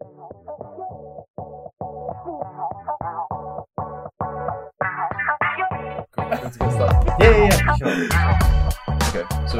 Yeah, 0.00 0.06
yeah, 7.20 7.48
yeah, 7.48 7.76
sure. 7.76 8.06
Okay, 9.08 9.26
so 9.48 9.58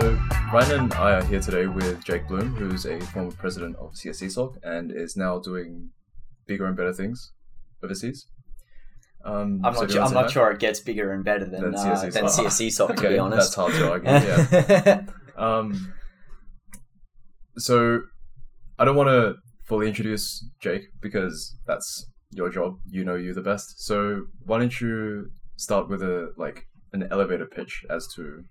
Ryan 0.53 0.81
and 0.81 0.95
I 0.95 1.15
are 1.15 1.25
here 1.25 1.41
today 1.41 1.67
with 1.67 2.05
Jake 2.05 2.29
Bloom, 2.29 2.55
who's 2.55 2.87
a 2.87 3.01
former 3.01 3.33
president 3.33 3.75
of 3.77 3.95
CSE 3.95 4.59
and 4.63 4.93
is 4.93 5.17
now 5.17 5.41
doing 5.41 5.91
bigger 6.47 6.67
and 6.67 6.77
better 6.77 6.93
things 6.93 7.33
overseas. 7.83 8.27
Um, 9.25 9.61
I'm 9.65 9.75
so 9.75 9.81
not, 9.81 9.91
sure, 9.91 10.03
I'm 10.03 10.15
not 10.15 10.31
sure 10.31 10.53
it 10.53 10.61
gets 10.61 10.79
bigger 10.79 11.13
and 11.13 11.25
better 11.25 11.47
than, 11.47 11.63
Than 11.63 11.75
uh, 11.75 12.01
than 12.11 12.29
Soc. 12.29 12.47
CSE 12.47 12.71
Soc, 12.71 12.89
that? 12.91 12.99
to 12.99 13.09
be 13.09 13.19
honest. 13.25 13.57
That's 13.57 13.73
hard 13.73 13.73
to 13.73 13.91
argue, 13.91 14.11
yeah. 14.11 15.03
Um, 15.37 15.95
so 17.57 18.01
I 18.79 18.85
don't 18.85 18.97
want 18.97 19.09
to 19.09 19.37
fully 19.69 19.87
introduce 19.87 20.45
Jake 20.61 20.89
because 21.01 21.57
that's 21.67 22.07
your 22.31 22.51
job. 22.51 22.79
You 22.91 23.05
know 23.05 23.17
you 23.17 23.35
the 23.35 23.43
best. 23.43 23.85
So 23.85 24.25
why 24.45 24.59
don't 24.59 24.81
you 24.81 25.31
start 25.57 25.89
with 25.89 26.03
a 26.03 26.33
like 26.37 26.67
an 26.93 27.07
elevator 27.11 27.47
pitch 27.47 27.85
as 27.91 28.07
to 28.15 28.45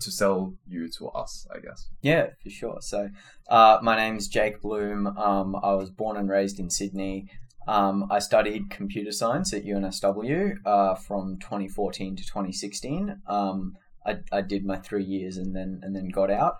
to 0.00 0.10
sell 0.10 0.54
you 0.66 0.88
to 0.98 1.08
us, 1.10 1.46
I 1.54 1.60
guess. 1.60 1.88
Yeah, 2.00 2.30
for 2.42 2.50
sure. 2.50 2.78
So, 2.80 3.08
uh, 3.48 3.78
my 3.82 3.96
name's 3.96 4.26
Jake 4.26 4.60
Bloom. 4.60 5.06
Um, 5.06 5.54
I 5.62 5.74
was 5.74 5.90
born 5.90 6.16
and 6.16 6.28
raised 6.28 6.58
in 6.58 6.70
Sydney. 6.70 7.28
Um, 7.68 8.06
I 8.10 8.18
studied 8.18 8.70
computer 8.70 9.12
science 9.12 9.52
at 9.54 9.64
UNSW 9.64 10.56
uh, 10.66 10.96
from 10.96 11.38
2014 11.38 12.16
to 12.16 12.22
2016. 12.24 13.22
Um, 13.28 13.76
I, 14.04 14.16
I 14.32 14.40
did 14.40 14.64
my 14.64 14.78
three 14.78 15.04
years 15.04 15.36
and 15.36 15.54
then 15.54 15.80
and 15.82 15.94
then 15.94 16.08
got 16.08 16.30
out. 16.30 16.56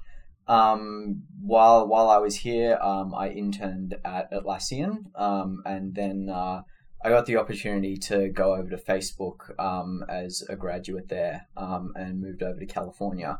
Um, 0.48 1.22
while 1.40 1.86
while 1.86 2.08
I 2.08 2.18
was 2.18 2.36
here, 2.36 2.78
um, 2.82 3.14
I 3.14 3.30
interned 3.30 3.94
at 4.04 4.32
Atlassian, 4.32 5.04
um, 5.14 5.62
and 5.64 5.94
then 5.94 6.28
uh, 6.28 6.62
I 7.04 7.08
got 7.08 7.26
the 7.26 7.36
opportunity 7.36 7.96
to 7.96 8.28
go 8.28 8.54
over 8.54 8.68
to 8.70 8.76
Facebook 8.76 9.58
um, 9.58 10.04
as 10.08 10.42
a 10.48 10.56
graduate 10.56 11.08
there, 11.08 11.46
um, 11.56 11.92
and 11.94 12.20
moved 12.20 12.42
over 12.42 12.58
to 12.58 12.66
California. 12.66 13.38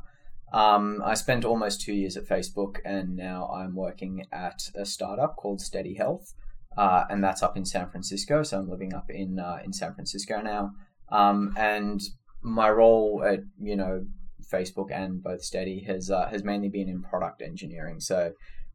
Um, 0.52 1.02
I 1.04 1.14
spent 1.14 1.44
almost 1.44 1.80
two 1.80 1.94
years 1.94 2.16
at 2.16 2.26
Facebook, 2.28 2.76
and 2.84 3.16
now 3.16 3.48
I'm 3.48 3.74
working 3.74 4.26
at 4.30 4.70
a 4.74 4.84
startup 4.84 5.36
called 5.36 5.60
Steady 5.60 5.94
Health, 5.94 6.34
uh, 6.76 7.04
and 7.10 7.24
that's 7.24 7.42
up 7.42 7.56
in 7.56 7.64
San 7.64 7.88
Francisco. 7.90 8.42
So 8.42 8.58
I'm 8.58 8.70
living 8.70 8.94
up 8.94 9.10
in 9.10 9.40
uh, 9.40 9.58
in 9.64 9.72
San 9.72 9.94
Francisco 9.94 10.40
now, 10.40 10.72
and 11.10 12.00
my 12.42 12.70
role 12.70 13.24
at 13.24 13.40
you 13.60 13.76
know 13.76 14.04
Facebook 14.52 14.90
and 14.92 15.22
both 15.22 15.42
Steady 15.42 15.84
has 15.84 16.10
uh, 16.10 16.28
has 16.28 16.44
mainly 16.44 16.68
been 16.68 16.88
in 16.88 17.02
product 17.02 17.42
engineering. 17.42 18.00
So 18.00 18.32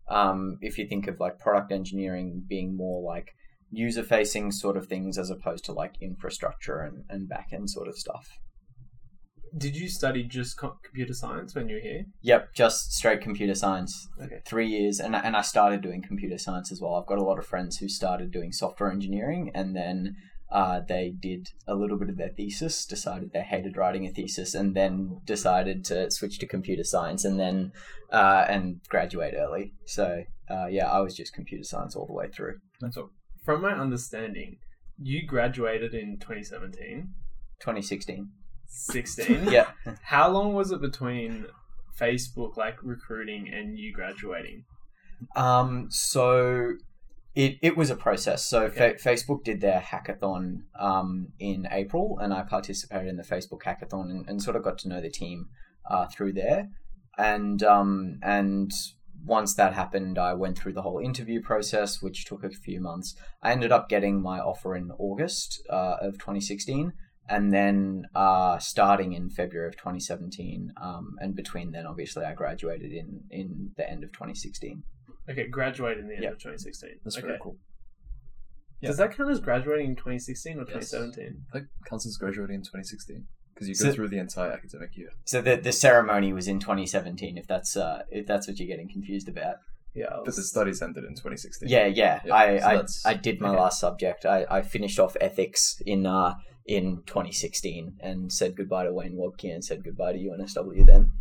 um, 0.10 0.58
if 0.62 0.78
you 0.78 0.88
think 0.88 1.08
of 1.08 1.20
like 1.20 1.38
product 1.40 1.72
engineering 1.72 2.44
being 2.48 2.76
more 2.76 3.02
like 3.02 3.34
user 3.72 4.04
facing 4.04 4.52
sort 4.52 4.78
of 4.78 4.88
things 4.88 5.18
as 5.18 5.30
opposed 5.30 5.66
to 5.66 5.74
like 5.74 5.96
infrastructure 6.02 6.80
and, 6.80 7.04
and 7.10 7.28
back 7.28 7.50
end 7.52 7.70
sort 7.70 7.88
of 7.88 7.98
stuff. 7.98 8.30
Did 9.58 9.76
you 9.76 9.88
study 9.90 10.24
just 10.24 10.58
co- 10.58 10.78
computer 10.84 11.14
science 11.14 11.56
when 11.56 11.70
you 11.70 11.76
were 11.76 11.82
here? 11.82 12.06
Yep, 12.22 12.54
just 12.54 12.94
straight 12.94 13.22
computer 13.22 13.56
science. 13.56 14.08
Okay. 14.22 14.42
Three 14.46 14.68
years, 14.68 15.00
and 15.00 15.16
and 15.16 15.36
I 15.36 15.42
started 15.42 15.82
doing 15.82 16.02
computer 16.02 16.38
science 16.38 16.72
as 16.72 16.82
well. 16.82 16.96
I've 16.96 17.08
got 17.08 17.18
a 17.18 17.24
lot 17.24 17.40
of 17.40 17.46
friends 17.46 17.78
who 17.78 17.88
started 17.88 18.32
doing 18.32 18.52
software 18.52 18.92
engineering, 18.92 19.52
and 19.56 19.76
then 19.76 20.16
uh, 20.52 20.82
they 20.88 21.14
did 21.20 21.50
a 21.68 21.76
little 21.76 21.98
bit 21.98 22.10
of 22.10 22.18
their 22.18 22.30
thesis, 22.30 22.86
decided 22.86 23.32
they 23.34 23.42
hated 23.42 23.76
writing 23.76 24.06
a 24.06 24.12
thesis, 24.12 24.56
and 24.56 24.76
then 24.76 25.20
decided 25.26 25.84
to 25.86 26.10
switch 26.10 26.40
to 26.40 26.48
computer 26.48 26.84
science, 26.84 27.26
and 27.26 27.40
then 27.40 27.72
uh, 28.12 28.46
and 28.48 28.80
graduate 28.88 29.34
early. 29.38 29.74
So 29.86 30.24
uh, 30.50 30.68
yeah, 30.68 30.90
I 30.90 31.02
was 31.02 31.16
just 31.16 31.34
computer 31.34 31.64
science 31.64 31.96
all 31.96 32.06
the 32.06 32.14
way 32.14 32.30
through. 32.30 32.60
That's 32.80 32.98
all. 32.98 33.12
From 33.44 33.62
my 33.62 33.74
understanding, 33.74 34.58
you 35.02 35.26
graduated 35.26 35.94
in 35.94 36.18
2017, 36.20 37.10
2016. 37.60 38.30
16. 38.68 39.48
Yeah. 39.52 39.72
How 40.04 40.30
long 40.30 40.54
was 40.54 40.72
it 40.72 40.82
between 40.82 41.46
Facebook 42.00 42.58
like 42.58 42.78
recruiting 42.84 43.50
and 43.54 43.78
you 43.78 43.94
graduating? 43.94 44.66
Um, 45.36 45.88
so 45.90 46.74
it, 47.38 47.60
it 47.62 47.78
was 47.78 47.92
a 47.92 47.96
process. 47.96 48.44
So 48.44 48.64
Okay. 48.64 48.96
Fa- 48.98 49.10
Facebook 49.10 49.44
did 49.44 49.62
their 49.62 49.80
hackathon 49.80 50.64
um, 50.80 51.34
in 51.40 51.68
April, 51.72 52.18
and 52.20 52.34
I 52.34 52.42
participated 52.42 53.08
in 53.08 53.18
the 53.18 53.24
Facebook 53.24 53.62
hackathon 53.64 54.10
and, 54.10 54.28
and 54.28 54.42
sort 54.42 54.56
of 54.56 54.64
got 54.64 54.80
to 54.80 54.90
know 54.90 55.02
the 55.02 55.12
team 55.12 55.50
uh, 55.90 56.08
through 56.08 56.34
there. 56.34 56.70
And 57.18 57.62
um, 57.62 58.20
and 58.24 58.72
once 59.24 59.54
that 59.56 59.74
happened, 59.74 60.18
I 60.18 60.34
went 60.34 60.58
through 60.58 60.74
the 60.74 60.82
whole 60.82 61.00
interview 61.00 61.40
process, 61.42 62.02
which 62.02 62.26
took 62.26 62.44
a 62.44 62.50
few 62.50 62.82
months. 62.82 63.16
I 63.44 63.52
ended 63.52 63.72
up 63.72 63.88
getting 63.88 64.22
my 64.22 64.40
offer 64.40 64.76
in 64.76 64.90
August 64.98 65.62
uh, 65.70 65.98
of 66.02 66.14
2016. 66.14 66.94
And 67.30 67.54
then 67.54 68.06
uh, 68.16 68.58
starting 68.58 69.12
in 69.12 69.30
February 69.30 69.68
of 69.68 69.76
2017, 69.76 70.72
um, 70.82 71.18
and 71.20 71.36
between 71.36 71.72
then, 71.72 71.86
obviously, 71.86 72.24
I 72.24 72.34
graduated 72.34 72.94
in, 72.94 73.24
in 73.30 73.72
the 73.76 73.88
end 73.88 74.06
of 74.06 74.14
2016. 74.14 74.84
Okay, 75.30 75.48
graduated 75.48 76.00
in 76.04 76.08
the 76.08 76.16
end 76.16 76.24
Yep. 76.24 76.34
of 76.34 76.40
2016. 76.40 76.90
That's 77.04 77.18
okay. 77.18 77.28
very 77.28 77.40
cool. 77.42 77.58
Yeah. 78.82 78.90
Does 78.90 78.98
that 78.98 79.16
count 79.16 79.30
as 79.32 79.40
graduating 79.40 79.88
in 79.88 79.96
2016 79.96 80.58
or 80.60 80.66
Yes. 80.70 80.92
2017? 80.92 81.46
Like 81.54 81.64
counts 81.90 82.06
as 82.06 82.16
graduating 82.18 82.56
in 82.56 82.62
2016 82.62 83.26
because 83.54 83.68
you 83.68 83.76
So- 83.76 83.86
go 83.86 83.94
through 83.94 84.10
the 84.10 84.20
entire 84.20 84.52
academic 84.52 84.96
year. 84.96 85.10
So 85.26 85.42
the 85.42 85.56
the 85.58 85.72
ceremony 85.72 86.32
was 86.34 86.48
in 86.48 86.60
2017. 86.60 87.38
If 87.38 87.48
that's 87.48 87.76
uh, 87.76 88.04
if 88.12 88.26
that's 88.28 88.48
what 88.48 88.60
you're 88.60 88.68
getting 88.68 88.90
confused 88.90 89.28
about. 89.28 89.56
Yeah. 89.96 90.14
I 90.14 90.22
But 90.24 90.36
the 90.36 90.44
studies 90.44 90.82
ended 90.82 91.06
in 91.06 91.16
2016. 91.16 91.68
Yeah, 91.70 91.88
yeah. 91.88 92.22
Yeah, 92.24 92.36
I, 92.36 92.84
so 92.84 93.10
I 93.10 93.12
I 93.12 93.14
did 93.16 93.42
my 93.42 93.50
okay. 93.50 93.60
last 93.60 93.80
subject. 93.80 94.26
I, 94.28 94.46
I 94.50 94.62
finished 94.62 95.00
off 95.00 95.18
ethics 95.20 95.82
in 95.86 96.06
uh 96.06 96.36
in 96.68 97.02
2016 97.08 97.98
and 98.02 98.32
said 98.32 98.56
goodbye 98.56 98.84
to 98.84 98.94
Wayne 98.94 99.16
Wobcke 99.18 99.52
and 99.52 99.64
said 99.66 99.84
goodbye 99.84 100.14
to 100.14 100.20
UNSW 100.20 100.86
then. 100.86 101.12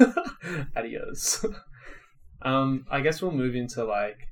Adios. 0.76 1.44
um, 2.42 2.86
I 2.90 3.00
guess 3.00 3.20
we'll 3.20 3.32
move 3.32 3.54
into 3.54 3.84
like 3.84 4.28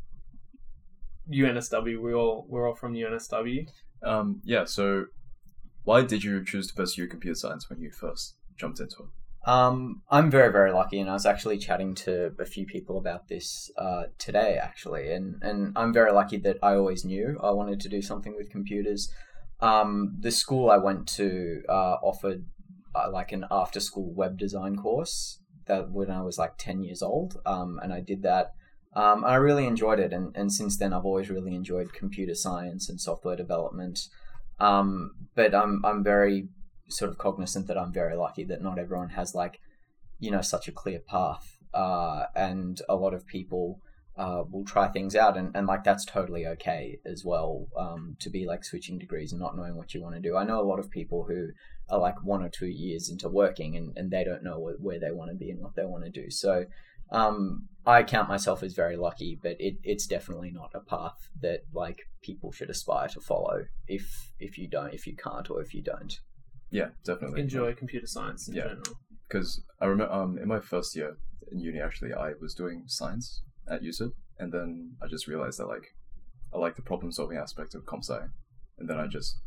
UNSW. 1.33 2.00
We 2.00 2.15
all 2.15 2.47
we're 2.49 2.69
all 2.69 2.75
from 2.75 2.94
UNSW. 2.94 3.69
Um, 4.03 4.41
yeah. 4.44 4.65
So, 4.65 5.06
why 5.84 6.03
did 6.03 6.22
you 6.22 6.45
choose 6.45 6.69
to 6.69 6.75
pursue 6.75 7.06
computer 7.06 7.34
science 7.34 7.69
when 7.69 7.81
you 7.81 7.91
first 7.91 8.37
jumped 8.56 8.81
into 8.81 8.97
it? 9.05 9.50
Um, 9.50 10.03
I'm 10.11 10.28
very, 10.28 10.50
very 10.50 10.72
lucky, 10.72 10.99
and 10.99 11.09
I 11.09 11.12
was 11.12 11.25
actually 11.25 11.59
chatting 11.59 11.95
to 11.97 12.33
a 12.41 12.45
few 12.45 12.66
people 12.66 12.99
about 12.99 13.28
this 13.28 13.71
uh, 13.78 14.05
today, 14.19 14.59
actually, 14.61 15.12
and 15.12 15.41
and 15.43 15.72
I'm 15.77 15.93
very 15.93 16.12
lucky 16.12 16.37
that 16.39 16.59
I 16.62 16.75
always 16.75 17.05
knew 17.05 17.39
I 17.43 17.50
wanted 17.50 17.81
to 17.81 17.89
do 17.89 18.03
something 18.03 18.34
with 18.37 18.50
computers. 18.50 19.09
Um, 19.61 20.16
the 20.21 20.33
school 20.33 20.69
I 20.69 20.78
went 20.78 21.06
to 21.16 21.62
uh, 21.69 21.97
offered 22.03 22.45
uh, 22.95 23.11
like 23.11 23.33
an 23.33 23.47
after-school 23.50 24.12
web 24.15 24.37
design 24.37 24.77
course 24.77 25.39
that 25.66 25.91
when 25.91 26.10
I 26.10 26.22
was 26.22 26.38
like 26.38 26.59
ten 26.59 26.82
years 26.82 27.03
old, 27.03 27.41
um, 27.47 27.78
and 27.82 27.93
I 27.93 28.00
did 28.00 28.22
that. 28.22 28.53
Um, 28.94 29.25
I 29.25 29.34
really 29.34 29.66
enjoyed 29.66 30.00
it, 30.00 30.12
and, 30.12 30.34
and 30.34 30.50
since 30.50 30.78
then 30.78 30.93
I've 30.94 31.04
always 31.04 31.28
really 31.28 31.54
enjoyed 31.54 31.93
computer 31.93 32.34
science 32.34 32.88
and 32.88 33.00
software 33.00 33.37
development. 33.37 33.99
Um, 34.59 35.10
but 35.34 35.54
I'm 35.54 35.84
I'm 35.84 36.03
very 36.03 36.49
sort 36.88 37.10
of 37.10 37.19
cognizant 37.19 37.66
that 37.66 37.77
I'm 37.77 37.93
very 37.93 38.16
lucky 38.16 38.44
that 38.44 38.62
not 38.62 38.78
everyone 38.78 39.10
has 39.10 39.34
like, 39.34 39.60
you 40.19 40.31
know, 40.31 40.41
such 40.41 40.69
a 40.69 40.72
clear 40.72 41.00
path. 41.00 41.59
Uh, 41.75 42.25
and 42.34 42.81
a 42.88 42.97
lot 42.97 43.12
of 43.12 43.27
people 43.27 43.81
uh, 44.16 44.44
will 44.50 44.65
try 44.65 44.88
things 44.88 45.15
out, 45.15 45.37
and, 45.37 45.54
and 45.54 45.66
like 45.66 45.84
that's 45.84 46.06
totally 46.06 46.47
okay 46.47 46.98
as 47.04 47.22
well. 47.22 47.66
Um, 47.78 48.16
to 48.21 48.31
be 48.31 48.47
like 48.47 48.65
switching 48.65 48.98
degrees 48.98 49.33
and 49.33 49.41
not 49.41 49.56
knowing 49.56 49.77
what 49.77 49.93
you 49.93 50.00
want 50.00 50.15
to 50.15 50.22
do. 50.22 50.38
I 50.38 50.44
know 50.44 50.59
a 50.59 50.65
lot 50.65 50.78
of 50.78 50.91
people 50.91 51.27
who 51.28 51.48
are 51.89 51.99
like 52.01 52.23
one 52.25 52.43
or 52.43 52.49
two 52.49 52.67
years 52.67 53.09
into 53.09 53.29
working 53.29 53.77
and, 53.77 53.97
and 53.97 54.11
they 54.11 54.25
don't 54.25 54.43
know 54.43 54.59
where, 54.59 54.75
where 54.81 54.99
they 55.01 55.13
want 55.13 55.31
to 55.31 55.37
be 55.37 55.51
and 55.51 55.61
what 55.61 55.77
they 55.77 55.85
want 55.85 56.05
to 56.05 56.11
do. 56.11 56.31
So 56.31 56.65
um, 57.13 57.69
I 57.87 58.03
count 58.03 58.29
myself 58.29 58.63
as 58.63 58.75
very 58.75 58.97
lucky, 58.97 59.39
but 59.41 59.57
it, 59.61 59.77
it's 59.85 60.07
definitely 60.07 60.51
not 60.51 60.73
a 60.75 60.81
path 60.81 61.28
that 61.41 61.60
like 61.72 62.01
people 62.22 62.51
should 62.51 62.71
aspire 62.71 63.09
to 63.09 63.21
follow 63.21 63.65
if 63.87 64.33
if 64.41 64.59
you 64.59 64.69
don't, 64.69 64.93
if 64.93 65.07
you 65.07 65.15
can't, 65.16 65.49
or 65.51 65.63
if 65.63 65.72
you 65.75 65.83
don't. 65.83 66.19
Yeah, 66.71 66.89
definitely. 67.05 67.41
Enjoy 67.41 67.72
computer 67.75 68.07
science 68.09 68.49
in 68.49 68.55
Yeah. 68.57 68.63
general. 68.69 68.83
because 69.28 69.63
I 69.81 69.87
remember 69.87 70.13
um, 70.13 70.39
in 70.39 70.49
my 70.49 70.59
first 70.60 70.97
year 70.97 71.16
in 71.53 71.60
uni, 71.60 71.81
actually, 71.81 72.13
I 72.13 72.33
was 72.41 72.55
doing 72.55 72.83
science 72.87 73.43
at 73.71 73.83
UCIT, 73.83 74.10
and 74.41 74.53
then 74.53 74.97
I 75.01 75.07
just 75.07 75.28
realized 75.28 75.59
that 75.60 75.66
like 75.69 75.87
I 76.53 76.59
like 76.59 76.75
the 76.75 76.83
problem 76.83 77.13
solving 77.13 77.39
aspect 77.39 77.77
of 77.77 77.87
comp 77.87 78.03
sci, 78.05 78.19
and 78.78 78.91
then 78.91 78.99
I 78.99 79.07
just 79.07 79.39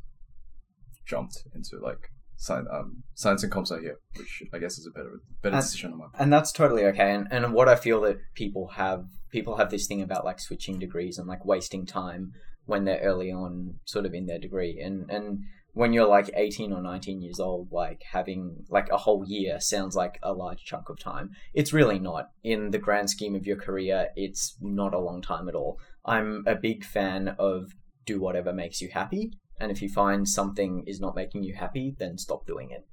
jumped 1.05 1.43
into 1.53 1.77
like 1.83 2.09
science, 2.39 2.67
um, 2.71 3.03
science 3.15 3.43
and 3.43 3.51
comp 3.51 3.69
are 3.71 3.79
here, 3.79 3.97
which 4.17 4.43
I 4.53 4.57
guess 4.59 4.77
is 4.79 4.87
a 4.87 4.91
better 4.97 5.19
better 5.43 5.55
And- 5.55 5.63
decision 5.63 5.91
on 5.93 5.97
my 5.99 6.05
part. 6.11 6.21
and 6.21 6.31
that's 6.33 6.51
totally 6.51 6.85
okay 6.85 7.11
and, 7.13 7.27
and 7.31 7.53
what 7.53 7.67
i 7.69 7.75
feel 7.75 7.99
that 8.01 8.17
people 8.33 8.65
have 8.83 9.03
people 9.31 9.57
have 9.57 9.69
this 9.69 9.85
thing 9.87 10.01
about 10.01 10.25
like 10.25 10.39
switching 10.39 10.79
degrees 10.79 11.17
and 11.19 11.27
like 11.27 11.43
wasting 11.45 11.85
time 11.85 12.31
when 12.65 12.85
they're 12.85 13.01
early 13.11 13.31
on 13.31 13.75
sort 13.85 14.05
of 14.05 14.13
in 14.13 14.25
their 14.25 14.39
degree 14.39 14.79
and 14.85 15.09
and 15.11 15.39
when 15.73 15.93
you're 15.93 16.07
like 16.07 16.29
18 16.35 16.73
or 16.73 16.81
19 16.81 17.21
years 17.21 17.39
old, 17.39 17.71
like 17.71 18.01
having 18.11 18.65
like 18.69 18.89
a 18.91 18.97
whole 18.97 19.23
year 19.27 19.59
sounds 19.61 19.95
like 19.95 20.17
a 20.23 20.33
large 20.33 20.63
chunk 20.65 20.89
of 20.89 20.97
time. 20.99 21.29
It's 21.53 21.71
really 21.71 21.99
not. 21.99 22.25
In 22.43 22.71
the 22.71 22.79
grand 22.79 23.11
scheme 23.11 23.35
of 23.35 23.45
your 23.45 23.55
career, 23.55 24.07
it's 24.15 24.57
not 24.59 24.95
a 24.95 24.99
long 24.99 25.21
time 25.21 25.47
at 25.47 25.53
all. 25.53 25.79
I'm 26.03 26.43
a 26.47 26.55
big 26.55 26.83
fan 26.83 27.35
of 27.37 27.71
do 28.03 28.19
whatever 28.19 28.51
makes 28.51 28.81
you 28.81 28.89
happy. 28.91 29.31
And 29.59 29.71
if 29.71 29.81
you 29.81 29.89
find 29.89 30.27
something 30.27 30.83
is 30.87 30.99
not 30.99 31.15
making 31.15 31.43
you 31.43 31.53
happy, 31.53 31.95
then 31.99 32.17
stop 32.17 32.47
doing 32.47 32.71
it. 32.71 32.85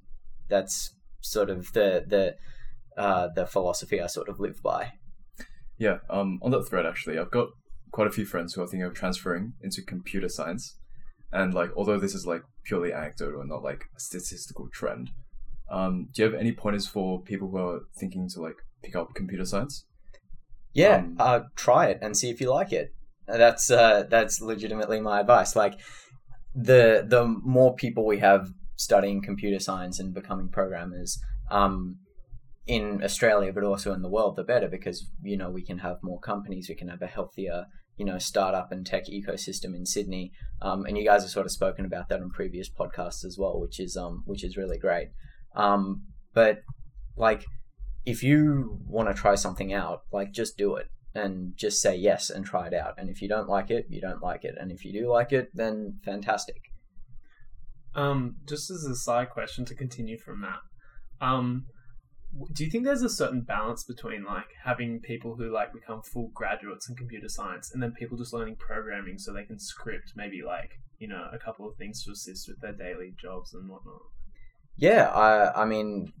That's 0.49 0.95
sort 1.21 1.49
of 1.49 1.71
the 1.73 2.03
the 2.05 2.35
uh, 3.01 3.29
the 3.35 3.45
philosophy 3.45 4.01
I 4.01 4.07
sort 4.07 4.29
of 4.29 4.39
live 4.39 4.61
by. 4.61 4.93
Yeah, 5.77 5.99
um, 6.09 6.39
on 6.41 6.51
that 6.51 6.67
thread, 6.67 6.85
actually, 6.85 7.19
I've 7.19 7.31
got 7.31 7.49
quite 7.91 8.07
a 8.07 8.11
few 8.11 8.25
friends 8.25 8.53
who 8.53 8.61
are 8.61 8.67
thinking 8.67 8.83
of 8.83 8.93
transferring 8.93 9.53
into 9.61 9.81
computer 9.81 10.29
science. 10.29 10.77
And, 11.31 11.53
like, 11.53 11.71
although 11.75 11.99
this 11.99 12.15
is, 12.15 12.25
like, 12.25 12.41
purely 12.65 12.91
anecdotal 12.91 13.41
and 13.41 13.49
not, 13.49 13.61
like, 13.61 13.83
a 13.95 13.99
statistical 13.99 14.67
trend, 14.73 15.11
um, 15.69 16.07
do 16.13 16.21
you 16.23 16.31
have 16.31 16.39
any 16.39 16.51
pointers 16.51 16.87
for 16.87 17.21
people 17.21 17.49
who 17.49 17.57
are 17.57 17.81
thinking 17.99 18.27
to, 18.29 18.41
like, 18.41 18.55
pick 18.83 18.95
up 18.95 19.13
computer 19.13 19.45
science? 19.45 19.85
Yeah, 20.73 20.97
Um, 20.97 21.15
uh, 21.19 21.39
try 21.55 21.87
it 21.87 21.99
and 22.01 22.17
see 22.17 22.29
if 22.29 22.41
you 22.41 22.49
like 22.49 22.71
it. 22.71 22.93
That's 23.27 23.69
uh, 23.69 24.03
that's 24.09 24.39
legitimately 24.41 25.01
my 25.01 25.19
advice. 25.19 25.53
Like 25.55 25.79
the 26.57 27.05
the 27.07 27.23
more 27.25 27.75
people 27.75 28.05
we 28.05 28.17
have 28.17 28.49
studying 28.75 29.21
computer 29.21 29.59
science 29.59 29.99
and 29.99 30.13
becoming 30.13 30.49
programmers 30.49 31.19
um, 31.51 31.97
in 32.65 33.01
Australia, 33.03 33.53
but 33.53 33.63
also 33.63 33.93
in 33.93 34.01
the 34.01 34.09
world, 34.09 34.35
the 34.35 34.43
better 34.43 34.67
because 34.67 35.07
you 35.23 35.37
know 35.37 35.51
we 35.51 35.63
can 35.63 35.77
have 35.77 35.97
more 36.01 36.19
companies, 36.19 36.67
we 36.67 36.75
can 36.75 36.89
have 36.89 37.01
a 37.01 37.07
healthier 37.07 37.65
you 37.97 38.05
know 38.05 38.17
startup 38.17 38.71
and 38.71 38.85
tech 38.85 39.05
ecosystem 39.05 39.75
in 39.75 39.85
Sydney, 39.85 40.31
um, 40.61 40.85
and 40.85 40.97
you 40.97 41.05
guys 41.05 41.21
have 41.21 41.31
sort 41.31 41.45
of 41.45 41.51
spoken 41.51 41.85
about 41.85 42.09
that 42.09 42.21
on 42.21 42.31
previous 42.31 42.69
podcasts 42.69 43.23
as 43.23 43.37
well, 43.37 43.59
which 43.59 43.79
is 43.79 43.95
um 43.95 44.23
which 44.25 44.43
is 44.43 44.57
really 44.57 44.79
great. 44.79 45.09
Um, 45.55 46.07
but 46.33 46.61
like 47.15 47.45
if 48.03 48.23
you 48.23 48.79
want 48.87 49.09
to 49.09 49.13
try 49.13 49.35
something 49.35 49.73
out, 49.73 50.01
like 50.11 50.31
just 50.31 50.57
do 50.57 50.75
it 50.75 50.87
and 51.17 51.55
just 51.55 51.81
say 51.81 51.95
yes 51.95 52.29
and 52.29 52.45
try 52.45 52.67
it 52.67 52.73
out. 52.73 52.95
And 52.97 53.09
if 53.09 53.21
you 53.21 53.27
don't 53.27 53.49
like 53.49 53.71
it, 53.71 53.85
you 53.89 54.01
don't 54.01 54.21
like 54.21 54.43
it. 54.43 54.55
And 54.59 54.71
if 54.71 54.85
you 54.85 54.93
do 54.93 55.09
like 55.09 55.31
it, 55.31 55.49
then 55.53 55.99
fantastic. 56.03 56.61
Um, 57.95 58.37
just 58.47 58.69
as 58.69 58.83
a 58.83 58.95
side 58.95 59.29
question 59.29 59.65
to 59.65 59.75
continue 59.75 60.17
from 60.17 60.41
that, 60.41 60.59
um, 61.25 61.65
do 62.53 62.63
you 62.63 62.69
think 62.69 62.83
there's 62.83 63.01
a 63.01 63.09
certain 63.09 63.41
balance 63.41 63.83
between 63.83 64.23
like 64.23 64.49
having 64.63 64.99
people 64.99 65.35
who 65.35 65.51
like 65.51 65.73
become 65.73 66.01
full 66.01 66.29
graduates 66.33 66.89
in 66.89 66.95
computer 66.95 67.29
science 67.29 67.71
and 67.73 67.81
then 67.81 67.93
people 67.93 68.17
just 68.17 68.33
learning 68.33 68.57
programming 68.57 69.17
so 69.17 69.33
they 69.33 69.45
can 69.45 69.57
script 69.57 70.11
maybe 70.15 70.41
like 70.45 70.71
you 70.99 71.07
know 71.07 71.27
a 71.31 71.39
couple 71.39 71.67
of 71.67 71.75
things 71.77 72.03
to 72.03 72.11
assist 72.11 72.47
with 72.47 72.59
their 72.61 72.73
daily 72.73 73.13
jobs 73.19 73.53
and 73.53 73.69
whatnot? 73.69 74.01
Yeah, 74.75 75.09
I 75.09 75.63
I 75.63 75.65
mean, 75.65 76.13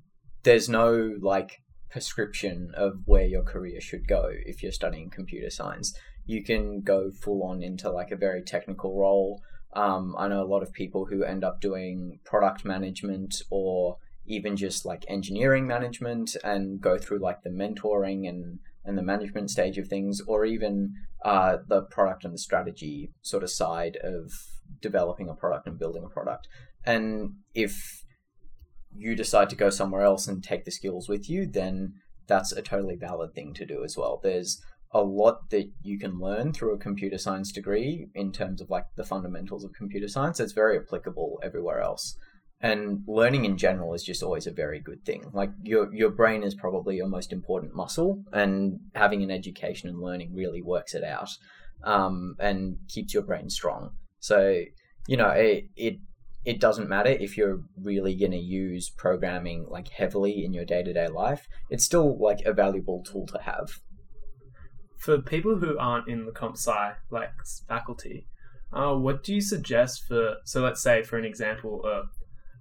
there's 0.43 0.69
no 0.69 1.15
like 1.21 1.59
prescription 1.89 2.71
of 2.75 3.01
where 3.05 3.25
your 3.25 3.43
career 3.43 3.81
should 3.81 4.07
go 4.07 4.29
if 4.31 4.61
you're 4.61 4.71
studying 4.71 5.09
computer 5.09 5.49
science. 5.49 5.93
You 6.25 6.43
can 6.43 6.81
go 6.81 7.11
full 7.11 7.43
on 7.43 7.63
into 7.63 7.89
like 7.89 8.11
a 8.11 8.17
very 8.17 8.41
technical 8.41 8.97
role. 8.97 9.41
Um, 9.73 10.15
I 10.17 10.27
know 10.27 10.43
a 10.43 10.47
lot 10.47 10.63
of 10.63 10.73
people 10.73 11.05
who 11.05 11.23
end 11.23 11.43
up 11.43 11.61
doing 11.61 12.19
product 12.25 12.65
management 12.65 13.41
or 13.49 13.97
even 14.25 14.57
just 14.57 14.85
like 14.85 15.05
engineering 15.07 15.65
management 15.65 16.35
and 16.43 16.81
go 16.81 16.97
through 16.97 17.19
like 17.19 17.43
the 17.43 17.49
mentoring 17.49 18.27
and 18.27 18.59
and 18.87 18.97
the 18.97 19.03
management 19.03 19.51
stage 19.51 19.77
of 19.77 19.87
things, 19.89 20.21
or 20.27 20.45
even 20.45 20.95
uh, 21.25 21.57
the 21.67 21.81
product 21.81 22.23
and 22.23 22.33
the 22.33 22.37
strategy 22.37 23.11
sort 23.21 23.43
of 23.43 23.49
side 23.49 23.97
of 24.01 24.31
developing 24.81 25.27
a 25.27 25.33
product 25.33 25.67
and 25.67 25.77
building 25.77 26.05
a 26.05 26.09
product. 26.09 26.47
And 26.85 27.33
if 27.53 27.96
you 28.97 29.15
decide 29.15 29.49
to 29.49 29.55
go 29.55 29.69
somewhere 29.69 30.01
else 30.01 30.27
and 30.27 30.43
take 30.43 30.65
the 30.65 30.71
skills 30.71 31.07
with 31.07 31.29
you, 31.29 31.45
then 31.45 31.93
that's 32.27 32.51
a 32.51 32.61
totally 32.61 32.95
valid 32.95 33.33
thing 33.33 33.53
to 33.53 33.65
do 33.65 33.83
as 33.83 33.95
well. 33.97 34.19
There's 34.21 34.61
a 34.91 35.01
lot 35.01 35.49
that 35.49 35.69
you 35.81 35.99
can 35.99 36.19
learn 36.19 36.53
through 36.53 36.73
a 36.73 36.79
computer 36.79 37.17
science 37.17 37.51
degree 37.51 38.07
in 38.15 38.31
terms 38.31 38.61
of 38.61 38.69
like 38.69 38.85
the 38.95 39.03
fundamentals 39.03 39.63
of 39.63 39.73
computer 39.73 40.07
science. 40.07 40.39
It's 40.39 40.53
very 40.53 40.77
applicable 40.77 41.39
everywhere 41.43 41.81
else. 41.81 42.15
And 42.59 43.01
learning 43.07 43.45
in 43.45 43.57
general 43.57 43.93
is 43.93 44.03
just 44.03 44.23
always 44.23 44.47
a 44.47 44.51
very 44.51 44.79
good 44.79 45.05
thing. 45.05 45.25
Like 45.31 45.51
your 45.61 45.93
your 45.93 46.09
brain 46.09 46.41
is 46.41 46.55
probably 46.55 46.95
your 46.95 47.07
most 47.07 47.31
important 47.31 47.75
muscle, 47.75 48.23
and 48.33 48.79
having 48.95 49.21
an 49.21 49.29
education 49.29 49.89
and 49.89 50.01
learning 50.01 50.33
really 50.33 50.63
works 50.63 50.95
it 50.95 51.03
out, 51.03 51.29
um, 51.83 52.35
and 52.39 52.77
keeps 52.87 53.13
your 53.13 53.21
brain 53.21 53.51
strong. 53.51 53.91
So 54.19 54.63
you 55.07 55.17
know 55.17 55.29
it, 55.29 55.65
it 55.75 55.97
it 56.47 56.61
doesn't 56.61 56.87
matter 56.87 57.09
if 57.09 57.35
you're 57.35 57.59
really 57.77 58.15
going 58.15 58.31
to 58.31 58.37
use 58.37 58.89
programming 58.89 59.65
like 59.69 59.89
heavily 59.89 60.45
in 60.45 60.53
your 60.53 60.63
day-to-day 60.63 61.07
life 61.07 61.45
it's 61.69 61.83
still 61.83 62.17
like 62.17 62.39
a 62.45 62.53
valuable 62.53 63.03
tool 63.03 63.27
to 63.27 63.39
have 63.39 63.81
For 64.97 65.21
people 65.21 65.57
who 65.57 65.77
aren't 65.77 66.07
in 66.07 66.25
the 66.25 66.31
comp 66.31 66.55
sci 66.55 66.93
like 67.11 67.31
faculty, 67.67 68.27
uh, 68.73 68.95
what 68.95 69.23
do 69.23 69.33
you 69.35 69.41
suggest 69.41 70.05
for? 70.07 70.37
So 70.43 70.61
let's 70.61 70.81
say, 70.81 71.03
for 71.03 71.17
an 71.17 71.25
example, 71.25 71.73
uh, 71.85 72.03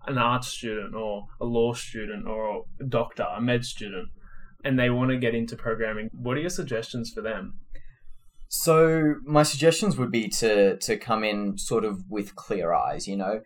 an 0.06 0.18
art 0.18 0.44
student 0.44 0.94
or 0.94 1.26
a 1.40 1.46
law 1.46 1.72
student 1.72 2.28
or 2.28 2.64
a 2.80 2.84
doctor, 2.84 3.26
a 3.36 3.40
med 3.40 3.64
student, 3.64 4.08
and 4.64 4.78
they 4.78 4.90
want 4.90 5.10
to 5.10 5.16
get 5.16 5.34
into 5.34 5.56
programming. 5.56 6.10
What 6.12 6.36
are 6.36 6.40
your 6.40 6.50
suggestions 6.50 7.10
for 7.14 7.22
them? 7.22 7.54
so 8.48 9.16
my 9.24 9.42
suggestions 9.42 9.96
would 9.96 10.10
be 10.10 10.28
to 10.28 10.76
to 10.78 10.96
come 10.96 11.24
in 11.24 11.58
sort 11.58 11.84
of 11.84 12.08
with 12.08 12.36
clear 12.36 12.72
eyes 12.72 13.08
you 13.08 13.16
know 13.16 13.40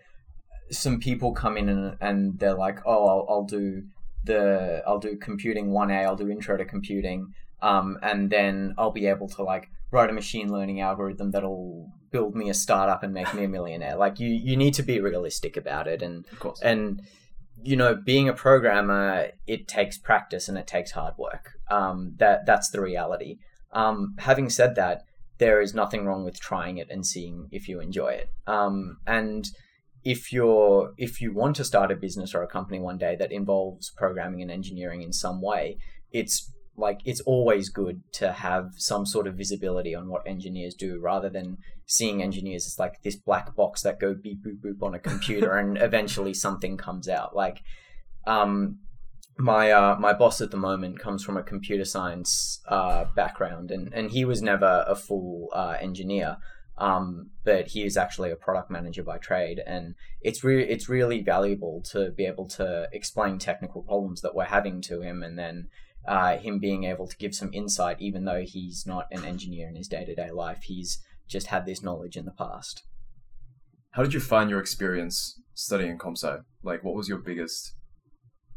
some 0.70 1.00
people 1.00 1.32
come 1.32 1.56
in 1.56 1.69
and, 1.69 1.96
and 2.00 2.38
they're 2.38 2.55
like 2.55 2.78
oh 2.87 3.06
I'll, 3.06 3.26
I'll 3.28 3.44
do 3.44 3.84
the 4.25 4.82
i'll 4.87 4.99
do 4.99 5.17
computing 5.17 5.69
1a 5.70 6.05
i'll 6.05 6.17
do 6.17 6.28
intro 6.28 6.56
to 6.56 6.64
computing 6.64 7.32
um, 7.62 7.99
and 8.02 8.31
then 8.31 8.75
i'll 8.76 8.90
be 8.90 9.06
able 9.06 9.28
to 9.28 9.43
like 9.43 9.69
write 9.90 10.11
a 10.11 10.12
machine 10.12 10.52
learning 10.52 10.81
algorithm 10.81 11.31
that'll 11.31 11.88
build 12.11 12.34
me 12.34 12.50
a 12.50 12.55
startup 12.55 13.02
and 13.02 13.12
make 13.12 13.32
me 13.34 13.44
a 13.44 13.49
millionaire. 13.49 13.96
Like 13.96 14.20
you 14.20 14.28
you 14.28 14.56
need 14.56 14.75
to 14.75 14.82
be 14.82 15.00
realistic 15.00 15.56
about 15.56 15.87
it 15.88 16.02
and 16.02 16.26
Of 16.32 16.40
course. 16.40 16.61
and 16.61 17.02
you 17.62 17.76
know 17.76 17.94
being 17.94 18.28
a 18.28 18.32
programmer 18.32 19.28
it 19.46 19.69
takes 19.69 19.99
practice 19.99 20.49
and 20.49 20.58
it 20.58 20.67
takes 20.67 20.93
hard 20.93 21.14
work. 21.19 21.52
Um, 21.70 22.14
that 22.19 22.46
that's 22.46 22.70
the 22.70 22.81
reality. 22.81 23.38
Um, 23.72 24.14
having 24.19 24.49
said 24.49 24.75
that 24.76 25.02
there 25.38 25.61
is 25.61 25.75
nothing 25.75 26.05
wrong 26.05 26.25
with 26.25 26.38
trying 26.40 26.78
it 26.78 26.88
and 26.90 27.06
seeing 27.06 27.49
if 27.50 27.69
you 27.69 27.81
enjoy 27.81 28.08
it. 28.08 28.28
Um, 28.46 28.99
and 29.06 29.49
if 30.05 30.32
you're 30.32 30.93
if 30.97 31.20
you 31.20 31.32
want 31.32 31.56
to 31.56 31.64
start 31.64 31.91
a 31.91 31.97
business 31.97 32.35
or 32.35 32.43
a 32.43 32.49
company 32.49 32.79
one 32.79 32.99
day 32.99 33.17
that 33.17 33.32
involves 33.32 33.91
programming 33.91 34.43
and 34.43 34.50
engineering 34.50 35.02
in 35.02 35.12
some 35.12 35.41
way 35.43 35.76
it's 36.11 36.52
like 36.76 37.00
it's 37.05 37.20
always 37.20 37.69
good 37.69 38.02
to 38.12 38.32
have 38.32 38.73
some 38.76 39.05
sort 39.05 39.26
of 39.26 39.35
visibility 39.35 39.94
on 39.94 40.08
what 40.08 40.26
engineers 40.26 40.75
do 40.75 40.99
rather 41.00 41.29
than 41.29 41.58
seeing 41.87 42.23
engineers 42.23 42.67
as 42.67 42.79
like 42.79 43.03
this 43.03 43.17
black 43.17 43.55
box 43.55 43.82
that 43.82 44.01
go 44.01 44.15
beep 44.15 44.43
boop 44.44 44.60
boop 44.65 44.82
on 44.82 44.94
a 44.94 44.98
computer 45.10 45.56
and 45.56 45.77
eventually 45.79 46.34
something 46.34 46.77
comes 46.77 47.08
out. 47.08 47.36
Like 47.36 47.60
um 48.27 48.79
my 49.39 49.70
uh 49.70 49.96
my 49.98 50.13
boss 50.13 50.41
at 50.41 50.51
the 50.51 50.56
moment 50.56 50.98
comes 50.98 51.25
from 51.25 51.36
a 51.36 51.43
computer 51.43 51.84
science 51.84 52.60
uh 52.69 53.05
background 53.17 53.70
and 53.70 53.93
and 53.93 54.10
he 54.10 54.25
was 54.25 54.43
never 54.43 54.84
a 54.86 54.94
full 54.94 55.48
uh 55.55 55.77
engineer 55.81 56.36
um 56.81 57.31
but 57.44 57.69
he 57.69 57.84
is 57.84 57.96
actually 57.96 58.31
a 58.31 58.37
product 58.37 58.70
manager 58.70 59.03
by 59.03 59.19
trade 59.19 59.60
and 59.67 59.94
it's 60.22 60.43
re- 60.43 60.65
it's 60.65 60.89
really 60.89 61.20
valuable 61.22 61.82
to 61.82 62.10
be 62.10 62.25
able 62.25 62.49
to 62.49 62.89
explain 62.93 63.39
technical 63.39 63.82
problems 63.82 64.20
that 64.22 64.34
we're 64.34 64.44
having 64.44 64.81
to 64.81 65.01
him 65.01 65.22
and 65.22 65.39
then 65.39 65.69
uh, 66.06 66.39
him 66.39 66.58
being 66.58 66.84
able 66.84 67.06
to 67.06 67.17
give 67.17 67.34
some 67.34 67.51
insight, 67.53 67.96
even 68.01 68.25
though 68.25 68.43
he's 68.43 68.84
not 68.87 69.06
an 69.10 69.25
engineer 69.25 69.69
in 69.69 69.77
his 69.77 69.89
day 69.89 70.05
to 70.05 70.15
day 70.15 70.31
life. 70.31 70.63
He's 70.63 71.03
just 71.29 71.49
had 71.49 71.67
this 71.67 71.82
knowledge 71.82 72.17
in 72.17 72.25
the 72.25 72.32
past. 72.32 72.82
How 73.93 74.03
did 74.03 74.15
you 74.15 74.20
find 74.20 74.51
your 74.51 74.60
experience 74.60 75.41
studying 75.55 75.99
comp 75.99 76.17
sci? 76.17 76.37
Like, 76.63 76.84
what 76.84 76.94
was 76.94 77.08
your 77.08 77.19
biggest 77.19 77.75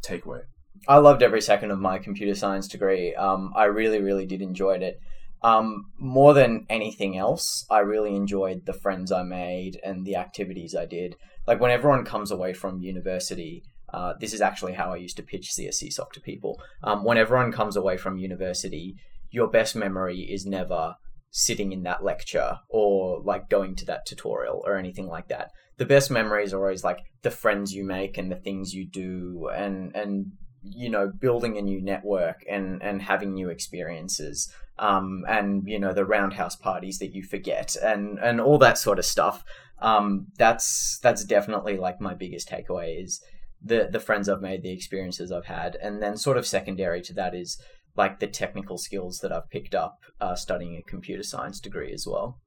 takeaway? 0.06 0.42
I 0.88 0.98
loved 0.98 1.22
every 1.22 1.42
second 1.42 1.72
of 1.72 1.80
my 1.80 2.00
computer 2.00 2.36
science 2.36 2.68
degree. 2.68 3.14
Um, 3.16 3.52
I 3.56 3.66
really, 3.66 4.02
really 4.02 4.26
did 4.26 4.42
enjoy 4.42 4.76
it. 4.76 5.00
Um, 5.44 5.92
more 5.98 6.34
than 6.34 6.66
anything 6.70 7.18
else, 7.18 7.66
I 7.70 7.80
really 7.80 8.16
enjoyed 8.16 8.66
the 8.66 8.74
friends 8.74 9.12
I 9.12 9.24
made 9.24 9.80
and 9.84 10.06
the 10.06 10.16
activities 10.16 10.74
I 10.74 10.86
did. 10.86 11.16
Like 11.46 11.60
when 11.60 11.72
everyone 11.72 12.06
comes 12.06 12.32
away 12.32 12.54
from 12.54 12.82
university, 12.82 13.64
uh, 13.94 14.14
this 14.20 14.34
is 14.34 14.42
actually 14.42 14.74
how 14.74 14.94
I 14.94 14.98
used 14.98 15.18
to 15.18 15.24
pitch 15.24 15.52
CSE 15.52 15.92
Soc 15.92 16.14
to 16.14 16.22
people. 16.22 16.62
Um, 16.84 17.04
when 17.04 17.18
everyone 17.18 17.52
comes 17.52 17.76
away 17.76 17.98
from 17.98 18.18
university, 18.18 18.96
your 19.32 19.50
best 19.50 19.76
memory 19.76 20.22
is 20.22 20.46
never 20.46 20.96
sitting 21.30 21.74
in 21.74 21.84
that 21.84 22.04
lecture 22.04 22.60
or 22.70 23.22
like 23.24 23.50
going 23.50 23.76
to 23.76 23.86
that 23.86 24.06
tutorial 24.06 24.64
or 24.66 24.78
anything 24.78 25.08
like 25.08 25.28
that. 25.28 25.50
The 25.78 25.86
best 25.86 26.12
memories 26.12 26.54
are 26.54 26.60
always 26.60 26.84
like 26.84 27.00
the 27.24 27.32
friends 27.32 27.74
you 27.74 27.84
make 27.84 28.18
and 28.18 28.32
the 28.32 28.36
things 28.36 28.74
you 28.74 28.88
do 28.88 29.50
and 29.54 29.96
and 29.96 30.32
you 30.62 30.90
know 30.90 31.12
building 31.20 31.58
a 31.58 31.62
new 31.62 31.82
network 31.82 32.44
and 32.50 32.82
and 32.82 33.02
having 33.02 33.34
new 33.34 33.50
experiences 33.50 34.54
um, 34.80 35.24
and 35.28 35.64
you 35.68 35.80
know 35.80 35.94
the 35.94 36.06
roundhouse 36.06 36.56
parties 36.56 37.00
that 37.00 37.14
you 37.14 37.24
forget 37.24 37.76
and 37.82 38.18
and 38.20 38.42
all 38.42 38.58
that 38.58 38.78
sort 38.78 39.00
of 39.00 39.06
stuff 39.06 39.44
Um, 39.80 40.28
that's 40.38 41.00
that's 41.04 41.26
definitely 41.26 41.78
like 41.78 42.00
my 42.00 42.14
biggest 42.14 42.50
takeaway 42.50 43.04
is 43.04 43.22
the 43.64 43.88
the 43.92 44.00
friends 44.00 44.28
I've 44.28 44.42
made, 44.42 44.62
the 44.64 44.72
experiences 44.72 45.32
I've 45.32 45.46
had, 45.46 45.78
and 45.82 46.02
then 46.02 46.18
sort 46.18 46.38
of 46.38 46.46
secondary 46.46 47.02
to 47.04 47.14
that 47.14 47.34
is 47.34 47.62
like 47.96 48.20
the 48.20 48.28
technical 48.28 48.78
skills 48.78 49.20
that 49.20 49.32
I've 49.32 49.50
picked 49.50 49.76
up 49.76 50.00
uh, 50.20 50.36
studying 50.36 50.76
a 50.76 50.90
computer 50.90 51.24
science 51.24 51.60
degree 51.60 51.94
as 51.94 52.06
well. 52.08 52.40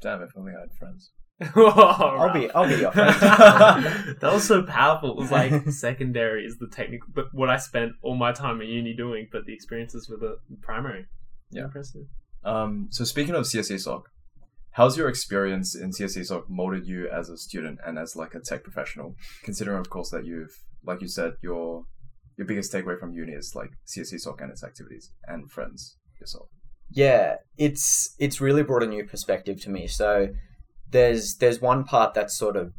Damn, 0.00 0.22
if 0.22 0.30
only 0.36 0.52
I 0.56 0.60
had 0.60 0.72
friends. 0.78 1.10
I'll 1.56 2.34
be 2.34 2.50
I'll 2.50 2.68
be 2.68 2.76
your 2.76 2.92
friend. 2.92 3.14
that 4.20 4.32
was 4.32 4.46
so 4.46 4.62
powerful. 4.62 5.12
It 5.12 5.16
was 5.16 5.30
like 5.30 5.70
secondary 5.70 6.44
is 6.44 6.58
the 6.58 6.68
technical, 6.68 7.08
but 7.14 7.26
what 7.32 7.48
I 7.48 7.56
spent 7.56 7.92
all 8.02 8.14
my 8.14 8.32
time 8.32 8.60
at 8.60 8.66
uni 8.66 8.94
doing, 8.94 9.28
but 9.32 9.46
the 9.46 9.54
experiences 9.54 10.08
were 10.08 10.18
the 10.18 10.36
primary. 10.60 11.06
Yeah. 11.50 11.64
impressive. 11.64 12.06
Um, 12.44 12.88
so 12.90 13.04
speaking 13.04 13.34
of 13.34 13.44
CSE 13.44 13.80
SOC, 13.80 14.08
how's 14.72 14.96
your 14.96 15.08
experience 15.08 15.74
in 15.74 15.90
CSE 15.90 16.26
SOC 16.26 16.48
molded 16.48 16.86
you 16.86 17.08
as 17.08 17.28
a 17.28 17.36
student 17.36 17.78
and 17.84 17.98
as 17.98 18.16
like 18.16 18.34
a 18.34 18.40
tech 18.40 18.62
professional? 18.62 19.14
Considering, 19.42 19.78
of 19.78 19.90
course, 19.90 20.10
that 20.10 20.24
you've, 20.24 20.56
like 20.84 21.00
you 21.00 21.08
said, 21.08 21.34
your 21.42 21.84
your 22.36 22.46
biggest 22.46 22.72
takeaway 22.72 22.98
from 22.98 23.12
uni 23.12 23.32
is 23.32 23.54
like 23.54 23.72
CSE 23.86 24.18
SOC 24.18 24.40
and 24.40 24.50
its 24.50 24.64
activities 24.64 25.10
and 25.26 25.50
friends 25.50 25.96
yourself. 26.18 26.48
Yeah, 26.90 27.36
it's 27.58 28.14
it's 28.18 28.40
really 28.40 28.62
brought 28.62 28.82
a 28.82 28.86
new 28.86 29.04
perspective 29.04 29.60
to 29.62 29.70
me. 29.70 29.86
So 29.86 30.28
there's 30.90 31.36
there's 31.36 31.60
one 31.60 31.84
part 31.84 32.14
that's 32.14 32.36
sort 32.36 32.56
of 32.56 32.72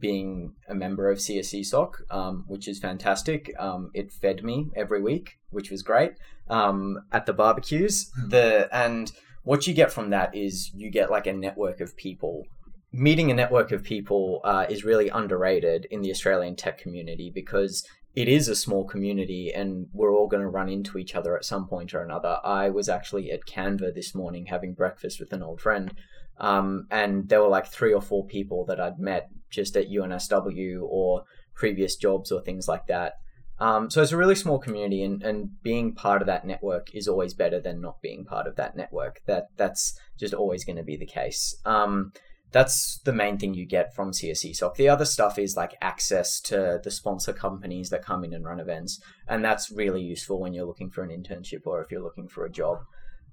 being 0.00 0.54
a 0.68 0.74
member 0.74 1.10
of 1.10 1.18
CSE 1.18 1.64
SOC, 1.64 2.02
um, 2.10 2.44
which 2.46 2.68
is 2.68 2.78
fantastic. 2.78 3.52
Um, 3.58 3.90
it 3.94 4.12
fed 4.12 4.44
me 4.44 4.70
every 4.76 5.00
week, 5.00 5.38
which 5.50 5.70
was 5.70 5.82
great. 5.82 6.12
Um, 6.48 7.00
at 7.12 7.26
the 7.26 7.32
barbecues, 7.32 8.10
the 8.28 8.68
and 8.72 9.12
what 9.42 9.66
you 9.66 9.74
get 9.74 9.92
from 9.92 10.10
that 10.10 10.34
is 10.34 10.70
you 10.74 10.90
get 10.90 11.10
like 11.10 11.26
a 11.26 11.32
network 11.32 11.80
of 11.80 11.96
people. 11.96 12.44
Meeting 12.92 13.30
a 13.30 13.34
network 13.34 13.72
of 13.72 13.82
people 13.82 14.40
uh, 14.44 14.66
is 14.68 14.84
really 14.84 15.08
underrated 15.08 15.86
in 15.90 16.02
the 16.02 16.10
Australian 16.10 16.56
tech 16.56 16.78
community 16.78 17.30
because 17.34 17.86
it 18.16 18.28
is 18.28 18.48
a 18.48 18.56
small 18.56 18.84
community 18.84 19.52
and 19.52 19.88
we're 19.92 20.14
all 20.14 20.26
going 20.26 20.42
to 20.42 20.48
run 20.48 20.70
into 20.70 20.96
each 20.96 21.14
other 21.14 21.36
at 21.36 21.44
some 21.44 21.68
point 21.68 21.94
or 21.94 22.02
another. 22.02 22.38
I 22.42 22.70
was 22.70 22.88
actually 22.88 23.30
at 23.30 23.44
Canva 23.44 23.94
this 23.94 24.14
morning 24.14 24.46
having 24.46 24.72
breakfast 24.72 25.20
with 25.20 25.32
an 25.34 25.42
old 25.42 25.60
friend, 25.60 25.92
um, 26.38 26.86
and 26.90 27.28
there 27.28 27.42
were 27.42 27.48
like 27.48 27.66
three 27.66 27.92
or 27.92 28.00
four 28.00 28.26
people 28.26 28.64
that 28.66 28.80
I'd 28.80 28.98
met 28.98 29.28
just 29.50 29.76
at 29.76 29.88
UNSW 29.88 30.82
or 30.82 31.24
previous 31.54 31.96
jobs 31.96 32.30
or 32.30 32.40
things 32.40 32.68
like 32.68 32.86
that. 32.86 33.14
Um, 33.58 33.90
so 33.90 34.02
it's 34.02 34.12
a 34.12 34.16
really 34.16 34.34
small 34.34 34.58
community, 34.58 35.02
and, 35.02 35.22
and 35.22 35.62
being 35.62 35.94
part 35.94 36.20
of 36.20 36.26
that 36.26 36.46
network 36.46 36.94
is 36.94 37.08
always 37.08 37.32
better 37.32 37.58
than 37.58 37.80
not 37.80 38.02
being 38.02 38.24
part 38.24 38.46
of 38.46 38.56
that 38.56 38.76
network. 38.76 39.22
That 39.26 39.46
that's 39.56 39.98
just 40.18 40.34
always 40.34 40.64
going 40.64 40.76
to 40.76 40.82
be 40.82 40.96
the 40.96 41.06
case. 41.06 41.56
Um, 41.64 42.12
that's 42.52 43.00
the 43.04 43.12
main 43.12 43.38
thing 43.38 43.54
you 43.54 43.66
get 43.66 43.94
from 43.94 44.12
CSE 44.12 44.54
SOC. 44.54 44.76
The 44.76 44.88
other 44.88 45.04
stuff 45.04 45.38
is 45.38 45.56
like 45.56 45.74
access 45.80 46.40
to 46.42 46.80
the 46.82 46.90
sponsor 46.90 47.32
companies 47.32 47.90
that 47.90 48.04
come 48.04 48.24
in 48.24 48.34
and 48.34 48.44
run 48.44 48.60
events, 48.60 49.00
and 49.26 49.42
that's 49.42 49.72
really 49.72 50.02
useful 50.02 50.38
when 50.38 50.52
you're 50.52 50.66
looking 50.66 50.90
for 50.90 51.02
an 51.02 51.10
internship 51.10 51.62
or 51.66 51.82
if 51.82 51.90
you're 51.90 52.02
looking 52.02 52.28
for 52.28 52.44
a 52.44 52.50
job. 52.50 52.80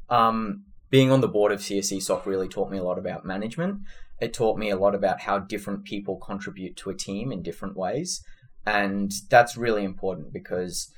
Um, 0.09 0.65
being 0.93 1.11
on 1.11 1.21
the 1.21 1.27
board 1.27 1.51
of 1.51 1.59
CSE 1.59 2.03
SOC 2.03 2.27
really 2.27 2.47
taught 2.47 2.69
me 2.69 2.77
a 2.77 2.83
lot 2.83 2.99
about 2.99 3.25
management. 3.25 3.79
It 4.21 4.31
taught 4.31 4.59
me 4.59 4.69
a 4.69 4.77
lot 4.77 4.93
about 4.93 5.21
how 5.21 5.39
different 5.39 5.85
people 5.85 6.17
contribute 6.17 6.77
to 6.77 6.91
a 6.91 6.95
team 6.95 7.31
in 7.31 7.41
different 7.41 7.75
ways, 7.75 8.21
and 8.63 9.11
that's 9.27 9.57
really 9.57 9.83
important 9.83 10.31
because 10.31 10.91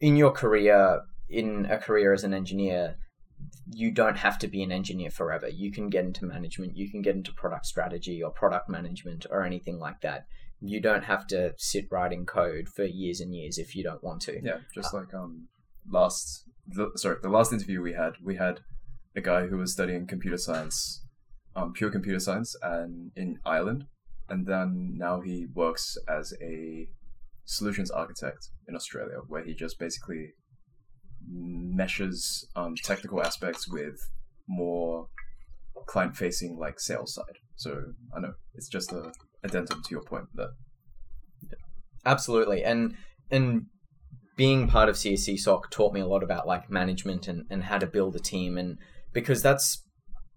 in 0.00 0.16
your 0.16 0.32
career, 0.32 1.02
in 1.28 1.66
a 1.66 1.78
career 1.78 2.12
as 2.14 2.24
an 2.24 2.34
engineer, 2.34 2.96
you 3.72 3.92
don't 3.92 4.16
have 4.16 4.40
to 4.40 4.48
be 4.48 4.60
an 4.64 4.72
engineer 4.72 5.12
forever. 5.12 5.48
You 5.48 5.70
can 5.70 5.88
get 5.88 6.04
into 6.04 6.26
management, 6.26 6.76
you 6.76 6.90
can 6.90 7.00
get 7.00 7.14
into 7.14 7.32
product 7.32 7.66
strategy 7.66 8.20
or 8.24 8.32
product 8.32 8.68
management 8.68 9.24
or 9.30 9.44
anything 9.44 9.78
like 9.78 10.00
that. 10.00 10.24
You 10.60 10.80
don't 10.80 11.04
have 11.04 11.28
to 11.28 11.52
sit 11.58 11.84
writing 11.92 12.26
code 12.26 12.68
for 12.68 12.84
years 12.84 13.20
and 13.20 13.32
years 13.32 13.56
if 13.56 13.76
you 13.76 13.84
don't 13.84 14.02
want 14.02 14.22
to. 14.22 14.40
Yeah, 14.42 14.58
just 14.74 14.92
like 14.92 15.14
um 15.14 15.46
last 15.88 16.42
the, 16.66 16.90
sorry 16.96 17.18
the 17.22 17.28
last 17.28 17.52
interview 17.52 17.80
we 17.80 17.92
had 17.92 18.14
we 18.20 18.34
had 18.34 18.58
a 19.16 19.20
guy 19.20 19.46
who 19.46 19.56
was 19.56 19.72
studying 19.72 20.06
computer 20.06 20.36
science, 20.36 21.04
um 21.54 21.72
pure 21.72 21.90
computer 21.90 22.20
science 22.20 22.54
and 22.62 23.10
in 23.16 23.38
Ireland, 23.44 23.86
and 24.28 24.46
then 24.46 24.94
now 24.96 25.20
he 25.20 25.46
works 25.54 25.96
as 26.08 26.34
a 26.42 26.88
solutions 27.44 27.90
architect 27.90 28.48
in 28.68 28.76
Australia, 28.76 29.18
where 29.28 29.44
he 29.44 29.54
just 29.54 29.78
basically 29.78 30.34
meshes 31.28 32.46
um, 32.54 32.74
technical 32.84 33.22
aspects 33.22 33.68
with 33.68 33.98
more 34.48 35.08
client 35.86 36.16
facing 36.16 36.58
like 36.58 36.78
sales 36.78 37.14
side. 37.14 37.38
So 37.56 37.82
I 38.14 38.20
know 38.20 38.34
it's 38.54 38.68
just 38.68 38.92
a 38.92 39.12
addendum 39.42 39.82
to 39.82 39.90
your 39.90 40.02
point 40.02 40.26
that 40.34 40.50
Absolutely. 42.06 42.62
And 42.62 42.94
and 43.30 43.66
being 44.36 44.68
part 44.68 44.88
of 44.88 44.94
CSE 44.94 45.38
SOC 45.38 45.70
taught 45.70 45.92
me 45.92 46.00
a 46.00 46.06
lot 46.06 46.22
about 46.22 46.46
like 46.46 46.70
management 46.70 47.26
and, 47.26 47.44
and 47.50 47.64
how 47.64 47.78
to 47.78 47.86
build 47.86 48.14
a 48.14 48.20
team 48.20 48.56
and 48.56 48.78
because 49.16 49.40
that's 49.40 49.82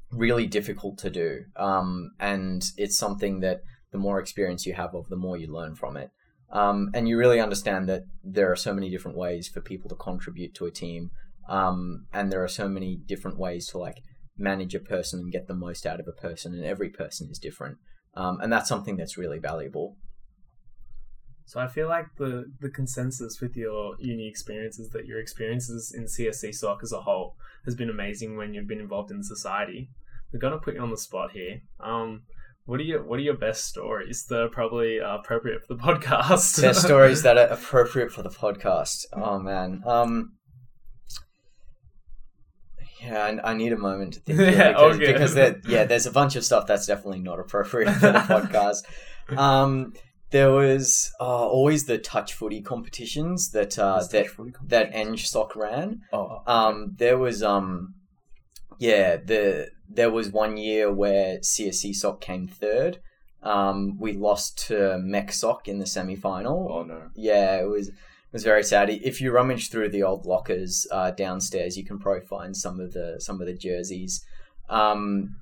really 0.09 0.47
difficult 0.47 0.97
to 0.99 1.09
do. 1.09 1.43
Um, 1.57 2.11
and 2.17 2.63
it's 2.77 2.97
something 2.97 3.41
that 3.41 3.59
the 3.91 3.97
more 3.97 4.21
experience 4.21 4.65
you 4.65 4.73
have 4.73 4.95
of, 4.95 5.09
the 5.09 5.17
more 5.17 5.35
you 5.35 5.51
learn 5.51 5.75
from 5.75 5.97
it. 5.97 6.11
Um, 6.49 6.89
and 6.93 7.05
you 7.05 7.17
really 7.17 7.41
understand 7.41 7.89
that 7.89 8.03
there 8.23 8.49
are 8.49 8.55
so 8.55 8.73
many 8.73 8.89
different 8.89 9.17
ways 9.17 9.49
for 9.49 9.59
people 9.59 9.89
to 9.89 9.95
contribute 9.95 10.53
to 10.53 10.65
a 10.65 10.71
team. 10.71 11.11
Um, 11.49 12.05
and 12.13 12.31
there 12.31 12.41
are 12.41 12.47
so 12.61 12.69
many 12.69 12.95
different 12.95 13.37
ways 13.37 13.67
to 13.71 13.77
like 13.77 13.97
manage 14.37 14.73
a 14.73 14.79
person 14.79 15.19
and 15.19 15.31
get 15.31 15.49
the 15.49 15.53
most 15.53 15.85
out 15.85 15.99
of 15.99 16.07
a 16.07 16.13
person. 16.13 16.53
And 16.53 16.63
every 16.63 16.89
person 16.89 17.27
is 17.29 17.37
different. 17.37 17.79
Um, 18.15 18.39
and 18.39 18.49
that's 18.49 18.69
something 18.69 18.95
that's 18.95 19.17
really 19.17 19.39
valuable. 19.39 19.97
So 21.45 21.59
I 21.59 21.67
feel 21.67 21.89
like 21.89 22.05
the 22.17 22.45
the 22.61 22.69
consensus 22.69 23.41
with 23.41 23.57
your 23.57 23.95
uni 23.99 24.27
experiences 24.27 24.91
that 24.91 25.05
your 25.07 25.19
experiences 25.19 25.91
in 25.93 26.05
CSE 26.05 26.53
SOC 26.55 26.79
as 26.83 26.93
a 26.93 27.01
whole 27.01 27.35
has 27.65 27.75
been 27.75 27.89
amazing 27.89 28.37
when 28.37 28.53
you've 28.53 28.67
been 28.67 28.79
involved 28.79 29.11
in 29.11 29.23
society. 29.23 29.89
We're 30.31 30.39
gonna 30.39 30.57
put 30.57 30.75
you 30.75 30.81
on 30.81 30.91
the 30.91 30.97
spot 30.97 31.31
here. 31.31 31.61
Um, 31.79 32.23
what 32.65 32.79
are 32.79 32.83
your 32.83 33.03
What 33.03 33.19
are 33.19 33.23
your 33.23 33.37
best 33.37 33.65
stories 33.65 34.25
that 34.29 34.41
are 34.41 34.49
probably 34.49 34.99
uh, 34.99 35.15
appropriate 35.17 35.65
for 35.65 35.73
the 35.73 35.79
podcast? 35.83 36.61
Best 36.61 36.83
stories 36.83 37.23
that 37.23 37.37
are 37.37 37.47
appropriate 37.47 38.11
for 38.11 38.21
the 38.21 38.29
podcast. 38.29 39.05
Oh 39.13 39.39
man. 39.39 39.81
Um. 39.85 40.33
Yeah, 43.01 43.39
I, 43.43 43.51
I 43.51 43.53
need 43.53 43.71
a 43.71 43.77
moment 43.77 44.15
to 44.15 44.19
think. 44.19 44.39
Yeah, 44.57 44.69
because, 44.69 44.95
okay. 44.95 45.13
because 45.13 45.33
there, 45.33 45.61
yeah, 45.67 45.85
there's 45.85 46.05
a 46.05 46.11
bunch 46.11 46.35
of 46.35 46.43
stuff 46.43 46.67
that's 46.67 46.85
definitely 46.85 47.21
not 47.21 47.39
appropriate 47.39 47.93
for 47.93 48.11
the 48.11 48.19
podcast. 48.19 48.83
Um, 49.37 49.93
there 50.31 50.51
was 50.51 51.11
uh, 51.19 51.47
always 51.47 51.85
the 51.85 51.97
touch 51.97 52.33
footy 52.33 52.61
competitions 52.61 53.51
that 53.51 53.79
uh, 53.79 54.03
that 54.11 54.27
that 54.63 54.93
NSOC 54.93 55.55
ran. 55.55 56.01
oh 56.13 56.41
Um, 56.45 56.95
there 56.97 57.17
was 57.17 57.41
um, 57.41 57.95
yeah, 58.77 59.17
the 59.17 59.69
there 59.89 60.11
was 60.11 60.29
one 60.29 60.57
year 60.57 60.91
where 60.91 61.39
CSE 61.39 61.95
SOC 61.95 62.21
came 62.21 62.47
third. 62.47 62.99
Um, 63.41 63.97
we 63.97 64.13
lost 64.13 64.67
to 64.67 64.73
MechSoc 64.73 65.67
in 65.67 65.79
the 65.79 65.85
semi 65.85 66.15
final. 66.15 66.67
oh 66.71 66.83
no 66.83 67.09
Yeah, 67.15 67.61
it 67.61 67.69
was 67.69 67.89
it 67.89 68.33
was 68.33 68.43
very 68.43 68.63
sad. 68.63 68.89
If 68.89 69.21
you 69.21 69.31
rummage 69.31 69.71
through 69.71 69.89
the 69.89 70.03
old 70.03 70.25
lockers 70.25 70.85
uh, 70.91 71.11
downstairs, 71.11 71.77
you 71.77 71.83
can 71.83 71.97
probably 71.97 72.25
find 72.25 72.55
some 72.55 72.79
of 72.79 72.93
the 72.93 73.15
some 73.19 73.41
of 73.41 73.47
the 73.47 73.53
jerseys. 73.53 74.23
Um, 74.69 75.37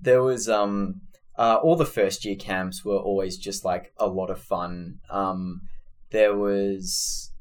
there 0.00 0.22
was 0.22 0.48
um, 0.48 1.02
uh, 1.40 1.58
all 1.62 1.74
the 1.74 1.86
first 1.86 2.26
year 2.26 2.36
camps 2.36 2.84
were 2.84 2.98
always 2.98 3.38
just 3.38 3.64
like 3.64 3.94
a 3.96 4.06
lot 4.06 4.28
of 4.28 4.38
fun. 4.38 4.98
Um, 5.08 5.62
there 6.10 6.36
was 6.36 7.32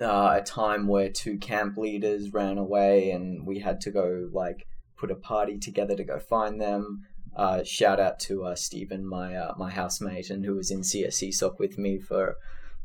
uh, 0.00 0.38
a 0.40 0.42
time 0.42 0.88
where 0.88 1.10
two 1.10 1.36
camp 1.36 1.76
leaders 1.76 2.32
ran 2.32 2.56
away, 2.56 3.10
and 3.10 3.46
we 3.46 3.58
had 3.58 3.78
to 3.82 3.90
go 3.90 4.30
like 4.32 4.66
put 4.96 5.10
a 5.10 5.14
party 5.14 5.58
together 5.58 5.94
to 5.94 6.02
go 6.02 6.18
find 6.18 6.62
them. 6.62 7.02
Uh, 7.36 7.62
shout 7.62 8.00
out 8.00 8.18
to 8.20 8.42
uh, 8.44 8.54
Stephen, 8.54 9.06
my 9.06 9.36
uh, 9.36 9.52
my 9.58 9.70
housemate, 9.70 10.30
and 10.30 10.46
who 10.46 10.54
was 10.54 10.70
in 10.70 10.80
CSE 10.80 11.34
SOC 11.34 11.58
with 11.58 11.76
me 11.76 11.98
for 11.98 12.36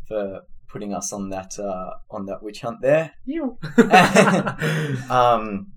for 0.05 0.41
putting 0.67 0.93
us 0.93 1.13
on 1.13 1.29
that 1.29 1.57
uh, 1.57 1.91
on 2.11 2.25
that 2.25 2.43
witch 2.43 2.59
hunt 2.59 2.81
there. 2.81 3.13
You. 3.23 3.57
Um, 5.09 5.71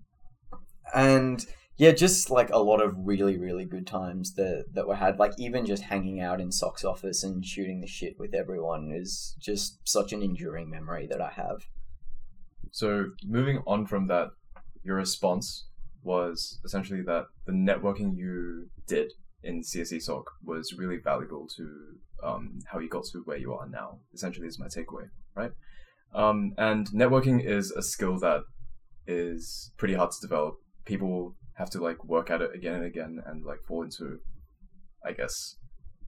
and 0.92 1.46
yeah, 1.80 1.92
just 1.92 2.28
like 2.28 2.50
a 2.50 2.58
lot 2.58 2.82
of 2.82 2.94
really 2.98 3.38
really 3.38 3.64
good 3.64 3.86
times 3.86 4.34
that 4.34 4.66
that 4.74 4.86
were 4.86 4.96
had. 4.96 5.18
Like 5.18 5.32
even 5.38 5.64
just 5.64 5.84
hanging 5.84 6.20
out 6.20 6.38
in 6.38 6.52
SOC's 6.52 6.84
office 6.84 7.24
and 7.24 7.42
shooting 7.42 7.80
the 7.80 7.86
shit 7.86 8.18
with 8.18 8.34
everyone 8.34 8.92
is 8.94 9.34
just 9.40 9.78
such 9.88 10.12
an 10.12 10.22
enduring 10.22 10.68
memory 10.68 11.06
that 11.06 11.22
I 11.22 11.30
have. 11.30 11.62
So 12.70 13.06
moving 13.24 13.62
on 13.66 13.86
from 13.86 14.08
that, 14.08 14.28
your 14.84 14.96
response 14.96 15.68
was 16.02 16.60
essentially 16.66 17.00
that 17.00 17.24
the 17.46 17.52
networking 17.52 18.14
you 18.14 18.68
did 18.86 19.14
in 19.42 19.62
CSE 19.62 20.02
SOC 20.02 20.26
was 20.44 20.74
really 20.76 20.98
valuable 20.98 21.48
to 21.56 21.96
um, 22.22 22.58
how 22.70 22.78
you 22.78 22.90
got 22.90 23.04
to 23.04 23.22
where 23.24 23.38
you 23.38 23.54
are 23.54 23.66
now. 23.66 24.00
Essentially, 24.12 24.46
is 24.46 24.58
my 24.58 24.66
takeaway, 24.66 25.08
right? 25.34 25.52
Um, 26.14 26.52
and 26.58 26.88
networking 26.88 27.42
is 27.42 27.70
a 27.70 27.82
skill 27.82 28.18
that 28.18 28.42
is 29.06 29.72
pretty 29.78 29.94
hard 29.94 30.10
to 30.10 30.20
develop. 30.20 30.56
People 30.84 31.36
have 31.60 31.70
to 31.70 31.80
like 31.88 32.04
work 32.04 32.30
at 32.30 32.42
it 32.42 32.50
again 32.54 32.74
and 32.74 32.84
again 32.84 33.20
and 33.26 33.44
like 33.44 33.60
fall 33.68 33.82
into 33.82 34.18
I 35.04 35.12
guess, 35.12 35.56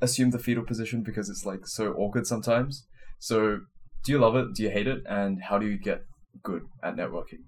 assume 0.00 0.30
the 0.30 0.38
fetal 0.38 0.64
position 0.64 1.02
because 1.02 1.28
it's 1.28 1.46
like 1.46 1.66
so 1.66 1.92
awkward 1.94 2.26
sometimes. 2.26 2.86
So, 3.18 3.60
do 4.04 4.12
you 4.12 4.18
love 4.18 4.36
it? 4.36 4.54
Do 4.54 4.62
you 4.62 4.70
hate 4.70 4.86
it? 4.86 5.02
And 5.08 5.42
how 5.42 5.58
do 5.58 5.66
you 5.66 5.78
get 5.78 6.02
good 6.42 6.62
at 6.82 6.96
networking? 6.96 7.44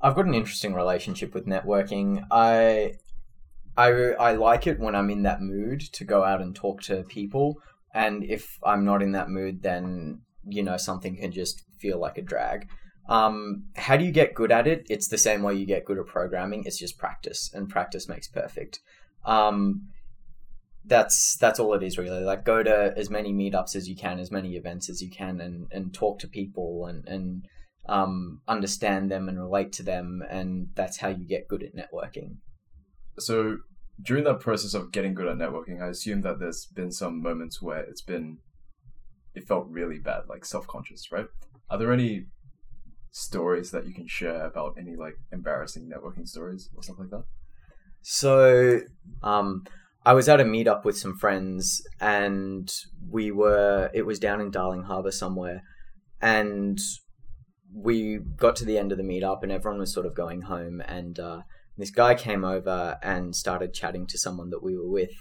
I've 0.00 0.14
got 0.14 0.26
an 0.26 0.34
interesting 0.34 0.74
relationship 0.74 1.34
with 1.34 1.46
networking. 1.46 2.24
I 2.30 2.94
I 3.76 3.90
I 4.18 4.32
like 4.32 4.66
it 4.66 4.80
when 4.80 4.94
I'm 4.94 5.10
in 5.10 5.22
that 5.22 5.42
mood 5.42 5.80
to 5.92 6.04
go 6.04 6.24
out 6.24 6.40
and 6.40 6.54
talk 6.54 6.82
to 6.82 7.02
people, 7.04 7.56
and 7.94 8.24
if 8.24 8.58
I'm 8.64 8.84
not 8.84 9.02
in 9.02 9.12
that 9.12 9.28
mood, 9.28 9.62
then 9.62 10.22
you 10.44 10.62
know 10.62 10.76
something 10.76 11.16
can 11.16 11.32
just 11.32 11.62
feel 11.78 12.00
like 12.00 12.18
a 12.18 12.22
drag. 12.22 12.68
Um, 13.10 13.64
how 13.74 13.96
do 13.96 14.04
you 14.04 14.12
get 14.12 14.34
good 14.34 14.52
at 14.52 14.68
it? 14.68 14.86
It's 14.88 15.08
the 15.08 15.18
same 15.18 15.42
way 15.42 15.54
you 15.54 15.66
get 15.66 15.84
good 15.84 15.98
at 15.98 16.06
programming. 16.06 16.62
It's 16.64 16.78
just 16.78 16.96
practice, 16.96 17.50
and 17.52 17.68
practice 17.68 18.08
makes 18.08 18.28
perfect. 18.28 18.78
Um, 19.26 19.88
that's 20.84 21.36
that's 21.36 21.58
all 21.58 21.74
it 21.74 21.82
is 21.82 21.98
really. 21.98 22.22
Like 22.22 22.44
go 22.44 22.62
to 22.62 22.94
as 22.96 23.10
many 23.10 23.32
meetups 23.32 23.74
as 23.74 23.88
you 23.88 23.96
can, 23.96 24.20
as 24.20 24.30
many 24.30 24.54
events 24.54 24.88
as 24.88 25.02
you 25.02 25.10
can, 25.10 25.40
and 25.40 25.66
and 25.72 25.92
talk 25.92 26.20
to 26.20 26.28
people 26.28 26.86
and 26.86 27.06
and 27.08 27.48
um, 27.88 28.42
understand 28.46 29.10
them 29.10 29.28
and 29.28 29.40
relate 29.40 29.72
to 29.72 29.82
them, 29.82 30.22
and 30.30 30.68
that's 30.76 30.98
how 30.98 31.08
you 31.08 31.26
get 31.26 31.48
good 31.48 31.64
at 31.64 31.74
networking. 31.74 32.36
So 33.18 33.58
during 34.00 34.22
that 34.24 34.38
process 34.38 34.72
of 34.72 34.92
getting 34.92 35.14
good 35.14 35.26
at 35.26 35.36
networking, 35.36 35.82
I 35.82 35.88
assume 35.88 36.22
that 36.22 36.38
there's 36.38 36.66
been 36.66 36.92
some 36.92 37.20
moments 37.20 37.60
where 37.60 37.80
it's 37.80 38.02
been 38.02 38.38
it 39.34 39.48
felt 39.48 39.66
really 39.68 39.98
bad, 39.98 40.22
like 40.28 40.44
self 40.44 40.68
conscious, 40.68 41.10
right? 41.10 41.26
Are 41.68 41.78
there 41.78 41.92
any 41.92 42.26
stories 43.10 43.70
that 43.70 43.86
you 43.86 43.94
can 43.94 44.06
share 44.06 44.46
about 44.46 44.76
any 44.78 44.96
like 44.96 45.14
embarrassing 45.32 45.90
networking 45.90 46.26
stories 46.26 46.68
or 46.74 46.82
stuff 46.82 46.96
like 46.98 47.10
that? 47.10 47.24
So, 48.02 48.80
um, 49.22 49.64
I 50.04 50.14
was 50.14 50.28
at 50.28 50.40
a 50.40 50.44
meetup 50.44 50.84
with 50.84 50.96
some 50.96 51.16
friends, 51.16 51.82
and 52.00 52.70
we 53.10 53.30
were. 53.30 53.90
It 53.92 54.06
was 54.06 54.18
down 54.18 54.40
in 54.40 54.50
Darling 54.50 54.84
Harbour 54.84 55.10
somewhere, 55.10 55.62
and 56.22 56.78
we 57.74 58.18
got 58.36 58.56
to 58.56 58.64
the 58.64 58.78
end 58.78 58.92
of 58.92 58.98
the 58.98 59.04
meetup, 59.04 59.42
and 59.42 59.52
everyone 59.52 59.80
was 59.80 59.92
sort 59.92 60.06
of 60.06 60.14
going 60.14 60.42
home, 60.42 60.80
and 60.80 61.18
uh, 61.18 61.42
this 61.76 61.90
guy 61.90 62.14
came 62.14 62.44
over 62.44 62.98
and 63.02 63.36
started 63.36 63.74
chatting 63.74 64.06
to 64.06 64.18
someone 64.18 64.50
that 64.50 64.62
we 64.62 64.76
were 64.76 64.88
with, 64.88 65.12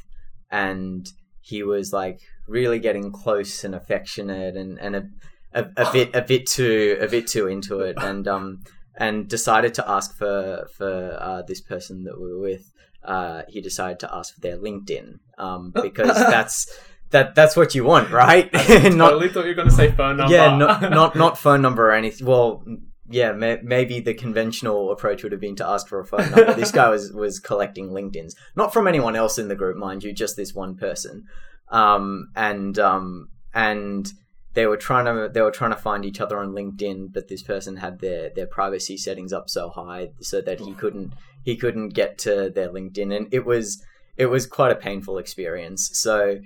and 0.50 1.08
he 1.42 1.62
was 1.62 1.92
like 1.92 2.22
really 2.48 2.80
getting 2.80 3.12
close 3.12 3.66
and 3.66 3.76
affectionate, 3.76 4.56
and 4.56 4.80
and 4.80 4.96
a 4.96 5.10
a, 5.54 5.66
a 5.78 5.92
bit 5.92 6.16
a 6.16 6.22
bit 6.22 6.46
too 6.46 6.98
a 7.00 7.08
bit 7.08 7.28
too 7.28 7.48
into 7.48 7.80
it, 7.80 7.98
and 8.02 8.28
um 8.28 8.64
and 8.96 9.28
decided 9.28 9.74
to 9.76 9.90
ask 9.90 10.16
for 10.16 10.68
for 10.76 11.18
uh, 11.20 11.42
this 11.44 11.62
person 11.62 12.04
that 12.04 12.20
we 12.20 12.32
were 12.32 12.40
with. 12.40 12.72
Uh, 13.04 13.44
he 13.48 13.62
decided 13.62 13.98
to 14.00 14.14
ask 14.14 14.36
for 14.36 14.42
their 14.42 14.58
LinkedIn 14.58 15.20
um, 15.38 15.72
because 15.82 16.16
that's 16.16 16.78
that 17.12 17.34
that's 17.34 17.56
what 17.56 17.74
you 17.74 17.84
want, 17.84 18.12
right? 18.12 18.50
I 18.54 18.90
totally 18.90 19.30
thought 19.30 19.46
you 19.46 19.50
were 19.50 19.54
going 19.54 19.70
to 19.70 19.74
say 19.74 19.92
phone 19.92 20.18
number. 20.18 20.34
Yeah, 20.34 20.58
not 20.58 20.82
not 20.82 21.16
not 21.16 21.38
phone 21.38 21.62
number 21.62 21.90
or 21.90 21.94
anything. 21.94 22.28
Well, 22.28 22.64
yeah, 23.10 23.32
may, 23.32 23.60
maybe 23.64 24.00
the 24.02 24.14
conventional 24.14 24.92
approach 24.92 25.24
would 25.24 25.32
have 25.32 25.42
been 25.42 25.56
to 25.56 25.68
ask 25.68 25.88
for 25.88 26.00
a 26.00 26.06
phone 26.06 26.30
number. 26.30 26.54
this 26.54 26.72
guy 26.72 26.90
was 26.90 27.12
was 27.14 27.40
collecting 27.40 27.90
LinkedIn's, 27.90 28.36
not 28.56 28.74
from 28.74 28.88
anyone 28.88 29.16
else 29.16 29.40
in 29.40 29.48
the 29.48 29.56
group, 29.56 29.78
mind 29.78 30.04
you, 30.04 30.14
just 30.14 30.36
this 30.36 30.54
one 30.54 30.76
person. 30.76 31.26
Um, 31.70 32.30
and 32.36 32.78
um, 32.78 33.30
and 33.54 34.12
they 34.60 34.68
were 34.68 34.76
trying 34.76 35.06
to 35.06 35.30
they 35.34 35.42
were 35.42 35.52
trying 35.52 35.72
to 35.72 35.78
find 35.78 36.04
each 36.04 36.20
other 36.20 36.38
on 36.38 36.52
LinkedIn, 36.52 37.14
but 37.14 37.30
this 37.30 37.42
person 37.42 37.78
had 37.78 38.00
their 38.00 38.30
their 38.36 38.46
privacy 38.46 38.98
settings 38.98 39.32
up 39.32 39.50
so 39.50 39.70
high 39.70 40.10
so 40.20 40.42
that 40.42 40.60
he 40.60 40.74
couldn't 40.74 41.14
he 41.46 41.56
couldn't 41.56 41.90
get 42.02 42.18
to 42.18 42.52
their 42.54 42.68
LinkedIn, 42.68 43.16
and 43.16 43.34
it 43.34 43.46
was 43.46 43.82
it 44.18 44.26
was 44.26 44.46
quite 44.46 44.74
a 44.74 44.76
painful 44.76 45.18
experience. 45.18 45.92
So 45.94 46.40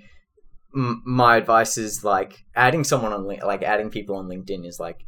m- 0.76 1.02
my 1.04 1.38
advice 1.38 1.76
is 1.76 2.04
like 2.04 2.44
adding 2.54 2.84
someone 2.84 3.12
on 3.12 3.24
like 3.24 3.64
adding 3.64 3.90
people 3.90 4.14
on 4.14 4.28
LinkedIn 4.28 4.64
is 4.64 4.78
like 4.78 5.06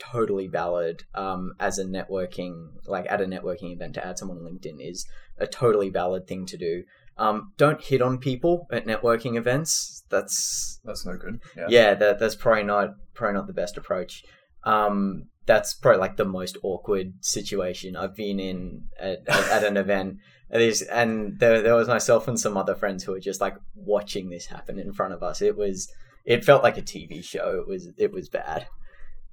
totally 0.00 0.48
valid 0.48 1.04
um, 1.14 1.52
as 1.60 1.78
a 1.78 1.84
networking 1.84 2.70
like 2.84 3.06
at 3.08 3.20
a 3.20 3.26
networking 3.26 3.72
event 3.72 3.94
to 3.94 4.04
add 4.04 4.18
someone 4.18 4.38
on 4.38 4.44
LinkedIn 4.44 4.78
is 4.80 5.06
a 5.38 5.46
totally 5.46 5.88
valid 5.88 6.26
thing 6.26 6.46
to 6.46 6.56
do. 6.56 6.82
Um, 7.20 7.52
don't 7.58 7.82
hit 7.82 8.00
on 8.02 8.18
people 8.18 8.66
at 8.72 8.86
networking 8.86 9.36
events. 9.36 10.04
That's 10.10 10.80
That's 10.84 11.04
no 11.06 11.16
good. 11.16 11.40
Yeah. 11.56 11.66
yeah, 11.68 11.94
that 11.94 12.18
that's 12.18 12.34
probably 12.34 12.64
not 12.64 12.90
probably 13.14 13.34
not 13.34 13.46
the 13.46 13.52
best 13.52 13.76
approach. 13.76 14.24
Um, 14.64 15.24
that's 15.46 15.74
probably 15.74 16.00
like 16.00 16.16
the 16.16 16.24
most 16.24 16.56
awkward 16.62 17.12
situation 17.20 17.94
I've 17.96 18.16
been 18.16 18.40
in 18.40 18.84
at, 18.98 19.18
at, 19.28 19.48
at 19.50 19.64
an 19.64 19.76
event. 19.84 20.16
It 20.50 20.60
is, 20.62 20.82
and 20.82 21.38
there, 21.38 21.62
there 21.62 21.74
was 21.76 21.88
myself 21.88 22.26
and 22.26 22.38
some 22.40 22.56
other 22.56 22.74
friends 22.74 23.04
who 23.04 23.12
were 23.12 23.20
just 23.20 23.40
like 23.40 23.54
watching 23.74 24.30
this 24.30 24.46
happen 24.46 24.78
in 24.78 24.92
front 24.92 25.12
of 25.14 25.22
us. 25.22 25.40
It 25.42 25.56
was, 25.56 25.88
it 26.24 26.44
felt 26.44 26.62
like 26.64 26.76
a 26.76 26.82
TV 26.82 27.22
show. 27.22 27.60
It 27.60 27.68
was, 27.68 27.88
it 27.96 28.12
was 28.12 28.28
bad. 28.28 28.66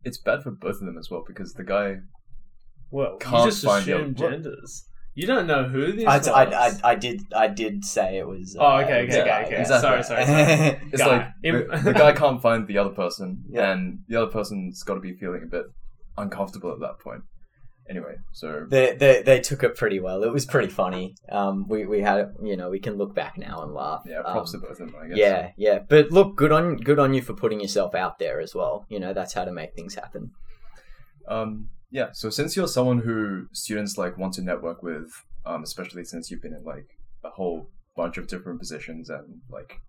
It's 0.03 0.19
bad 0.19 0.43
for 0.43 0.51
both 0.51 0.75
of 0.75 0.85
them 0.85 0.97
as 0.97 1.09
well 1.09 1.23
because 1.27 1.53
the 1.53 1.63
guy 1.63 1.95
Well, 2.91 3.17
Can't 3.17 3.45
you 3.45 3.51
just 3.51 3.65
find 3.65 3.83
the 3.85 3.95
assume 3.95 4.15
other- 4.17 4.29
genders. 4.31 4.83
You 5.17 5.25
don't 5.25 5.47
know 5.47 5.63
who 5.63 5.93
this 5.93 6.05
I, 6.05 6.17
was. 6.17 6.27
I, 6.27 6.43
I, 6.43 6.71
I 6.91 6.95
did, 6.95 7.21
I 7.35 7.47
did 7.47 7.83
say 7.83 8.19
it 8.19 8.27
was. 8.27 8.55
Oh, 8.59 8.77
okay, 8.77 9.03
okay, 9.05 9.17
a 9.17 9.21
okay, 9.23 9.43
okay. 9.45 9.51
yeah. 9.57 9.63
Sorry, 9.63 10.03
sorry, 10.03 10.25
sorry. 10.25 10.43
it's 10.93 11.01
Guy. 11.01 11.07
like 11.07 11.27
the, 11.41 11.81
the 11.85 11.93
guy 11.93 12.11
can't 12.13 12.39
find 12.41 12.67
the 12.67 12.77
other 12.77 12.91
person, 12.91 13.43
Yeah. 13.49 13.71
and 13.71 13.99
the 14.07 14.15
other 14.21 14.31
person's 14.31 14.83
got 14.83 14.93
to 14.93 14.99
be 14.99 15.13
feeling 15.13 15.41
a 15.43 15.47
bit 15.47 15.65
uncomfortable 16.17 16.71
at 16.71 16.79
that 16.81 16.99
point. 16.99 17.23
Anyway, 17.89 18.15
so 18.33 18.65
they, 18.69 18.95
they 18.97 19.23
they 19.23 19.39
took 19.39 19.63
it 19.63 19.75
pretty 19.75 19.99
well. 20.01 20.21
It 20.23 20.31
was 20.33 20.45
pretty 20.45 20.67
funny. 20.67 21.15
Um, 21.31 21.65
we 21.69 21.85
we 21.85 22.01
had 22.01 22.33
you 22.43 22.57
know 22.57 22.69
we 22.69 22.79
can 22.79 22.95
look 22.97 23.15
back 23.15 23.37
now 23.37 23.63
and 23.63 23.73
laugh. 23.73 24.03
yeah, 24.05 24.21
props 24.23 24.53
Um, 24.53 24.59
to 24.61 24.67
both 24.67 24.79
of 24.81 24.91
them, 24.91 24.95
I 25.01 25.07
guess. 25.07 25.17
Yeah, 25.17 25.49
yeah. 25.57 25.79
But 25.87 26.11
look, 26.11 26.35
good 26.35 26.51
on 26.51 26.75
good 26.75 26.99
on 26.99 27.13
you 27.13 27.21
for 27.21 27.33
putting 27.33 27.59
yourself 27.61 27.95
out 27.95 28.19
there 28.19 28.39
as 28.41 28.53
well. 28.53 28.85
You 28.89 28.99
know, 28.99 29.13
that's 29.13 29.33
how 29.33 29.45
to 29.45 29.51
make 29.53 29.73
things 29.73 29.95
happen. 29.95 30.31
Um, 31.29 31.69
yeah. 31.89 32.09
So 32.13 32.29
since 32.29 32.55
you're 32.55 32.67
someone 32.67 32.99
who 32.99 33.47
students 33.53 33.97
like 33.97 34.17
want 34.17 34.33
to 34.33 34.41
network 34.41 34.83
with, 34.83 35.09
um, 35.45 35.63
especially 35.63 36.03
since 36.03 36.29
you've 36.29 36.41
been 36.41 36.53
in 36.53 36.63
like 36.63 36.97
a 37.23 37.29
whole 37.29 37.69
bunch 37.95 38.17
of 38.17 38.27
different 38.27 38.59
positions 38.59 39.09
and 39.09 39.41
like 39.49 39.81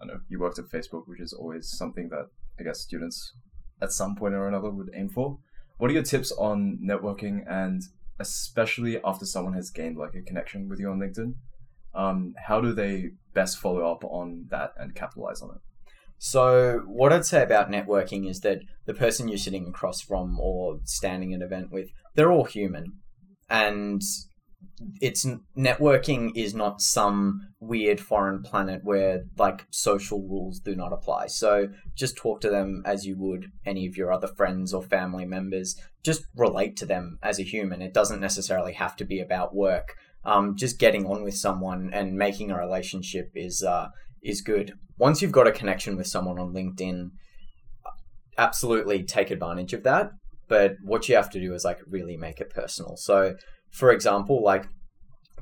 I 0.00 0.06
don't 0.06 0.14
know, 0.14 0.20
you 0.28 0.38
worked 0.38 0.58
at 0.58 0.66
Facebook, 0.66 1.04
which 1.06 1.20
is 1.20 1.32
always 1.32 1.70
something 1.70 2.08
that 2.10 2.28
I 2.60 2.62
guess 2.62 2.80
students 2.80 3.32
at 3.80 3.92
some 3.92 4.14
point 4.14 4.34
or 4.34 4.48
another 4.48 4.70
would 4.70 4.90
aim 4.94 5.08
for. 5.08 5.38
What 5.78 5.90
are 5.90 5.94
your 5.94 6.02
tips 6.02 6.32
on 6.32 6.78
networking 6.82 7.44
and 7.50 7.82
especially 8.18 9.02
after 9.04 9.26
someone 9.26 9.54
has 9.54 9.70
gained 9.70 9.96
like 9.96 10.14
a 10.14 10.22
connection 10.22 10.68
with 10.68 10.80
you 10.80 10.90
on 10.90 10.98
LinkedIn? 10.98 11.34
Um, 11.94 12.34
how 12.36 12.60
do 12.60 12.74
they 12.74 13.12
best 13.34 13.58
follow 13.58 13.90
up 13.90 14.04
on 14.04 14.46
that 14.50 14.72
and 14.78 14.94
capitalize 14.94 15.40
on 15.40 15.50
it? 15.50 15.60
So, 16.18 16.82
what 16.86 17.12
I'd 17.12 17.26
say 17.26 17.42
about 17.42 17.70
networking 17.70 18.28
is 18.28 18.40
that 18.40 18.60
the 18.86 18.94
person 18.94 19.28
you're 19.28 19.38
sitting 19.38 19.66
across 19.66 20.00
from 20.00 20.40
or 20.40 20.78
standing 20.84 21.34
an 21.34 21.42
event 21.42 21.70
with, 21.70 21.90
they're 22.14 22.32
all 22.32 22.44
human. 22.44 22.94
And 23.50 24.02
it's 25.00 25.26
networking 25.56 26.32
is 26.34 26.54
not 26.54 26.80
some 26.80 27.40
weird 27.60 28.00
foreign 28.00 28.42
planet 28.42 28.80
where 28.82 29.24
like 29.38 29.66
social 29.70 30.20
rules 30.22 30.58
do 30.60 30.74
not 30.74 30.92
apply. 30.92 31.26
So, 31.26 31.68
just 31.94 32.16
talk 32.16 32.40
to 32.40 32.50
them 32.50 32.82
as 32.86 33.04
you 33.04 33.16
would 33.18 33.50
any 33.66 33.86
of 33.86 33.96
your 33.96 34.10
other 34.10 34.28
friends 34.28 34.72
or 34.72 34.82
family 34.82 35.26
members. 35.26 35.76
Just 36.02 36.24
relate 36.34 36.76
to 36.78 36.86
them 36.86 37.18
as 37.22 37.38
a 37.38 37.42
human. 37.44 37.82
It 37.82 37.92
doesn't 37.92 38.20
necessarily 38.20 38.72
have 38.72 38.96
to 38.96 39.04
be 39.04 39.20
about 39.20 39.54
work. 39.54 39.96
Um, 40.24 40.56
just 40.56 40.80
getting 40.80 41.06
on 41.06 41.22
with 41.22 41.36
someone 41.36 41.90
and 41.92 42.16
making 42.16 42.50
a 42.50 42.58
relationship 42.58 43.30
is 43.34 43.62
uh, 43.62 43.88
is 44.28 44.40
good. 44.42 44.72
Once 44.98 45.20
you've 45.22 45.32
got 45.32 45.46
a 45.46 45.52
connection 45.52 45.96
with 45.96 46.06
someone 46.06 46.38
on 46.38 46.52
LinkedIn, 46.52 47.10
absolutely 48.38 49.02
take 49.02 49.30
advantage 49.30 49.72
of 49.72 49.82
that. 49.84 50.10
But 50.48 50.76
what 50.82 51.08
you 51.08 51.16
have 51.16 51.30
to 51.30 51.40
do 51.40 51.54
is 51.54 51.64
like 51.64 51.78
really 51.88 52.16
make 52.16 52.40
it 52.40 52.50
personal. 52.50 52.96
So, 52.96 53.34
for 53.72 53.90
example, 53.90 54.42
like 54.42 54.66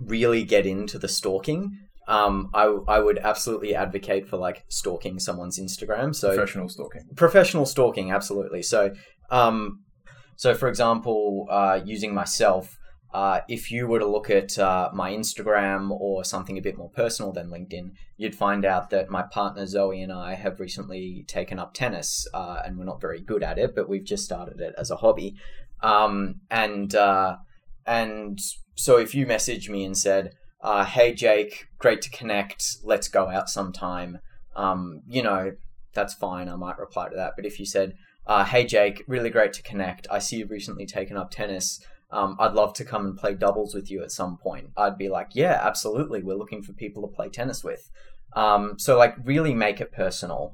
really 0.00 0.44
get 0.44 0.66
into 0.66 0.98
the 0.98 1.08
stalking. 1.08 1.70
Um, 2.08 2.50
I 2.54 2.64
I 2.88 2.98
would 3.00 3.18
absolutely 3.18 3.74
advocate 3.74 4.28
for 4.28 4.36
like 4.36 4.64
stalking 4.68 5.18
someone's 5.18 5.58
Instagram. 5.58 6.14
So 6.14 6.28
Professional 6.34 6.68
stalking. 6.68 7.02
professional 7.16 7.66
stalking 7.66 8.10
absolutely 8.10 8.62
so 8.62 8.92
um 9.30 9.80
so 10.36 10.54
for 10.54 10.68
example 10.68 11.46
uh 11.50 11.80
using 11.84 12.12
myself 12.12 12.76
uh, 13.14 13.42
if 13.48 13.70
you 13.70 13.86
were 13.86 14.00
to 14.00 14.06
look 14.06 14.28
at 14.28 14.58
uh, 14.58 14.90
my 14.92 15.12
Instagram 15.12 15.92
or 15.92 16.24
something 16.24 16.58
a 16.58 16.60
bit 16.60 16.76
more 16.76 16.90
personal 16.90 17.30
than 17.30 17.48
LinkedIn, 17.48 17.92
you'd 18.16 18.34
find 18.34 18.64
out 18.64 18.90
that 18.90 19.08
my 19.08 19.22
partner 19.22 19.66
Zoe 19.66 20.02
and 20.02 20.12
I 20.12 20.34
have 20.34 20.58
recently 20.58 21.24
taken 21.28 21.60
up 21.60 21.74
tennis, 21.74 22.26
uh, 22.34 22.62
and 22.64 22.76
we're 22.76 22.84
not 22.84 23.00
very 23.00 23.20
good 23.20 23.44
at 23.44 23.56
it, 23.56 23.72
but 23.76 23.88
we've 23.88 24.04
just 24.04 24.24
started 24.24 24.60
it 24.60 24.74
as 24.76 24.90
a 24.90 24.96
hobby. 24.96 25.36
Um, 25.80 26.40
and 26.50 26.92
uh, 26.92 27.36
and 27.86 28.40
so 28.74 28.96
if 28.96 29.14
you 29.14 29.26
messaged 29.26 29.68
me 29.68 29.84
and 29.84 29.96
said, 29.96 30.32
uh, 30.60 30.84
"Hey 30.84 31.14
Jake, 31.14 31.68
great 31.78 32.02
to 32.02 32.10
connect. 32.10 32.64
Let's 32.82 33.06
go 33.06 33.28
out 33.28 33.48
sometime," 33.48 34.18
um, 34.56 35.02
you 35.06 35.22
know, 35.22 35.52
that's 35.92 36.14
fine. 36.14 36.48
I 36.48 36.56
might 36.56 36.80
reply 36.80 37.10
to 37.10 37.14
that. 37.14 37.34
But 37.36 37.46
if 37.46 37.60
you 37.60 37.66
said, 37.66 37.94
uh, 38.26 38.44
"Hey 38.44 38.66
Jake, 38.66 39.04
really 39.06 39.30
great 39.30 39.52
to 39.52 39.62
connect. 39.62 40.08
I 40.10 40.18
see 40.18 40.38
you've 40.38 40.50
recently 40.50 40.84
taken 40.84 41.16
up 41.16 41.30
tennis. 41.30 41.78
Um, 42.14 42.36
I'd 42.38 42.54
love 42.54 42.74
to 42.74 42.84
come 42.84 43.04
and 43.04 43.16
play 43.16 43.34
doubles 43.34 43.74
with 43.74 43.90
you 43.90 44.02
at 44.04 44.12
some 44.12 44.38
point. 44.38 44.70
I'd 44.76 44.96
be 44.96 45.08
like, 45.08 45.30
yeah, 45.34 45.60
absolutely. 45.60 46.22
We're 46.22 46.36
looking 46.36 46.62
for 46.62 46.72
people 46.72 47.02
to 47.02 47.14
play 47.14 47.28
tennis 47.28 47.64
with. 47.64 47.90
Um, 48.36 48.78
so 48.78 48.96
like 48.96 49.16
really 49.24 49.52
make 49.52 49.80
it 49.80 49.90
personal. 49.90 50.52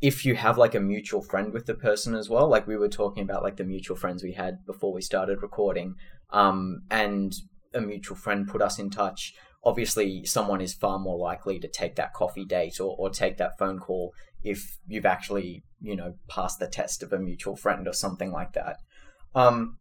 If 0.00 0.24
you 0.24 0.34
have 0.34 0.58
like 0.58 0.74
a 0.74 0.80
mutual 0.80 1.22
friend 1.22 1.52
with 1.52 1.66
the 1.66 1.74
person 1.74 2.16
as 2.16 2.28
well, 2.28 2.48
like 2.48 2.66
we 2.66 2.76
were 2.76 2.88
talking 2.88 3.22
about 3.22 3.44
like 3.44 3.56
the 3.56 3.64
mutual 3.64 3.96
friends 3.96 4.24
we 4.24 4.32
had 4.32 4.66
before 4.66 4.92
we 4.92 5.00
started 5.00 5.42
recording, 5.42 5.94
um, 6.30 6.82
and 6.90 7.32
a 7.72 7.80
mutual 7.80 8.16
friend 8.16 8.48
put 8.48 8.60
us 8.60 8.78
in 8.78 8.90
touch. 8.90 9.32
Obviously, 9.64 10.24
someone 10.24 10.60
is 10.60 10.74
far 10.74 10.98
more 10.98 11.18
likely 11.18 11.60
to 11.60 11.68
take 11.68 11.94
that 11.96 12.14
coffee 12.14 12.44
date 12.44 12.80
or, 12.80 12.96
or 12.98 13.10
take 13.10 13.38
that 13.38 13.58
phone 13.58 13.78
call 13.78 14.12
if 14.42 14.78
you've 14.86 15.06
actually, 15.06 15.62
you 15.80 15.94
know, 15.94 16.14
passed 16.28 16.58
the 16.58 16.68
test 16.68 17.02
of 17.02 17.12
a 17.12 17.18
mutual 17.18 17.56
friend 17.56 17.86
or 17.86 17.92
something 17.92 18.32
like 18.32 18.52
that. 18.52 18.76
Um, 19.34 19.78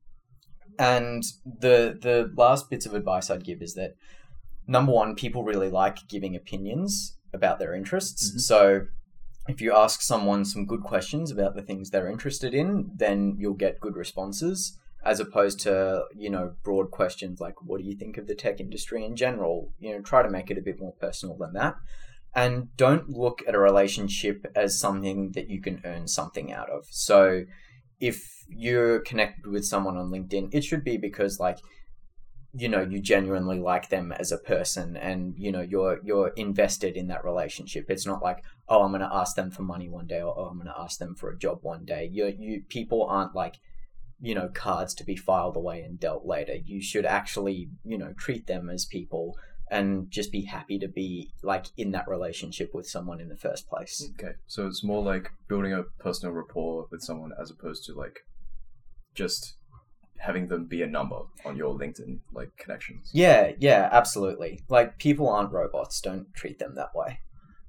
and 0.80 1.24
the 1.46 1.98
the 2.00 2.32
last 2.36 2.70
bits 2.70 2.86
of 2.86 2.94
advice 2.94 3.30
I'd 3.30 3.44
give 3.44 3.62
is 3.62 3.74
that 3.76 3.96
number 4.68 4.92
one, 4.92 5.16
people 5.16 5.44
really 5.44 5.70
like 5.70 6.08
giving 6.08 6.36
opinions 6.36 7.18
about 7.34 7.60
their 7.60 7.74
interests. 7.74 8.32
Mhm. 8.32 8.40
So 8.40 8.88
if 9.48 9.62
you 9.62 9.76
ask 9.76 10.02
someone 10.02 10.44
some 10.46 10.66
good 10.66 10.82
questions 10.82 11.32
about 11.32 11.56
the 11.56 11.62
things 11.62 11.90
they're 11.90 12.10
interested 12.10 12.54
in, 12.54 12.92
then 12.96 13.36
you'll 13.38 13.54
get 13.54 13.80
good 13.80 13.96
responses 13.96 14.78
as 15.04 15.20
opposed 15.20 15.60
to, 15.60 16.04
you 16.16 16.32
know, 16.32 16.56
broad 16.64 16.90
questions 16.90 17.40
like 17.40 17.62
what 17.62 17.80
do 17.80 17.84
you 17.84 17.96
think 17.96 18.18
of 18.18 18.26
the 18.26 18.34
tech 18.34 18.60
industry 18.60 19.06
in 19.06 19.16
general? 19.16 19.72
You 19.80 19.94
know, 19.94 20.02
try 20.02 20.24
to 20.24 20.30
make 20.30 20.50
it 20.50 20.58
a 20.58 20.62
bit 20.62 20.80
more 20.80 20.94
personal 20.94 21.38
than 21.38 21.54
that. 21.54 21.76
And 22.34 22.76
don't 22.76 23.10
look 23.10 23.42
at 23.48 23.56
a 23.56 23.60
relationship 23.60 24.46
as 24.56 24.80
something 24.80 25.32
that 25.34 25.50
you 25.50 25.62
can 25.62 25.82
earn 25.86 26.08
something 26.08 26.52
out 26.52 26.70
of. 26.70 26.88
So 26.90 27.46
if 28.00 28.46
you're 28.48 29.00
connected 29.00 29.48
with 29.48 29.66
someone 29.66 29.98
on 29.98 30.12
LinkedIn, 30.12 30.50
it 30.54 30.64
should 30.64 30.84
be 30.84 30.98
because 30.98 31.40
like 31.40 31.60
you 32.58 32.70
know 32.70 32.82
you 32.82 33.02
genuinely 33.02 33.60
like 33.60 33.90
them 33.90 34.14
as 34.14 34.32
a 34.32 34.38
person 34.38 34.96
and 34.96 35.34
you 35.38 35.52
know 35.52 35.62
you're 35.62 36.00
you're 36.04 36.30
invested 36.30 36.96
in 36.96 37.08
that 37.08 37.26
relationship. 37.26 37.86
It's 37.90 38.06
not 38.06 38.24
like 38.24 38.44
oh 38.70 38.84
i'm 38.84 38.92
going 38.92 39.02
to 39.02 39.14
ask 39.14 39.36
them 39.36 39.52
for 39.52 39.64
money 39.64 39.90
one 39.90 40.08
day 40.08 40.22
or 40.22 40.34
oh 40.38 40.46
i'm 40.46 40.58
going 40.58 40.68
to 40.68 40.80
ask 40.80 40.98
them 40.98 41.16
for 41.16 41.30
a 41.30 41.38
job 41.38 41.60
one 41.62 41.86
day. 41.86 42.10
You 42.12 42.34
you 42.38 42.64
people 42.70 43.04
aren't 43.04 43.36
like 43.36 43.60
you 44.22 44.34
know 44.34 44.50
cards 44.54 44.94
to 44.96 45.04
be 45.04 45.18
filed 45.18 45.58
away 45.58 45.82
and 45.82 46.00
dealt 46.00 46.26
later. 46.26 46.56
You 46.56 46.82
should 46.82 47.06
actually 47.06 47.70
you 47.84 47.98
know 47.98 48.14
treat 48.18 48.48
them 48.48 48.70
as 48.70 48.86
people 48.86 49.36
and 49.72 50.10
just 50.12 50.32
be 50.32 50.46
happy 50.46 50.78
to 50.80 50.88
be 50.88 51.32
like 51.42 51.66
in 51.78 51.92
that 51.92 52.08
relationship 52.08 52.70
with 52.74 52.88
someone 52.88 53.20
in 53.20 53.30
the 53.30 53.38
first 53.38 53.68
place 53.68 54.08
Okay, 54.20 54.34
so 54.48 54.68
it's 54.68 54.84
more 54.84 55.04
like 55.04 55.30
building 55.48 55.74
a 55.74 55.84
personal 56.00 56.34
rapport 56.34 56.88
with 56.92 57.02
someone 57.02 57.32
as 57.42 57.50
opposed 57.52 57.84
to 57.86 57.94
like 57.94 58.20
just 59.14 59.56
having 60.18 60.48
them 60.48 60.66
be 60.66 60.82
a 60.82 60.88
number 60.88 61.18
on 61.46 61.56
your 61.58 61.78
LinkedIn 61.78 62.20
like 62.34 62.50
connections. 62.58 63.10
yeah 63.14 63.52
yeah 63.60 63.90
absolutely 63.92 64.62
like 64.70 64.98
people 64.98 65.28
aren't 65.30 65.52
robots 65.52 66.00
don't 66.02 66.34
treat 66.34 66.58
them 66.60 66.76
that 66.76 66.94
way 66.96 67.20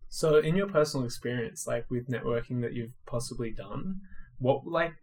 So, 0.08 0.38
in 0.38 0.54
your 0.56 0.68
personal 0.68 1.04
experience, 1.04 1.66
like 1.66 1.84
with 1.90 2.08
networking 2.08 2.60
that 2.62 2.72
you've 2.72 2.94
possibly 3.06 3.50
done, 3.50 4.00
what 4.38 4.66
like 4.66 4.94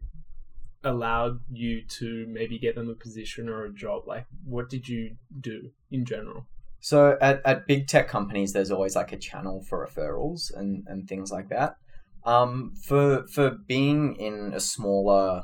allowed 0.84 1.40
you 1.52 1.82
to 2.00 2.26
maybe 2.30 2.58
get 2.58 2.76
them 2.76 2.90
a 2.90 2.96
position 2.96 3.50
or 3.50 3.66
a 3.66 3.74
job? 3.74 4.04
Like, 4.08 4.26
what 4.46 4.70
did 4.70 4.88
you 4.88 5.16
do 5.40 5.72
in 5.92 6.06
general? 6.06 6.46
So 6.84 7.18
at, 7.22 7.42
at 7.46 7.66
big 7.66 7.88
tech 7.88 8.10
companies, 8.10 8.52
there's 8.52 8.70
always 8.70 8.94
like 8.94 9.14
a 9.14 9.18
channel 9.18 9.64
for 9.70 9.88
referrals 9.88 10.54
and, 10.54 10.84
and 10.86 11.08
things 11.08 11.32
like 11.32 11.48
that. 11.48 11.78
Um, 12.26 12.74
for 12.86 13.26
for 13.28 13.52
being 13.52 14.18
in 14.18 14.52
a 14.54 14.60
smaller 14.60 15.44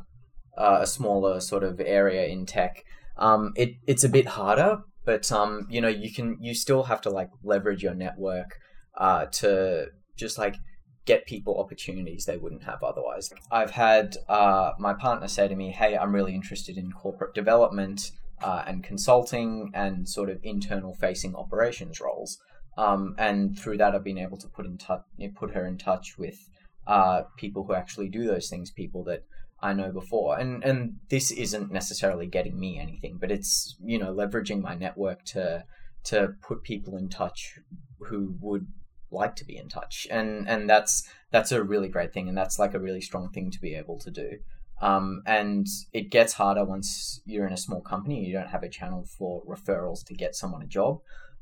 uh, 0.58 0.80
a 0.82 0.88
smaller 0.88 1.40
sort 1.40 1.64
of 1.64 1.80
area 1.80 2.26
in 2.28 2.46
tech, 2.46 2.84
um, 3.16 3.54
it 3.56 3.76
it's 3.88 4.04
a 4.04 4.10
bit 4.10 4.28
harder. 4.28 4.80
But 5.06 5.32
um, 5.32 5.66
you 5.70 5.80
know, 5.80 5.88
you 5.88 6.12
can 6.14 6.36
you 6.42 6.54
still 6.54 6.84
have 6.84 7.00
to 7.02 7.10
like 7.10 7.30
leverage 7.42 7.84
your 7.84 7.96
network 7.96 8.58
uh, 8.98 9.28
to 9.40 9.88
just 10.18 10.38
like 10.38 10.58
get 11.06 11.26
people 11.26 11.58
opportunities 11.58 12.26
they 12.26 12.38
wouldn't 12.38 12.64
have 12.64 12.84
otherwise. 12.84 13.30
I've 13.50 13.72
had 13.72 14.18
uh, 14.28 14.72
my 14.78 14.94
partner 14.94 15.30
say 15.30 15.48
to 15.48 15.56
me, 15.56 15.72
"Hey, 15.72 15.98
I'm 15.98 16.14
really 16.14 16.36
interested 16.36 16.78
in 16.78 16.92
corporate 16.92 17.34
development." 17.34 18.12
Uh, 18.42 18.64
and 18.68 18.84
consulting 18.84 19.72
and 19.74 20.08
sort 20.08 20.30
of 20.30 20.40
internal 20.44 20.94
facing 20.96 21.36
operations 21.36 22.00
roles. 22.00 22.38
Um, 22.78 23.16
and 23.18 23.58
through 23.58 23.78
that, 23.78 23.94
I've 23.94 24.04
been 24.04 24.18
able 24.18 24.38
to 24.38 24.48
put 24.48 24.66
in 24.66 24.78
touch, 24.78 25.02
put 25.36 25.52
her 25.52 25.66
in 25.66 25.78
touch 25.78 26.18
with 26.18 26.50
uh, 26.88 27.24
people 27.38 27.66
who 27.66 27.74
actually 27.74 28.10
do 28.10 28.26
those 28.26 28.50
things, 28.50 28.72
people 28.72 29.04
that 29.06 29.24
I 29.62 29.74
know 29.74 29.92
before. 29.92 30.40
And 30.40 30.64
and 30.64 30.96
this 31.10 31.32
isn't 31.32 31.72
necessarily 31.72 32.28
getting 32.28 32.60
me 32.60 32.80
anything, 32.80 33.18
but 33.20 33.32
it's 33.32 33.76
you 33.84 34.00
know 34.00 34.14
leveraging 34.14 34.62
my 34.62 34.76
network 34.76 35.26
to 35.26 35.66
to 36.06 36.36
put 36.42 36.64
people 36.64 36.98
in 36.98 37.10
touch 37.10 37.60
who 38.08 38.36
would 38.40 38.68
like 39.12 39.36
to 39.36 39.46
be 39.46 39.58
in 39.58 39.68
touch, 39.68 40.08
and 40.10 40.48
and 40.48 40.70
that's 40.70 41.08
that's 41.32 41.52
a 41.52 41.64
really 41.64 41.90
great 41.90 42.14
thing, 42.14 42.30
and 42.30 42.38
that's 42.38 42.60
like 42.60 42.74
a 42.74 42.80
really 42.80 43.02
strong 43.02 43.30
thing 43.30 43.52
to 43.52 43.60
be 43.60 43.76
able 43.76 44.00
to 44.00 44.12
do. 44.12 44.40
Um, 44.82 45.22
and 45.26 45.68
it 45.92 46.10
gets 46.10 46.34
harder 46.34 46.64
once 46.64 47.22
you're 47.26 47.48
in 47.48 47.54
a 47.54 47.58
small 47.58 47.82
company. 47.82 48.26
You 48.26 48.34
don't 48.34 48.50
have 48.50 48.64
a 48.64 48.70
channel 48.70 49.06
for 49.18 49.44
referrals 49.46 50.06
to 50.06 50.14
get 50.14 50.36
someone 50.36 50.62
a 50.62 50.68
job. 50.68 51.00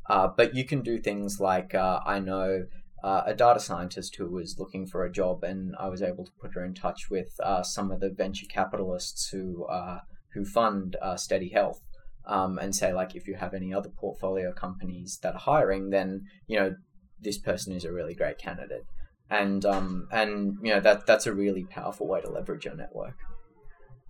Uh, 0.10 0.28
but 0.36 0.56
you 0.56 0.63
can 0.63 0.82
do 0.82 0.97
things 0.97 1.39
like 1.39 1.76
uh, 1.76 2.00
I 2.06 2.19
know 2.19 2.65
uh, 3.04 3.23
a 3.26 3.34
data 3.34 3.60
scientist 3.60 4.15
who 4.15 4.30
was 4.30 4.58
looking 4.58 4.88
for 4.88 5.06
a 5.06 5.12
job, 5.12 5.43
and 5.43 5.76
I 5.80 5.88
was 5.89 6.02
able 6.02 6.26
to 6.26 6.32
put 6.41 6.54
her 6.56 6.65
in 6.65 6.73
touch 6.73 7.10
with 7.10 7.36
uh, 7.43 7.62
some 7.62 7.91
of 7.91 8.00
the 8.00 8.10
venture 8.10 8.47
capitalists 8.47 9.30
who 9.30 9.65
uh, 9.65 10.00
who 10.34 10.45
fund 10.45 10.95
uh, 11.02 11.17
Steady 11.17 11.50
Health, 11.50 11.82
um, 12.26 12.58
and 12.58 12.76
say 12.76 12.93
like 12.93 13.15
if 13.15 13.28
you 13.28 13.36
have 13.36 13.54
any 13.54 13.73
other 13.73 13.89
portfolio 13.89 14.54
companies 14.54 15.19
that 15.21 15.36
are 15.36 15.39
hiring, 15.39 15.89
then 15.89 16.23
you 16.47 16.58
know 16.58 16.76
this 17.19 17.38
person 17.38 17.73
is 17.73 17.84
a 17.84 17.91
really 17.91 18.15
great 18.15 18.38
candidate 18.38 18.86
and 19.29 19.65
um, 19.65 20.07
and 20.11 20.57
you 20.61 20.73
know 20.73 20.79
that 20.79 21.05
that's 21.05 21.27
a 21.27 21.33
really 21.33 21.63
powerful 21.65 22.07
way 22.07 22.21
to 22.21 22.29
leverage 22.29 22.65
your 22.65 22.75
network. 22.75 23.15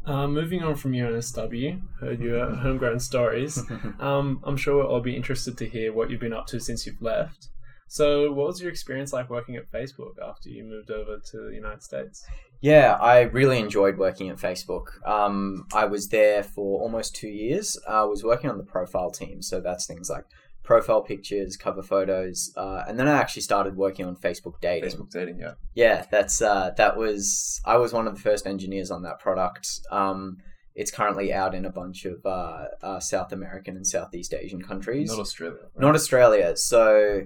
Uh, 0.05 0.25
moving 0.25 0.63
on 0.63 0.73
from 0.73 0.93
UNSW, 0.93 1.81
heard 1.99 2.21
your 2.21 2.55
homegrown 2.55 2.99
stories. 2.99 3.61
Um, 3.99 4.39
I'm 4.43 4.55
sure 4.55 4.77
we'll 4.77 4.87
all 4.87 5.01
be 5.01 5.15
interested 5.15 5.57
to 5.57 5.67
hear 5.67 5.91
what 5.91 6.09
you've 6.09 6.19
been 6.19 6.33
up 6.33 6.45
to 6.47 6.59
since 6.59 6.85
you've 6.85 7.01
left. 7.01 7.49
So, 7.87 8.31
what 8.31 8.47
was 8.47 8.61
your 8.61 8.69
experience 8.69 9.11
like 9.11 9.29
working 9.29 9.55
at 9.55 9.71
Facebook 9.71 10.13
after 10.23 10.49
you 10.49 10.63
moved 10.63 10.91
over 10.91 11.19
to 11.31 11.37
the 11.49 11.55
United 11.55 11.81
States? 11.83 12.25
Yeah, 12.61 12.97
I 12.99 13.21
really 13.21 13.59
enjoyed 13.59 13.97
working 13.97 14.29
at 14.29 14.37
Facebook. 14.37 15.05
Um, 15.07 15.65
I 15.73 15.85
was 15.85 16.09
there 16.09 16.43
for 16.43 16.81
almost 16.81 17.15
two 17.15 17.29
years. 17.29 17.77
I 17.87 18.03
was 18.03 18.23
working 18.23 18.49
on 18.49 18.57
the 18.57 18.63
profile 18.63 19.11
team, 19.11 19.41
so 19.41 19.59
that's 19.61 19.85
things 19.85 20.09
like 20.09 20.25
profile 20.67 21.01
pictures, 21.01 21.55
cover 21.55 21.81
photos, 21.81 22.51
uh, 22.57 22.83
and 22.87 22.99
then 22.99 23.07
I 23.07 23.13
actually 23.17 23.41
started 23.41 23.77
working 23.77 24.05
on 24.05 24.17
Facebook 24.17 24.59
dating. 24.61 24.89
Facebook 24.89 25.09
dating, 25.09 25.39
yeah. 25.39 25.53
Yeah, 25.73 26.05
that's 26.11 26.41
uh, 26.41 26.71
that 26.75 26.97
was 26.97 27.61
I 27.65 27.77
was 27.77 27.93
one 27.93 28.05
of 28.05 28.13
the 28.13 28.21
first 28.21 28.45
engineers 28.45 28.91
on 28.91 29.01
that 29.03 29.19
product. 29.19 29.79
Um, 29.91 30.37
it's 30.75 30.91
currently 30.91 31.33
out 31.33 31.55
in 31.55 31.63
a 31.65 31.71
bunch 31.71 32.05
of 32.05 32.23
uh, 32.25 32.65
uh, 32.83 32.99
South 32.99 33.31
American 33.31 33.77
and 33.77 33.87
Southeast 33.87 34.33
Asian 34.33 34.61
countries. 34.61 35.09
Not 35.09 35.19
Australia. 35.19 35.57
right? 35.61 35.81
Not 35.81 35.95
Australia. 35.95 36.57
So 36.57 37.21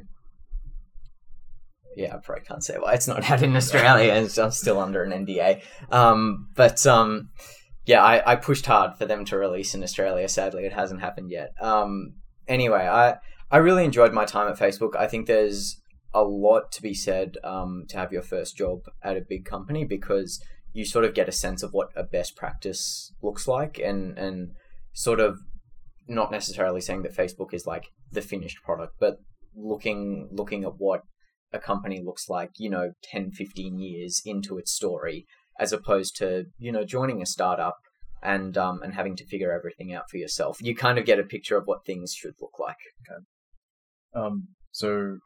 yeah, 1.98 2.14
I 2.16 2.18
probably 2.20 2.46
can't 2.46 2.64
say 2.64 2.76
why 2.78 2.94
it's 2.94 3.08
not 3.08 3.30
out 3.30 3.42
in 3.42 3.56
Australia. 3.56 4.14
and 4.14 4.40
I'm 4.40 4.52
still 4.52 4.80
under 4.80 5.04
an 5.04 5.26
NDA. 5.26 5.64
Um, 5.92 6.50
but 6.56 6.86
um, 6.86 7.32
yeah, 7.86 8.04
I, 8.04 8.34
I 8.34 8.36
pushed 8.36 8.68
hard 8.68 8.98
for 8.98 9.08
them 9.08 9.26
to 9.26 9.38
release 9.38 9.74
in 9.74 9.82
Australia. 9.84 10.30
Sadly, 10.30 10.66
it 10.66 10.74
hasn't 10.74 11.02
happened 11.02 11.32
yet. 11.32 11.54
Um, 11.60 12.14
anyway, 12.48 12.88
I 12.88 13.16
I 13.52 13.58
really 13.58 13.84
enjoyed 13.84 14.14
my 14.14 14.24
time 14.24 14.50
at 14.50 14.58
Facebook. 14.58 14.96
I 14.96 15.08
think 15.08 15.28
there's 15.28 15.82
a 16.14 16.24
lot 16.24 16.72
to 16.72 16.82
be 16.82 16.94
said 16.94 17.38
um, 17.44 17.86
to 17.90 17.98
have 17.98 18.14
your 18.14 18.22
first 18.22 18.56
job 18.56 18.80
at 19.04 19.18
a 19.18 19.26
big 19.28 19.44
company 19.46 19.84
because 19.84 20.42
you 20.74 20.86
sort 20.86 21.04
of 21.04 21.14
get 21.14 21.28
a 21.28 21.34
sense 21.34 21.62
of 21.62 21.72
what 21.74 21.90
a 21.96 22.04
best 22.04 22.38
practice 22.38 23.14
looks 23.22 23.48
like 23.48 23.78
and 23.78 24.18
and 24.18 24.52
sort 24.94 25.20
of 25.20 25.38
not 26.08 26.32
necessarily 26.32 26.82
saying 26.82 27.04
that 27.04 27.16
Facebook 27.16 27.54
is 27.54 27.66
like 27.66 27.86
the 28.12 28.22
finished 28.22 28.58
product, 28.64 28.94
but 29.00 29.18
looking 29.56 30.30
looking 30.32 30.64
at 30.64 30.74
what 30.78 31.02
a 31.54 31.60
company 31.60 32.02
looks 32.04 32.30
like, 32.30 32.52
you 32.58 32.70
know, 32.70 32.92
10, 33.04 33.32
15 33.32 33.80
years 33.80 34.22
into 34.26 34.58
its 34.58 34.72
story, 34.72 35.26
as 35.60 35.74
opposed 35.74 36.16
to, 36.16 36.46
you 36.58 36.72
know, 36.72 36.86
joining 36.86 37.22
a 37.22 37.26
startup 37.26 37.76
and 38.24 38.58
um, 38.58 38.82
and 38.82 38.94
having 38.94 39.16
to 39.18 39.26
figure 39.26 39.52
everything 39.52 39.94
out 39.94 40.10
for 40.10 40.18
yourself. 40.18 40.60
You 40.62 40.76
kind 40.76 40.98
of 40.98 41.06
get 41.06 41.20
a 41.20 41.24
picture 41.24 41.58
of 41.58 41.66
what 41.66 41.86
things 41.86 42.14
should 42.14 42.36
look 42.40 42.58
like. 42.60 42.78
Um, 44.14 44.48
so 44.72 45.18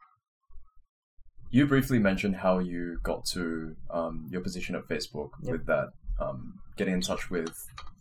you 1.50 1.66
briefly 1.66 1.98
mentioned 1.98 2.36
how 2.36 2.58
you 2.58 2.98
got 3.02 3.24
to 3.26 3.76
um, 3.90 4.26
your 4.30 4.40
position 4.40 4.74
at 4.74 4.86
Facebook 4.88 5.30
Yep. 5.42 5.52
with 5.52 5.66
that, 5.66 5.88
um, 6.20 6.54
getting 6.76 6.94
in 6.94 7.00
touch 7.00 7.30
with 7.30 7.54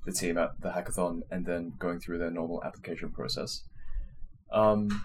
the 0.06 0.12
team 0.12 0.38
at 0.38 0.50
the 0.62 0.70
hackathon 0.70 1.22
and 1.32 1.46
then 1.46 1.74
going 1.80 2.00
through 2.00 2.20
their 2.20 2.32
normal 2.32 2.64
application 2.64 3.12
process. 3.12 3.64
Um, 4.52 5.04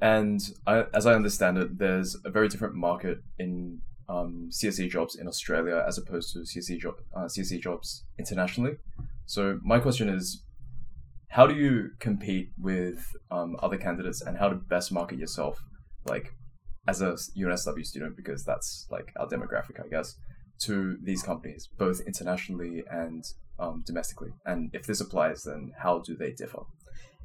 and 0.00 0.40
I, 0.66 0.84
as 0.94 1.06
I 1.06 1.14
understand 1.14 1.58
it, 1.58 1.78
there's 1.78 2.16
a 2.24 2.30
very 2.30 2.48
different 2.48 2.74
market 2.74 3.18
in 3.38 3.80
um, 4.08 4.48
CSE 4.50 4.90
jobs 4.90 5.16
in 5.16 5.28
Australia 5.28 5.84
as 5.86 5.98
opposed 5.98 6.32
to 6.32 6.40
CSE, 6.40 6.78
job, 6.80 6.94
uh, 7.14 7.24
CSE 7.26 7.60
jobs 7.60 8.04
internationally. 8.18 8.72
So 9.26 9.60
my 9.62 9.78
question 9.78 10.08
is, 10.08 10.42
how 11.30 11.46
do 11.46 11.54
you 11.54 11.90
compete 12.00 12.50
with 12.58 12.98
um, 13.30 13.56
other 13.62 13.78
candidates 13.78 14.20
and 14.20 14.36
how 14.36 14.48
to 14.48 14.56
best 14.56 14.92
market 14.92 15.18
yourself, 15.18 15.62
like 16.04 16.32
as 16.88 17.00
a 17.00 17.16
UNSW 17.38 17.86
student, 17.86 18.16
because 18.16 18.44
that's 18.44 18.86
like 18.90 19.12
our 19.16 19.28
demographic, 19.28 19.78
I 19.82 19.88
guess, 19.88 20.16
to 20.62 20.96
these 21.02 21.22
companies, 21.22 21.68
both 21.78 22.00
internationally 22.00 22.82
and 22.90 23.24
um, 23.60 23.84
domestically? 23.86 24.30
And 24.44 24.70
if 24.72 24.86
this 24.86 25.00
applies, 25.00 25.44
then 25.44 25.70
how 25.78 26.00
do 26.00 26.16
they 26.16 26.32
differ? 26.32 26.62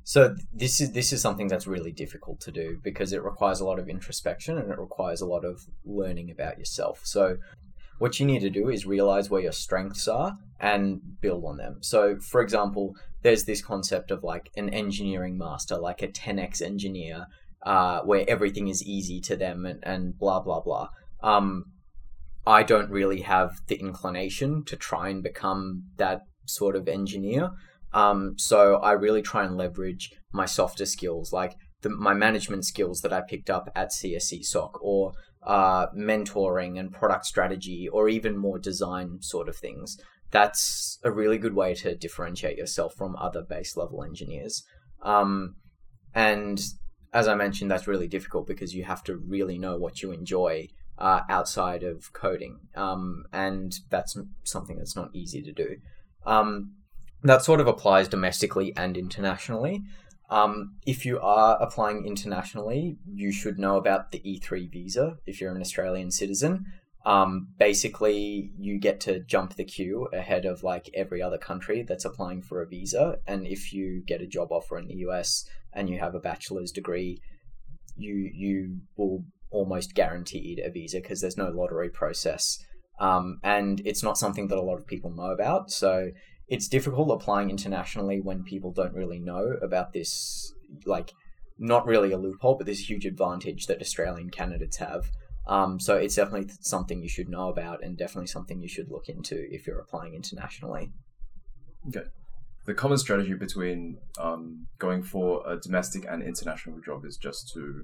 So 0.03 0.35
this 0.53 0.79
is 0.79 0.91
this 0.91 1.11
is 1.11 1.19
something 1.19 1.47
that's 1.47 1.65
really 1.65 1.91
difficult 1.91 2.39
to 2.41 2.51
do 2.51 2.77
because 2.83 3.11
it 3.11 3.23
requires 3.23 3.59
a 3.59 3.65
lot 3.65 3.79
of 3.79 3.89
introspection 3.89 4.59
and 4.59 4.71
it 4.71 4.77
requires 4.77 5.19
a 5.19 5.25
lot 5.25 5.43
of 5.43 5.61
learning 5.83 6.29
about 6.29 6.59
yourself. 6.59 7.01
So 7.03 7.37
what 7.99 8.19
you 8.19 8.25
need 8.25 8.39
to 8.39 8.49
do 8.49 8.69
is 8.69 8.85
realize 8.85 9.29
where 9.29 9.41
your 9.41 9.51
strengths 9.51 10.07
are 10.07 10.37
and 10.59 11.01
build 11.21 11.43
on 11.45 11.57
them. 11.57 11.77
So 11.81 12.17
for 12.17 12.41
example, 12.41 12.95
there's 13.21 13.45
this 13.45 13.61
concept 13.61 14.11
of 14.11 14.23
like 14.23 14.51
an 14.55 14.69
engineering 14.69 15.37
master, 15.37 15.77
like 15.77 16.01
a 16.01 16.07
10x 16.07 16.61
engineer, 16.61 17.27
uh, 17.65 18.01
where 18.01 18.25
everything 18.27 18.67
is 18.67 18.83
easy 18.83 19.19
to 19.21 19.35
them 19.35 19.65
and, 19.65 19.79
and 19.83 20.17
blah 20.17 20.39
blah 20.39 20.61
blah. 20.61 20.89
Um, 21.23 21.65
I 22.47 22.63
don't 22.63 22.91
really 22.91 23.21
have 23.21 23.51
the 23.67 23.75
inclination 23.75 24.63
to 24.65 24.75
try 24.75 25.09
and 25.09 25.23
become 25.23 25.85
that 25.97 26.21
sort 26.45 26.75
of 26.75 26.87
engineer. 26.87 27.51
Um, 27.93 28.35
so 28.37 28.75
I 28.75 28.91
really 28.91 29.21
try 29.21 29.43
and 29.43 29.57
leverage 29.57 30.11
my 30.31 30.45
softer 30.45 30.85
skills, 30.85 31.33
like 31.33 31.55
the, 31.81 31.89
my 31.89 32.13
management 32.13 32.65
skills 32.65 33.01
that 33.01 33.13
I 33.13 33.21
picked 33.21 33.49
up 33.49 33.69
at 33.75 33.91
CSE 33.91 34.43
SOC, 34.43 34.79
or 34.83 35.13
uh, 35.45 35.87
mentoring 35.95 36.79
and 36.79 36.91
product 36.91 37.25
strategy, 37.25 37.87
or 37.87 38.09
even 38.09 38.37
more 38.37 38.59
design 38.59 39.17
sort 39.21 39.47
of 39.47 39.55
things. 39.55 39.97
That's 40.31 40.99
a 41.03 41.11
really 41.11 41.37
good 41.37 41.53
way 41.53 41.75
to 41.75 41.95
differentiate 41.95 42.57
yourself 42.57 42.95
from 42.95 43.15
other 43.15 43.41
base 43.41 43.77
level 43.77 44.03
engineers. 44.03 44.63
Um, 45.01 45.55
and 46.13 46.59
as 47.13 47.27
I 47.27 47.35
mentioned, 47.35 47.71
that's 47.71 47.87
really 47.87 48.07
difficult 48.07 48.47
because 48.47 48.73
you 48.73 48.83
have 48.83 49.03
to 49.03 49.15
really 49.15 49.57
know 49.57 49.77
what 49.77 50.01
you 50.01 50.11
enjoy 50.11 50.67
uh, 50.97 51.21
outside 51.29 51.83
of 51.83 52.11
coding, 52.13 52.59
um, 52.75 53.23
and 53.31 53.73
that's 53.89 54.17
something 54.43 54.77
that's 54.77 54.95
not 54.95 55.09
easy 55.13 55.41
to 55.41 55.51
do. 55.51 55.77
Um, 56.25 56.73
that 57.23 57.43
sort 57.43 57.59
of 57.59 57.67
applies 57.67 58.07
domestically 58.07 58.73
and 58.77 58.97
internationally. 58.97 59.81
Um, 60.29 60.75
if 60.85 61.05
you 61.05 61.19
are 61.19 61.57
applying 61.61 62.05
internationally, 62.05 62.97
you 63.05 63.31
should 63.31 63.59
know 63.59 63.77
about 63.77 64.11
the 64.11 64.19
E3 64.19 64.71
visa 64.71 65.17
if 65.25 65.39
you're 65.39 65.53
an 65.53 65.61
Australian 65.61 66.11
citizen. 66.11 66.65
Um, 67.05 67.49
basically, 67.59 68.51
you 68.57 68.79
get 68.79 68.99
to 69.01 69.19
jump 69.19 69.53
the 69.53 69.63
queue 69.63 70.07
ahead 70.11 70.45
of 70.45 70.63
like 70.63 70.89
every 70.95 71.21
other 71.21 71.37
country 71.37 71.83
that's 71.83 72.05
applying 72.05 72.41
for 72.41 72.61
a 72.61 72.67
visa. 72.67 73.19
And 73.27 73.45
if 73.45 73.71
you 73.71 74.01
get 74.05 74.21
a 74.21 74.27
job 74.27 74.51
offer 74.51 74.79
in 74.79 74.87
the 74.87 74.95
US 75.07 75.45
and 75.71 75.87
you 75.87 75.99
have 75.99 76.15
a 76.15 76.19
bachelor's 76.19 76.71
degree, 76.71 77.21
you 77.95 78.29
you 78.33 78.79
will 78.97 79.23
almost 79.51 79.93
guaranteed 79.93 80.59
a 80.59 80.71
visa 80.71 80.99
because 80.99 81.21
there's 81.21 81.37
no 81.37 81.49
lottery 81.49 81.89
process. 81.89 82.57
Um, 82.99 83.39
and 83.43 83.81
it's 83.85 84.03
not 84.03 84.17
something 84.17 84.47
that 84.47 84.57
a 84.57 84.61
lot 84.61 84.77
of 84.77 84.87
people 84.87 85.11
know 85.11 85.31
about. 85.31 85.69
So 85.69 86.09
it's 86.47 86.67
difficult 86.67 87.11
applying 87.11 87.49
internationally 87.49 88.21
when 88.21 88.43
people 88.43 88.71
don't 88.71 88.93
really 88.93 89.19
know 89.19 89.57
about 89.61 89.93
this 89.93 90.53
like 90.85 91.13
not 91.57 91.85
really 91.85 92.11
a 92.11 92.17
loophole 92.17 92.55
but 92.55 92.65
this 92.65 92.89
huge 92.89 93.05
advantage 93.05 93.65
that 93.67 93.81
australian 93.81 94.29
candidates 94.29 94.77
have. 94.77 95.09
Um, 95.47 95.79
so 95.79 95.95
it's 95.95 96.15
definitely 96.15 96.51
something 96.61 97.03
you 97.03 97.09
should 97.09 97.29
know 97.29 97.49
about 97.49 97.83
and 97.83 97.95
definitely 97.95 98.27
something 98.27 98.61
you 98.61 98.67
should 98.67 98.89
look 98.89 99.07
into 99.07 99.45
if 99.51 99.67
you're 99.67 99.79
applying 99.79 100.15
internationally. 100.15 100.89
Okay. 101.87 102.07
The 102.65 102.73
common 102.73 102.97
strategy 102.97 103.35
between 103.35 103.99
um, 104.19 104.65
going 104.79 105.03
for 105.03 105.43
a 105.47 105.59
domestic 105.59 106.03
and 106.09 106.23
international 106.23 106.79
job 106.83 107.05
is 107.05 107.15
just 107.15 107.51
to 107.53 107.83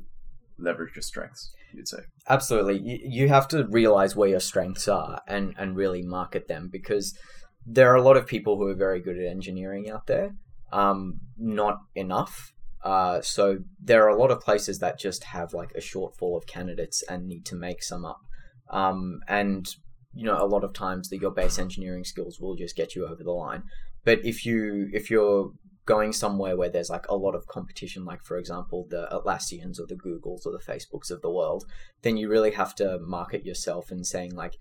leverage 0.57 0.95
your 0.95 1.03
strengths 1.03 1.53
you'd 1.73 1.87
say? 1.87 1.99
Absolutely. 2.29 2.79
You, 2.79 2.99
you 3.03 3.27
have 3.29 3.47
to 3.49 3.65
realize 3.67 4.15
where 4.15 4.29
your 4.29 4.39
strengths 4.39 4.87
are 4.87 5.21
and 5.27 5.53
and 5.57 5.75
really 5.75 6.01
market 6.01 6.47
them 6.47 6.69
because 6.71 7.17
there 7.65 7.91
are 7.91 7.95
a 7.95 8.01
lot 8.01 8.17
of 8.17 8.27
people 8.27 8.57
who 8.57 8.67
are 8.67 8.75
very 8.75 8.99
good 8.99 9.17
at 9.17 9.25
engineering 9.25 9.89
out 9.89 10.07
there, 10.07 10.35
um, 10.71 11.19
not 11.37 11.79
enough. 11.95 12.53
Uh, 12.83 13.21
so 13.21 13.59
there 13.79 14.03
are 14.03 14.09
a 14.09 14.17
lot 14.17 14.31
of 14.31 14.41
places 14.41 14.79
that 14.79 14.99
just 14.99 15.23
have 15.25 15.53
like 15.53 15.71
a 15.75 15.79
shortfall 15.79 16.35
of 16.35 16.47
candidates 16.47 17.03
and 17.03 17.27
need 17.27 17.45
to 17.45 17.55
make 17.55 17.83
some 17.83 18.05
up. 18.05 18.21
Um, 18.69 19.19
and 19.27 19.67
you 20.13 20.25
know, 20.25 20.37
a 20.37 20.47
lot 20.47 20.63
of 20.63 20.73
times 20.73 21.09
that 21.09 21.21
your 21.21 21.31
base 21.31 21.59
engineering 21.59 22.03
skills 22.03 22.39
will 22.39 22.55
just 22.55 22.75
get 22.75 22.95
you 22.95 23.05
over 23.05 23.23
the 23.23 23.31
line. 23.31 23.63
But 24.03 24.25
if 24.25 24.45
you 24.45 24.89
if 24.93 25.09
you're 25.11 25.51
going 25.85 26.13
somewhere 26.13 26.55
where 26.55 26.69
there's 26.69 26.89
like 26.89 27.07
a 27.07 27.15
lot 27.15 27.35
of 27.35 27.47
competition, 27.47 28.05
like 28.05 28.23
for 28.23 28.37
example 28.37 28.87
the 28.89 29.07
Atlassians 29.11 29.79
or 29.79 29.85
the 29.87 29.95
Googles 29.95 30.45
or 30.45 30.51
the 30.51 30.59
Facebooks 30.59 31.11
of 31.11 31.21
the 31.21 31.31
world, 31.31 31.65
then 32.01 32.17
you 32.17 32.29
really 32.29 32.51
have 32.51 32.75
to 32.75 32.99
market 32.99 33.45
yourself 33.45 33.91
and 33.91 34.05
saying 34.05 34.35
like, 34.35 34.55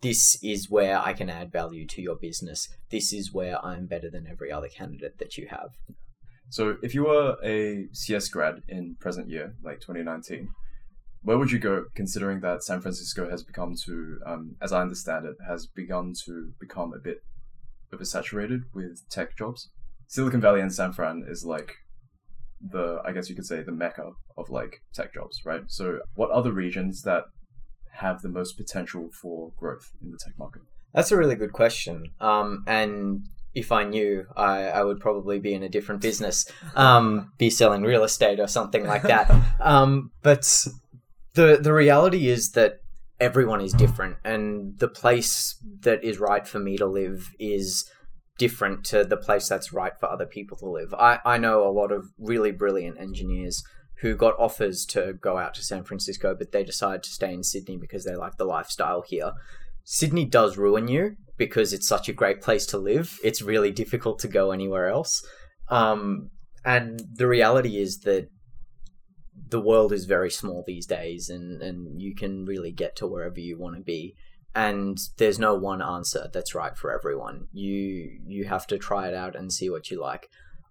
this 0.00 0.38
is 0.42 0.70
where 0.70 0.98
I 0.98 1.12
can 1.12 1.30
add 1.30 1.50
value 1.50 1.86
to 1.86 2.02
your 2.02 2.16
business. 2.16 2.68
This 2.90 3.12
is 3.12 3.32
where 3.32 3.64
I'm 3.64 3.86
better 3.86 4.10
than 4.10 4.26
every 4.26 4.52
other 4.52 4.68
candidate 4.68 5.18
that 5.18 5.38
you 5.38 5.48
have. 5.48 5.70
So, 6.50 6.76
if 6.82 6.94
you 6.94 7.04
were 7.04 7.36
a 7.42 7.88
CS 7.92 8.28
grad 8.28 8.62
in 8.68 8.96
present 9.00 9.28
year, 9.28 9.54
like 9.62 9.80
2019, 9.80 10.48
where 11.22 11.38
would 11.38 11.50
you 11.50 11.58
go 11.58 11.86
considering 11.94 12.40
that 12.40 12.62
San 12.62 12.80
Francisco 12.80 13.30
has 13.30 13.42
become 13.42 13.74
to, 13.86 14.18
um, 14.26 14.56
as 14.60 14.72
I 14.72 14.82
understand 14.82 15.24
it, 15.24 15.36
has 15.48 15.66
begun 15.66 16.12
to 16.26 16.52
become 16.60 16.92
a 16.92 16.98
bit 16.98 17.18
oversaturated 17.92 18.60
with 18.74 19.00
tech 19.08 19.36
jobs? 19.36 19.70
Silicon 20.06 20.40
Valley 20.40 20.60
and 20.60 20.72
San 20.72 20.92
Fran 20.92 21.24
is 21.26 21.44
like 21.44 21.72
the, 22.60 23.00
I 23.04 23.12
guess 23.12 23.30
you 23.30 23.34
could 23.34 23.46
say, 23.46 23.62
the 23.62 23.72
mecca 23.72 24.10
of 24.36 24.50
like 24.50 24.82
tech 24.92 25.14
jobs, 25.14 25.40
right? 25.46 25.62
So, 25.68 26.00
what 26.14 26.30
other 26.30 26.52
regions 26.52 27.02
that 27.02 27.24
have 27.94 28.22
the 28.22 28.28
most 28.28 28.56
potential 28.56 29.10
for 29.12 29.52
growth 29.56 29.92
in 30.02 30.10
the 30.10 30.18
tech 30.18 30.34
market? 30.38 30.62
That's 30.92 31.10
a 31.10 31.16
really 31.16 31.34
good 31.34 31.52
question. 31.52 32.12
Um, 32.20 32.64
and 32.66 33.24
if 33.54 33.72
I 33.72 33.84
knew, 33.84 34.26
I, 34.36 34.64
I 34.66 34.82
would 34.82 35.00
probably 35.00 35.38
be 35.38 35.54
in 35.54 35.62
a 35.62 35.68
different 35.68 36.00
business, 36.00 36.46
um, 36.74 37.32
be 37.38 37.50
selling 37.50 37.82
real 37.82 38.04
estate 38.04 38.40
or 38.40 38.48
something 38.48 38.86
like 38.86 39.02
that. 39.02 39.30
um, 39.60 40.10
but 40.22 40.66
the 41.34 41.58
the 41.60 41.72
reality 41.72 42.28
is 42.28 42.52
that 42.52 42.80
everyone 43.20 43.60
is 43.60 43.72
different, 43.72 44.16
and 44.24 44.78
the 44.78 44.88
place 44.88 45.56
that 45.80 46.02
is 46.02 46.18
right 46.18 46.46
for 46.46 46.58
me 46.58 46.76
to 46.76 46.86
live 46.86 47.30
is 47.38 47.88
different 48.38 48.84
to 48.84 49.04
the 49.04 49.16
place 49.16 49.48
that's 49.48 49.72
right 49.72 49.92
for 49.98 50.08
other 50.08 50.26
people 50.26 50.56
to 50.56 50.68
live. 50.68 50.92
I, 50.94 51.20
I 51.24 51.38
know 51.38 51.66
a 51.66 51.70
lot 51.70 51.92
of 51.92 52.08
really 52.18 52.50
brilliant 52.50 52.98
engineers 52.98 53.62
who 54.04 54.14
got 54.14 54.38
offers 54.38 54.84
to 54.84 55.14
go 55.14 55.38
out 55.38 55.54
to 55.54 55.64
San 55.64 55.82
Francisco, 55.82 56.36
but 56.38 56.52
they 56.52 56.62
decided 56.62 57.02
to 57.02 57.08
stay 57.08 57.32
in 57.32 57.42
Sydney 57.42 57.78
because 57.78 58.04
they 58.04 58.14
like 58.14 58.36
the 58.36 58.44
lifestyle 58.44 59.00
here. 59.00 59.32
Sydney 59.82 60.26
does 60.26 60.58
ruin 60.58 60.88
you 60.88 61.16
because 61.38 61.72
it's 61.72 61.88
such 61.88 62.06
a 62.06 62.12
great 62.12 62.42
place 62.42 62.66
to 62.66 62.76
live. 62.76 63.18
It's 63.24 63.40
really 63.40 63.70
difficult 63.70 64.18
to 64.18 64.28
go 64.28 64.50
anywhere 64.50 64.90
else. 64.90 65.26
Um, 65.70 66.28
and 66.66 67.00
the 67.14 67.26
reality 67.26 67.78
is 67.80 68.00
that 68.00 68.28
the 69.48 69.60
world 69.62 69.90
is 69.90 70.04
very 70.04 70.30
small 70.30 70.62
these 70.66 70.84
days 70.84 71.30
and, 71.30 71.62
and 71.62 72.02
you 72.02 72.14
can 72.14 72.44
really 72.44 72.72
get 72.72 72.96
to 72.96 73.06
wherever 73.06 73.40
you 73.40 73.58
want 73.58 73.76
to 73.76 73.82
be 73.82 74.14
and 74.54 74.98
there's 75.16 75.38
no 75.38 75.54
one 75.54 75.82
answer 75.82 76.28
that's 76.32 76.54
right 76.54 76.76
for 76.76 76.92
everyone 76.92 77.48
you 77.52 78.20
you 78.26 78.44
have 78.44 78.66
to 78.68 78.78
try 78.78 79.08
it 79.08 79.14
out 79.14 79.34
and 79.34 79.52
see 79.52 79.68
what 79.68 79.90
you 79.90 80.00
like 80.00 80.28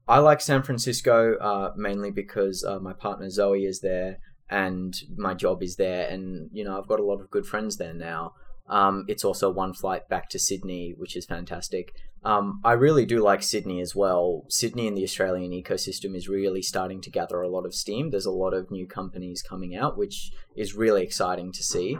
I 0.08 0.20
like 0.20 0.42
San 0.42 0.64
Francisco 0.64 1.36
uh, 1.36 1.74
mainly 1.76 2.12
because 2.12 2.64
uh, 2.64 2.80
my 2.80 2.94
partner 2.94 3.30
Zoe 3.30 3.66
is 3.66 3.80
there 3.82 4.20
and 4.50 4.96
my 5.16 5.34
job 5.34 5.64
is 5.64 5.78
there, 5.78 6.08
and 6.08 6.50
you 6.52 6.64
know 6.64 6.78
I've 6.78 6.88
got 6.88 7.00
a 7.00 7.04
lot 7.06 7.22
of 7.22 7.32
good 7.32 7.46
friends 7.46 7.78
there 7.78 7.94
now. 7.94 8.34
Um, 8.70 9.06
it's 9.08 9.26
also 9.26 9.50
one 9.50 9.74
flight 9.74 10.08
back 10.08 10.30
to 10.30 10.40
Sydney, 10.40 10.94
which 10.96 11.16
is 11.16 11.26
fantastic. 11.26 11.94
Um, 12.24 12.62
I 12.64 12.74
really 12.74 13.06
do 13.06 13.22
like 13.22 13.44
Sydney 13.44 13.82
as 13.82 13.96
well. 13.96 14.46
Sydney 14.48 14.88
and 14.88 14.96
the 14.96 15.04
Australian 15.04 15.52
ecosystem 15.52 16.16
is 16.16 16.30
really 16.30 16.62
starting 16.62 17.02
to 17.02 17.10
gather 17.10 17.42
a 17.42 17.50
lot 17.50 17.66
of 17.66 17.76
steam. 17.76 18.12
There's 18.12 18.26
a 18.26 18.32
lot 18.32 18.54
of 18.54 18.72
new 18.72 18.88
companies 18.88 19.42
coming 19.42 19.76
out, 19.76 19.98
which 19.98 20.32
is 20.56 20.76
really 20.76 21.04
exciting 21.04 21.52
to 21.52 21.64
see. 21.64 21.98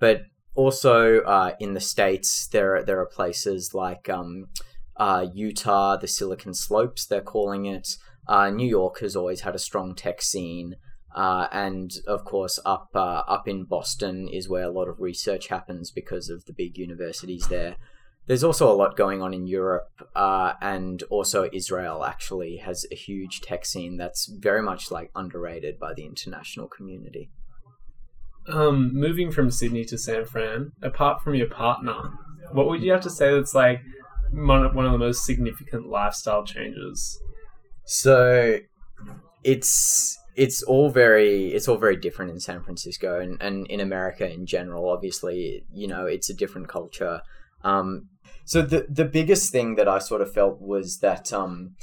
But 0.00 0.22
also 0.54 1.20
uh, 1.20 1.52
in 1.60 1.74
the 1.74 1.80
states, 1.80 2.48
there 2.48 2.82
there 2.82 2.98
are 2.98 3.06
places 3.06 3.74
like 3.74 4.08
um, 4.08 4.48
uh, 5.00 5.26
Utah, 5.32 5.96
the 5.96 6.06
Silicon 6.06 6.52
Slopes, 6.52 7.06
they're 7.06 7.22
calling 7.22 7.64
it. 7.64 7.96
Uh, 8.28 8.50
New 8.50 8.68
York 8.68 9.00
has 9.00 9.16
always 9.16 9.40
had 9.40 9.54
a 9.54 9.58
strong 9.58 9.94
tech 9.94 10.20
scene. 10.20 10.76
Uh, 11.16 11.48
and 11.50 11.90
of 12.06 12.24
course, 12.24 12.60
up 12.66 12.90
uh, 12.94 13.22
up 13.26 13.48
in 13.48 13.64
Boston 13.64 14.28
is 14.28 14.48
where 14.48 14.64
a 14.64 14.70
lot 14.70 14.88
of 14.88 15.00
research 15.00 15.48
happens 15.48 15.90
because 15.90 16.28
of 16.28 16.44
the 16.44 16.52
big 16.52 16.76
universities 16.76 17.48
there. 17.48 17.76
There's 18.26 18.44
also 18.44 18.70
a 18.70 18.76
lot 18.76 18.96
going 18.96 19.22
on 19.22 19.34
in 19.34 19.46
Europe, 19.48 19.88
uh, 20.14 20.52
and 20.60 21.02
also 21.04 21.48
Israel 21.52 22.04
actually 22.04 22.58
has 22.58 22.86
a 22.92 22.94
huge 22.94 23.40
tech 23.40 23.64
scene 23.64 23.96
that's 23.96 24.26
very 24.26 24.62
much 24.62 24.90
like 24.90 25.10
underrated 25.16 25.80
by 25.80 25.94
the 25.94 26.04
international 26.04 26.68
community. 26.68 27.30
Um, 28.46 28.94
moving 28.94 29.32
from 29.32 29.50
Sydney 29.50 29.84
to 29.86 29.98
San 29.98 30.26
Fran, 30.26 30.72
apart 30.82 31.22
from 31.22 31.34
your 31.34 31.48
partner, 31.48 32.12
what 32.52 32.68
would 32.68 32.82
you 32.82 32.92
have 32.92 33.02
to 33.02 33.10
say 33.10 33.32
that's 33.32 33.54
like 33.54 33.80
one 34.32 34.86
of 34.86 34.92
the 34.92 34.98
most 34.98 35.24
significant 35.24 35.88
lifestyle 35.88 36.44
changes 36.44 37.20
So 37.84 38.58
it's 39.42 40.16
it's 40.36 40.62
all 40.62 40.90
very 40.90 41.52
it's 41.52 41.68
all 41.68 41.76
very 41.76 41.96
different 41.96 42.30
in 42.30 42.40
San 42.40 42.62
Francisco 42.62 43.18
and, 43.18 43.40
and 43.42 43.66
in 43.66 43.80
America 43.80 44.30
in 44.30 44.46
general. 44.46 44.88
Obviously, 44.88 45.64
you 45.72 45.88
know, 45.88 46.06
it's 46.06 46.30
a 46.30 46.34
different 46.34 46.68
culture. 46.68 47.20
Um, 47.64 48.08
so 48.44 48.62
the 48.62 48.86
the 48.88 49.04
biggest 49.04 49.50
thing 49.50 49.74
that 49.74 49.88
I 49.88 49.98
sort 49.98 50.22
of 50.22 50.32
felt 50.32 50.60
was 50.60 51.00
that 51.00 51.32
um, 51.32 51.74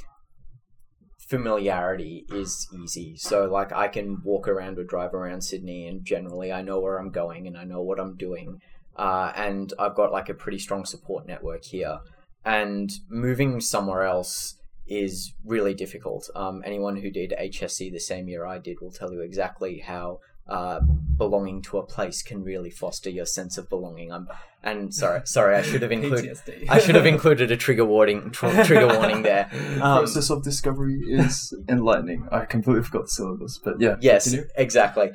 familiarity 1.18 2.24
is 2.30 2.66
easy. 2.82 3.16
So 3.16 3.44
like 3.44 3.72
I 3.72 3.88
can 3.88 4.22
walk 4.24 4.48
around 4.48 4.78
or 4.78 4.84
drive 4.84 5.12
around 5.14 5.42
Sydney, 5.42 5.86
and 5.86 6.04
generally 6.04 6.52
I 6.52 6.62
know 6.62 6.80
where 6.80 6.98
I'm 6.98 7.10
going 7.10 7.46
and 7.46 7.56
I 7.56 7.64
know 7.64 7.82
what 7.82 8.00
I'm 8.00 8.16
doing. 8.16 8.60
Uh, 8.96 9.30
and 9.36 9.72
I've 9.78 9.94
got 9.94 10.10
like 10.10 10.28
a 10.28 10.34
pretty 10.34 10.58
strong 10.58 10.84
support 10.84 11.26
network 11.26 11.64
here. 11.64 11.98
And 12.44 12.90
moving 13.08 13.60
somewhere 13.60 14.04
else 14.04 14.54
is 14.86 15.34
really 15.44 15.74
difficult. 15.74 16.30
Um, 16.34 16.62
anyone 16.64 16.96
who 16.96 17.10
did 17.10 17.34
HSC 17.38 17.92
the 17.92 18.00
same 18.00 18.28
year 18.28 18.46
I 18.46 18.58
did 18.58 18.80
will 18.80 18.90
tell 18.90 19.12
you 19.12 19.20
exactly 19.20 19.80
how 19.80 20.20
uh, 20.48 20.80
belonging 21.18 21.60
to 21.60 21.76
a 21.76 21.82
place 21.82 22.22
can 22.22 22.42
really 22.42 22.70
foster 22.70 23.10
your 23.10 23.26
sense 23.26 23.58
of 23.58 23.68
belonging. 23.68 24.10
I'm, 24.10 24.28
and 24.62 24.94
sorry, 24.94 25.20
sorry, 25.24 25.56
I 25.56 25.62
should 25.62 25.82
have 25.82 25.92
included. 25.92 26.38
I 26.70 26.78
should 26.78 26.94
have 26.94 27.04
included 27.04 27.50
a 27.50 27.56
trigger 27.56 27.84
warning. 27.84 28.30
Tr- 28.30 28.62
trigger 28.64 28.88
warning 28.88 29.22
there. 29.22 29.50
Um, 29.78 29.98
process 30.00 30.30
of 30.30 30.42
discovery 30.42 30.98
is 31.06 31.54
enlightening. 31.68 32.26
I 32.32 32.46
completely 32.46 32.82
forgot 32.82 33.04
the 33.04 33.10
syllabus, 33.10 33.60
but 33.62 33.80
yeah. 33.80 33.96
Yes, 34.00 34.24
continue. 34.24 34.48
exactly. 34.56 35.12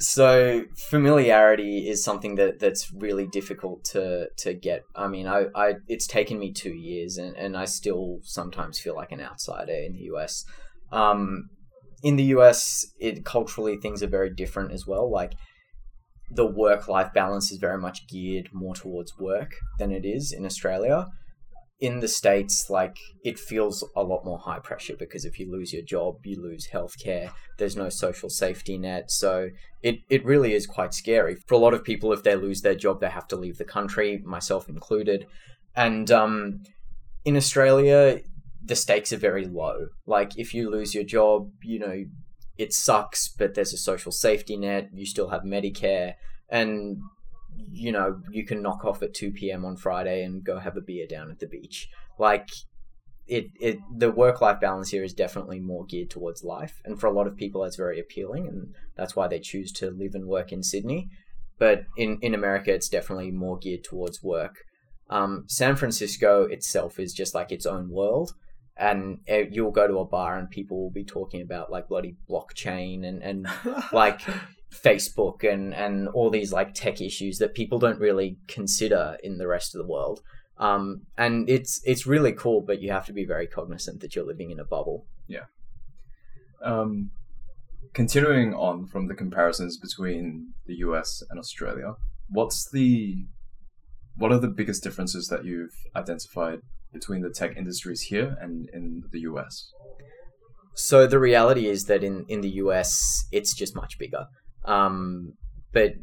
So 0.00 0.64
familiarity 0.76 1.88
is 1.88 2.04
something 2.04 2.36
that 2.36 2.60
that's 2.60 2.92
really 2.92 3.26
difficult 3.26 3.84
to 3.86 4.28
to 4.38 4.54
get. 4.54 4.82
I 4.94 5.08
mean, 5.08 5.26
I, 5.26 5.46
I 5.56 5.74
it's 5.88 6.06
taken 6.06 6.38
me 6.38 6.52
two 6.52 6.72
years, 6.72 7.18
and, 7.18 7.36
and 7.36 7.56
I 7.56 7.64
still 7.64 8.18
sometimes 8.22 8.78
feel 8.78 8.94
like 8.94 9.10
an 9.10 9.20
outsider 9.20 9.72
in 9.72 9.94
the 9.94 10.10
US. 10.12 10.44
Um, 10.92 11.48
in 12.04 12.14
the 12.14 12.24
US, 12.36 12.86
it 13.00 13.24
culturally 13.24 13.76
things 13.76 14.02
are 14.02 14.08
very 14.08 14.32
different 14.32 14.72
as 14.72 14.86
well. 14.86 15.10
Like 15.10 15.32
the 16.30 16.46
work 16.46 16.86
life 16.86 17.12
balance 17.12 17.50
is 17.50 17.58
very 17.58 17.78
much 17.78 18.06
geared 18.06 18.50
more 18.52 18.74
towards 18.74 19.18
work 19.18 19.54
than 19.78 19.90
it 19.90 20.04
is 20.04 20.32
in 20.32 20.44
Australia. 20.46 21.06
In 21.80 22.00
the 22.00 22.08
States, 22.08 22.68
like 22.68 22.96
it 23.24 23.38
feels 23.38 23.84
a 23.94 24.02
lot 24.02 24.24
more 24.24 24.38
high 24.38 24.58
pressure 24.58 24.96
because 24.98 25.24
if 25.24 25.38
you 25.38 25.50
lose 25.50 25.72
your 25.72 25.82
job, 25.82 26.26
you 26.26 26.42
lose 26.42 26.68
healthcare. 26.72 27.30
There's 27.56 27.76
no 27.76 27.88
social 27.88 28.28
safety 28.28 28.76
net. 28.78 29.10
So 29.12 29.50
it, 29.82 30.00
it 30.10 30.24
really 30.24 30.54
is 30.54 30.66
quite 30.66 30.92
scary. 30.92 31.36
For 31.46 31.54
a 31.54 31.58
lot 31.58 31.74
of 31.74 31.84
people, 31.84 32.12
if 32.12 32.24
they 32.24 32.34
lose 32.34 32.62
their 32.62 32.74
job, 32.74 33.00
they 33.00 33.10
have 33.10 33.28
to 33.28 33.36
leave 33.36 33.58
the 33.58 33.64
country, 33.64 34.20
myself 34.24 34.68
included. 34.68 35.26
And 35.76 36.10
um, 36.10 36.62
in 37.24 37.36
Australia, 37.36 38.22
the 38.64 38.76
stakes 38.76 39.12
are 39.12 39.18
very 39.18 39.46
low. 39.46 39.86
Like 40.06 40.36
if 40.36 40.54
you 40.54 40.70
lose 40.70 40.94
your 40.94 41.04
job, 41.04 41.50
you 41.62 41.78
know, 41.78 42.04
it 42.58 42.72
sucks, 42.72 43.28
but 43.28 43.54
there's 43.54 43.72
a 43.72 43.78
social 43.78 44.12
safety 44.12 44.56
net. 44.56 44.90
You 44.92 45.06
still 45.06 45.28
have 45.28 45.42
Medicare, 45.42 46.14
and 46.48 46.98
you 47.70 47.92
know 47.92 48.20
you 48.30 48.44
can 48.44 48.62
knock 48.62 48.84
off 48.84 49.02
at 49.02 49.14
two 49.14 49.30
p.m. 49.30 49.64
on 49.64 49.76
Friday 49.76 50.22
and 50.22 50.44
go 50.44 50.58
have 50.58 50.76
a 50.76 50.80
beer 50.80 51.06
down 51.06 51.30
at 51.30 51.38
the 51.38 51.46
beach. 51.46 51.88
Like 52.18 52.48
it, 53.26 53.46
it 53.60 53.78
the 53.94 54.10
work 54.10 54.40
life 54.40 54.60
balance 54.60 54.90
here 54.90 55.04
is 55.04 55.12
definitely 55.12 55.60
more 55.60 55.84
geared 55.84 56.10
towards 56.10 56.44
life, 56.44 56.80
and 56.84 56.98
for 56.98 57.06
a 57.06 57.12
lot 57.12 57.26
of 57.26 57.36
people 57.36 57.62
that's 57.62 57.76
very 57.76 58.00
appealing, 58.00 58.46
and 58.48 58.74
that's 58.96 59.14
why 59.14 59.28
they 59.28 59.40
choose 59.40 59.72
to 59.72 59.90
live 59.90 60.14
and 60.14 60.26
work 60.26 60.52
in 60.52 60.62
Sydney. 60.62 61.08
But 61.58 61.84
in 61.96 62.18
in 62.22 62.34
America, 62.34 62.72
it's 62.72 62.88
definitely 62.88 63.30
more 63.30 63.58
geared 63.58 63.84
towards 63.84 64.22
work. 64.22 64.64
Um, 65.10 65.44
San 65.46 65.76
Francisco 65.76 66.44
itself 66.44 66.98
is 66.98 67.12
just 67.14 67.34
like 67.34 67.50
its 67.50 67.64
own 67.64 67.90
world 67.90 68.32
and 68.78 69.18
uh, 69.30 69.38
you'll 69.50 69.72
go 69.72 69.88
to 69.88 69.98
a 69.98 70.04
bar 70.04 70.38
and 70.38 70.48
people 70.48 70.80
will 70.80 70.90
be 70.90 71.04
talking 71.04 71.42
about 71.42 71.70
like 71.70 71.88
bloody 71.88 72.16
blockchain 72.30 73.04
and, 73.04 73.22
and 73.22 73.48
like 73.92 74.20
Facebook 74.72 75.50
and, 75.50 75.74
and 75.74 76.08
all 76.08 76.30
these 76.30 76.52
like 76.52 76.74
tech 76.74 77.00
issues 77.00 77.38
that 77.38 77.54
people 77.54 77.78
don't 77.78 77.98
really 77.98 78.38
consider 78.46 79.16
in 79.22 79.38
the 79.38 79.46
rest 79.46 79.74
of 79.74 79.80
the 79.80 79.86
world. 79.86 80.20
Um, 80.58 81.02
and 81.16 81.48
it's 81.48 81.80
it's 81.84 82.06
really 82.06 82.32
cool, 82.32 82.60
but 82.60 82.82
you 82.82 82.90
have 82.90 83.06
to 83.06 83.12
be 83.12 83.24
very 83.24 83.46
cognizant 83.46 84.00
that 84.00 84.16
you're 84.16 84.26
living 84.26 84.50
in 84.50 84.58
a 84.58 84.64
bubble. 84.64 85.06
Yeah. 85.28 85.44
Um, 86.62 87.10
continuing 87.92 88.54
on 88.54 88.86
from 88.86 89.06
the 89.06 89.14
comparisons 89.14 89.76
between 89.76 90.54
the 90.66 90.74
US 90.78 91.22
and 91.30 91.38
Australia, 91.38 91.94
what's 92.28 92.68
the 92.70 93.26
what 94.16 94.32
are 94.32 94.40
the 94.40 94.48
biggest 94.48 94.82
differences 94.82 95.28
that 95.28 95.44
you've 95.44 95.76
identified 95.94 96.60
between 96.92 97.22
the 97.22 97.30
tech 97.30 97.56
industries 97.56 98.02
here 98.02 98.36
and 98.40 98.68
in 98.70 99.04
the 99.12 99.20
US? 99.20 99.70
So 100.74 101.06
the 101.06 101.18
reality 101.18 101.66
is 101.66 101.86
that 101.86 102.02
in, 102.04 102.24
in 102.28 102.40
the 102.40 102.50
US, 102.64 103.26
it's 103.32 103.54
just 103.54 103.74
much 103.74 103.98
bigger. 103.98 104.26
Um, 104.68 105.32
but 105.72 105.94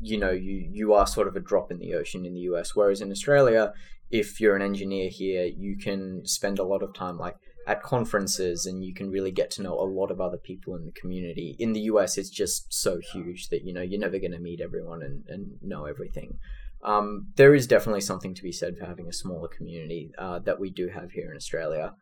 you 0.00 0.18
know, 0.18 0.30
you 0.30 0.68
you 0.70 0.92
are 0.94 1.06
sort 1.06 1.28
of 1.28 1.36
a 1.36 1.40
drop 1.40 1.70
in 1.70 1.78
the 1.78 1.94
ocean 1.94 2.24
in 2.24 2.34
the 2.34 2.46
US. 2.52 2.74
Whereas 2.74 3.00
in 3.00 3.10
Australia, 3.10 3.72
if 4.10 4.40
you're 4.40 4.56
an 4.56 4.62
engineer 4.62 5.08
here, 5.10 5.44
you 5.44 5.76
can 5.76 6.24
spend 6.24 6.58
a 6.58 6.64
lot 6.64 6.82
of 6.82 6.94
time 6.94 7.18
like 7.18 7.36
at 7.66 7.82
conferences 7.82 8.66
and 8.66 8.84
you 8.84 8.92
can 8.92 9.10
really 9.10 9.30
get 9.30 9.50
to 9.50 9.62
know 9.62 9.74
a 9.78 9.88
lot 10.00 10.10
of 10.10 10.20
other 10.20 10.36
people 10.36 10.76
in 10.76 10.84
the 10.84 10.92
community. 10.92 11.56
In 11.58 11.72
the 11.72 11.80
US, 11.92 12.18
it's 12.18 12.30
just 12.30 12.72
so 12.72 13.00
huge 13.12 13.48
that 13.48 13.64
you 13.64 13.72
know 13.72 13.82
you're 13.82 14.00
never 14.00 14.18
going 14.18 14.32
to 14.32 14.38
meet 14.38 14.60
everyone 14.60 15.02
and, 15.02 15.24
and 15.28 15.58
know 15.62 15.86
everything. 15.86 16.38
Um, 16.82 17.28
there 17.36 17.54
is 17.54 17.66
definitely 17.66 18.02
something 18.02 18.34
to 18.34 18.42
be 18.42 18.52
said 18.52 18.76
for 18.76 18.84
having 18.84 19.08
a 19.08 19.12
smaller 19.12 19.48
community 19.48 20.12
uh, 20.18 20.40
that 20.40 20.60
we 20.60 20.68
do 20.68 20.88
have 20.88 21.12
here 21.12 21.30
in 21.30 21.36
Australia. 21.36 21.94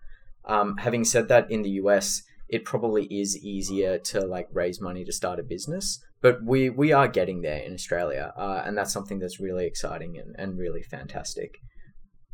Um, 0.45 0.77
having 0.79 1.05
said 1.05 1.29
that, 1.29 1.49
in 1.53 1.63
the 1.63 1.71
US, 1.83 2.23
it 2.53 2.67
probably 2.67 3.07
is 3.07 3.37
easier 3.43 3.99
to 3.99 4.21
like 4.21 4.47
raise 4.53 4.79
money 4.79 5.05
to 5.07 5.13
start 5.13 5.41
a 5.41 5.43
business, 5.43 5.99
but 6.21 6.45
we 6.45 6.69
we 6.69 6.93
are 6.93 7.09
getting 7.09 7.41
there 7.41 7.61
in 7.61 7.73
Australia, 7.73 8.33
uh, 8.37 8.63
and 8.65 8.77
that's 8.77 8.93
something 8.93 9.19
that's 9.19 9.41
really 9.41 9.67
exciting 9.67 10.19
and, 10.19 10.37
and 10.39 10.59
really 10.59 10.83
fantastic. 10.83 11.59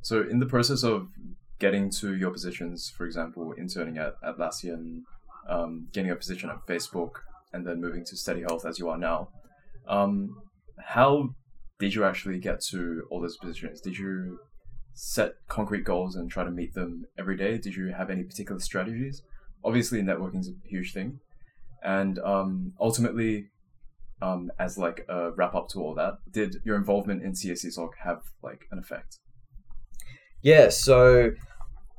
So, 0.02 0.22
in 0.28 0.40
the 0.40 0.46
process 0.46 0.82
of 0.82 1.06
getting 1.60 1.88
to 2.00 2.16
your 2.16 2.32
positions, 2.32 2.92
for 2.96 3.06
example, 3.06 3.52
interning 3.56 3.96
at 3.98 4.14
Atlassian, 4.24 5.02
um, 5.48 5.86
getting 5.92 6.10
a 6.10 6.16
position 6.16 6.50
at 6.50 6.66
Facebook, 6.66 7.12
and 7.52 7.64
then 7.64 7.80
moving 7.80 8.04
to 8.06 8.16
Steady 8.16 8.42
Health 8.42 8.66
as 8.66 8.80
you 8.80 8.88
are 8.88 8.98
now, 8.98 9.28
um, 9.86 10.30
how 10.84 11.30
did 11.78 11.94
you 11.94 12.04
actually 12.04 12.40
get 12.40 12.60
to 12.70 13.02
all 13.08 13.20
those 13.20 13.36
positions? 13.36 13.80
Did 13.80 13.96
you 13.96 14.40
set 14.94 15.34
concrete 15.48 15.84
goals 15.84 16.16
and 16.16 16.28
try 16.28 16.42
to 16.42 16.50
meet 16.50 16.74
them 16.74 17.04
every 17.16 17.36
day? 17.36 17.56
Did 17.56 17.76
you 17.76 17.92
have 17.96 18.10
any 18.10 18.24
particular 18.24 18.60
strategies? 18.60 19.22
Obviously, 19.64 20.02
networking 20.02 20.40
is 20.40 20.48
a 20.48 20.68
huge 20.68 20.92
thing, 20.92 21.20
and 21.82 22.18
um, 22.20 22.72
ultimately, 22.80 23.46
um, 24.22 24.50
as 24.58 24.78
like 24.78 25.04
a 25.08 25.32
wrap 25.32 25.54
up 25.54 25.68
to 25.70 25.80
all 25.80 25.94
that, 25.94 26.14
did 26.30 26.56
your 26.64 26.76
involvement 26.76 27.22
in 27.22 27.32
CSE 27.32 27.72
SOC 27.72 27.90
have 28.04 28.22
like 28.42 28.62
an 28.70 28.78
effect? 28.78 29.18
Yeah, 30.42 30.68
so 30.68 31.32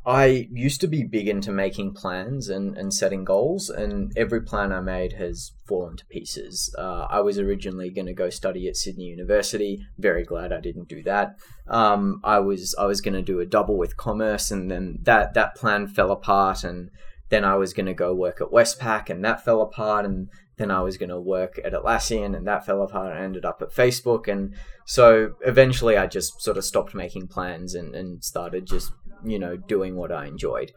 I 0.06 0.48
used 0.52 0.80
to 0.82 0.88
be 0.88 1.04
big 1.04 1.28
into 1.28 1.52
making 1.52 1.93
plans 1.93 2.50
and, 2.50 2.78
and 2.78 2.93
setting 2.93 3.26
goals, 3.26 3.69
and 3.69 4.12
every 4.15 4.41
plan 4.41 4.72
I 4.72 4.80
made 4.80 5.13
has 5.13 5.52
fallen 5.67 5.98
to 5.98 6.06
pieces. 6.06 6.74
Uh, 6.78 7.06
I 7.10 7.19
was 7.19 7.38
originally 7.38 7.89
going 7.89 8.08
to 8.08 8.13
go 8.13 8.30
study 8.30 8.67
at 8.67 8.78
Sydney 8.78 9.04
University. 9.04 9.86
Very 9.98 10.24
glad 10.24 10.54
I 10.54 10.62
didn't 10.62 10.88
do 10.88 11.04
that. 11.04 11.36
Um, 11.67 12.22
I 12.24 12.39
was 12.39 12.74
I 12.80 12.86
was 12.86 13.02
going 13.02 13.13
to 13.13 13.22
do 13.22 13.39
a 13.39 13.45
double 13.45 13.78
with 13.78 13.98
commerce, 13.98 14.52
and 14.52 14.72
then 14.72 15.00
that 15.04 15.34
that 15.34 15.56
plan 15.56 15.88
fell 15.88 16.12
apart. 16.12 16.63
And 16.63 16.89
then 17.29 17.45
I 17.45 17.55
was 17.55 17.73
going 17.73 17.85
to 17.85 17.93
go 17.93 18.13
work 18.13 18.41
at 18.41 18.49
Westpac, 18.49 19.09
and 19.09 19.23
that 19.23 19.43
fell 19.45 19.61
apart. 19.61 20.05
And 20.05 20.29
then 20.57 20.71
I 20.71 20.81
was 20.81 20.97
going 20.97 21.09
to 21.09 21.19
work 21.19 21.59
at 21.63 21.73
Atlassian, 21.73 22.35
and 22.35 22.45
that 22.47 22.65
fell 22.65 22.83
apart. 22.83 23.15
I 23.15 23.23
ended 23.23 23.45
up 23.45 23.61
at 23.61 23.69
Facebook, 23.69 24.27
and 24.27 24.55
so 24.85 25.35
eventually 25.45 25.97
I 25.97 26.07
just 26.07 26.41
sort 26.41 26.57
of 26.57 26.65
stopped 26.65 26.93
making 26.93 27.27
plans 27.27 27.75
and, 27.75 27.95
and 27.95 28.23
started 28.23 28.65
just 28.65 28.91
you 29.23 29.39
know 29.39 29.57
doing 29.57 29.95
what 29.95 30.11
I 30.11 30.25
enjoyed, 30.25 30.71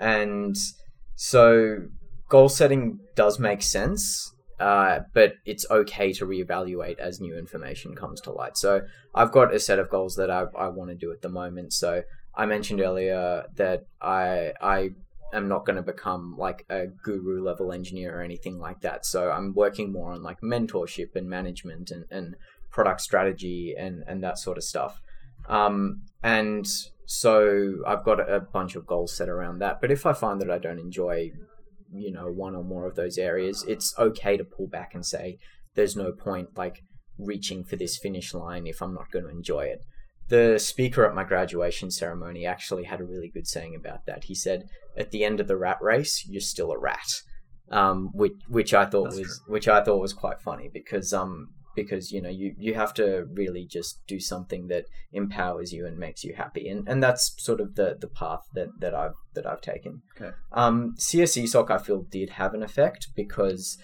and 0.00 0.56
so 1.16 1.78
goal 2.28 2.48
setting 2.48 3.00
does 3.14 3.38
make 3.38 3.62
sense. 3.62 4.32
Uh, 4.58 5.00
but 5.12 5.34
it's 5.44 5.66
okay 5.70 6.14
to 6.14 6.24
reevaluate 6.24 6.98
as 6.98 7.20
new 7.20 7.36
information 7.36 7.94
comes 7.94 8.22
to 8.22 8.32
light. 8.32 8.56
So 8.56 8.80
I've 9.14 9.30
got 9.30 9.54
a 9.54 9.60
set 9.60 9.78
of 9.78 9.90
goals 9.90 10.16
that 10.16 10.30
I, 10.30 10.44
I 10.58 10.68
want 10.68 10.88
to 10.88 10.96
do 10.96 11.12
at 11.12 11.20
the 11.20 11.28
moment. 11.28 11.74
So 11.74 12.04
I 12.34 12.46
mentioned 12.46 12.80
earlier 12.80 13.44
that 13.56 13.82
I 14.00 14.52
I 14.62 14.90
am 15.32 15.48
not 15.48 15.66
going 15.66 15.76
to 15.76 15.82
become 15.82 16.36
like 16.38 16.64
a 16.70 16.86
guru 16.86 17.42
level 17.42 17.72
engineer 17.72 18.18
or 18.18 18.22
anything 18.22 18.58
like 18.58 18.80
that. 18.80 19.04
So 19.04 19.30
I'm 19.30 19.54
working 19.54 19.92
more 19.92 20.12
on 20.12 20.22
like 20.22 20.40
mentorship 20.40 21.16
and 21.16 21.28
management 21.28 21.90
and, 21.90 22.04
and 22.10 22.36
product 22.70 23.00
strategy 23.00 23.74
and, 23.78 24.04
and 24.06 24.22
that 24.22 24.38
sort 24.38 24.58
of 24.58 24.64
stuff. 24.64 25.00
Um, 25.48 26.02
and 26.22 26.66
so 27.06 27.76
I've 27.86 28.04
got 28.04 28.20
a 28.20 28.40
bunch 28.40 28.76
of 28.76 28.86
goals 28.86 29.16
set 29.16 29.28
around 29.28 29.58
that. 29.58 29.80
But 29.80 29.90
if 29.90 30.06
I 30.06 30.12
find 30.12 30.40
that 30.40 30.50
I 30.50 30.58
don't 30.58 30.78
enjoy, 30.78 31.32
you 31.92 32.12
know, 32.12 32.26
one 32.26 32.54
or 32.54 32.64
more 32.64 32.86
of 32.86 32.96
those 32.96 33.18
areas, 33.18 33.64
it's 33.66 33.94
okay 33.98 34.36
to 34.36 34.44
pull 34.44 34.66
back 34.66 34.94
and 34.94 35.04
say, 35.04 35.38
there's 35.74 35.96
no 35.96 36.12
point 36.12 36.56
like 36.56 36.82
reaching 37.18 37.64
for 37.64 37.76
this 37.76 37.96
finish 37.96 38.34
line 38.34 38.66
if 38.66 38.82
I'm 38.82 38.94
not 38.94 39.10
going 39.10 39.24
to 39.24 39.30
enjoy 39.30 39.66
it. 39.66 39.80
The 40.28 40.58
speaker 40.58 41.06
at 41.06 41.14
my 41.14 41.22
graduation 41.22 41.90
ceremony 41.90 42.44
actually 42.44 42.84
had 42.84 43.00
a 43.00 43.04
really 43.04 43.30
good 43.32 43.46
saying 43.46 43.76
about 43.76 44.06
that. 44.06 44.24
He 44.24 44.34
said, 44.34 44.64
at 44.96 45.10
the 45.10 45.24
end 45.24 45.40
of 45.40 45.48
the 45.48 45.56
rat 45.56 45.78
race, 45.80 46.26
you're 46.28 46.40
still 46.40 46.72
a 46.72 46.78
rat. 46.78 47.22
Um, 47.70 48.10
which 48.12 48.34
which 48.48 48.74
I 48.74 48.86
thought 48.86 49.10
That's 49.10 49.18
was 49.18 49.42
which 49.48 49.66
I 49.66 49.82
thought 49.82 50.00
was 50.00 50.12
quite 50.12 50.40
funny 50.40 50.70
because 50.72 51.12
um 51.12 51.48
because 51.76 52.10
you 52.10 52.22
know 52.22 52.28
you 52.28 52.54
you 52.58 52.74
have 52.74 52.94
to 52.94 53.26
really 53.32 53.64
just 53.64 54.04
do 54.08 54.18
something 54.18 54.68
that 54.68 54.86
empowers 55.12 55.72
you 55.72 55.86
and 55.86 55.98
makes 55.98 56.24
you 56.24 56.34
happy 56.34 56.68
and 56.68 56.88
and 56.88 57.02
that's 57.02 57.34
sort 57.42 57.60
of 57.60 57.74
the 57.76 57.96
the 58.00 58.08
path 58.08 58.42
that 58.54 58.68
that 58.80 58.94
I've 58.94 59.14
that 59.34 59.46
I've 59.46 59.60
taken. 59.60 60.02
Okay. 60.16 60.34
Um, 60.52 60.94
CSE 60.98 61.46
Soc 61.46 61.70
I 61.70 61.78
feel 61.78 62.02
did 62.02 62.30
have 62.30 62.54
an 62.54 62.62
effect 62.62 63.08
because 63.14 63.78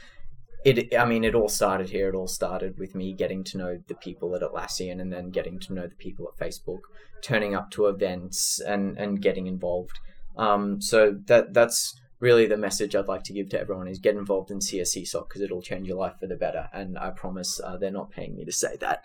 it 0.64 0.96
I 0.96 1.04
mean 1.04 1.24
it 1.24 1.34
all 1.34 1.48
started 1.48 1.90
here. 1.90 2.08
It 2.08 2.14
all 2.14 2.26
started 2.26 2.78
with 2.78 2.94
me 2.94 3.12
getting 3.12 3.44
to 3.44 3.58
know 3.58 3.78
the 3.86 3.94
people 3.94 4.34
at 4.34 4.42
Atlassian 4.42 5.00
and 5.00 5.12
then 5.12 5.30
getting 5.30 5.60
to 5.60 5.72
know 5.72 5.86
the 5.86 5.94
people 5.94 6.26
at 6.28 6.44
Facebook, 6.44 6.80
turning 7.22 7.54
up 7.54 7.70
to 7.72 7.86
events 7.86 8.60
and 8.60 8.96
and 8.98 9.20
getting 9.20 9.46
involved. 9.46 9.98
Um, 10.36 10.80
so 10.80 11.16
that 11.26 11.54
that's 11.54 11.94
really 12.22 12.46
the 12.46 12.56
message 12.56 12.94
I'd 12.94 13.08
like 13.08 13.24
to 13.24 13.32
give 13.32 13.48
to 13.50 13.60
everyone 13.60 13.88
is 13.88 13.98
get 13.98 14.14
involved 14.14 14.52
in 14.52 14.60
CSE 14.60 15.06
Soc 15.06 15.28
because 15.28 15.42
it'll 15.42 15.60
change 15.60 15.88
your 15.88 15.96
life 15.96 16.14
for 16.20 16.28
the 16.28 16.36
better. 16.36 16.68
And 16.72 16.96
I 16.96 17.10
promise 17.10 17.60
uh, 17.62 17.76
they're 17.76 17.90
not 17.90 18.12
paying 18.12 18.36
me 18.36 18.44
to 18.44 18.52
say 18.52 18.76
that. 18.80 19.04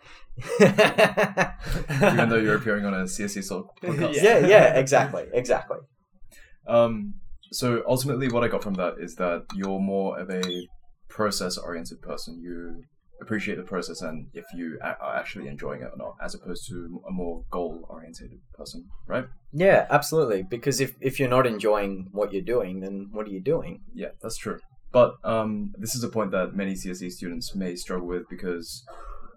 Even 1.89 2.29
though 2.29 2.37
you're 2.37 2.55
appearing 2.55 2.85
on 2.85 2.93
a 2.93 3.03
CSE 3.03 3.43
Soc 3.43 3.79
podcast. 3.81 4.21
yeah, 4.21 4.45
yeah, 4.45 4.75
exactly, 4.75 5.25
exactly. 5.33 5.79
Um, 6.67 7.15
so 7.51 7.81
ultimately, 7.87 8.27
what 8.29 8.43
I 8.43 8.49
got 8.49 8.61
from 8.61 8.75
that 8.75 8.95
is 8.99 9.15
that 9.15 9.45
you're 9.55 9.79
more 9.79 10.19
of 10.19 10.29
a 10.29 10.67
process-oriented 11.09 12.01
person. 12.01 12.39
You 12.39 12.83
appreciate 13.21 13.55
the 13.55 13.63
process 13.63 14.01
and 14.01 14.27
if 14.33 14.45
you 14.53 14.77
a- 14.81 14.97
are 14.99 15.15
actually 15.15 15.47
enjoying 15.47 15.81
it 15.81 15.89
or 15.91 15.97
not, 15.97 16.15
as 16.21 16.35
opposed 16.35 16.67
to 16.69 17.01
a 17.07 17.11
more 17.11 17.43
goal-oriented 17.51 18.31
person, 18.53 18.85
right? 19.07 19.25
Yeah, 19.51 19.87
absolutely. 19.89 20.43
Because 20.43 20.79
if, 20.79 20.93
if 21.01 21.19
you're 21.19 21.29
not 21.29 21.47
enjoying 21.47 22.07
what 22.11 22.31
you're 22.33 22.41
doing, 22.41 22.79
then 22.81 23.09
what 23.11 23.27
are 23.27 23.31
you 23.31 23.41
doing? 23.41 23.81
Yeah, 23.93 24.09
that's 24.21 24.37
true. 24.37 24.59
But 24.91 25.15
um, 25.23 25.73
this 25.77 25.95
is 25.95 26.03
a 26.03 26.09
point 26.09 26.31
that 26.31 26.55
many 26.55 26.73
CSE 26.73 27.11
students 27.11 27.55
may 27.55 27.75
struggle 27.75 28.07
with 28.07 28.23
because 28.29 28.83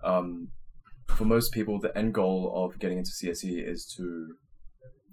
um, 0.04 0.48
for 1.06 1.24
most 1.24 1.52
people, 1.52 1.78
the 1.78 1.96
end 1.96 2.14
goal 2.14 2.52
of 2.54 2.78
getting 2.78 2.98
into 2.98 3.10
CSE 3.10 3.66
is 3.68 3.84
to 3.96 4.34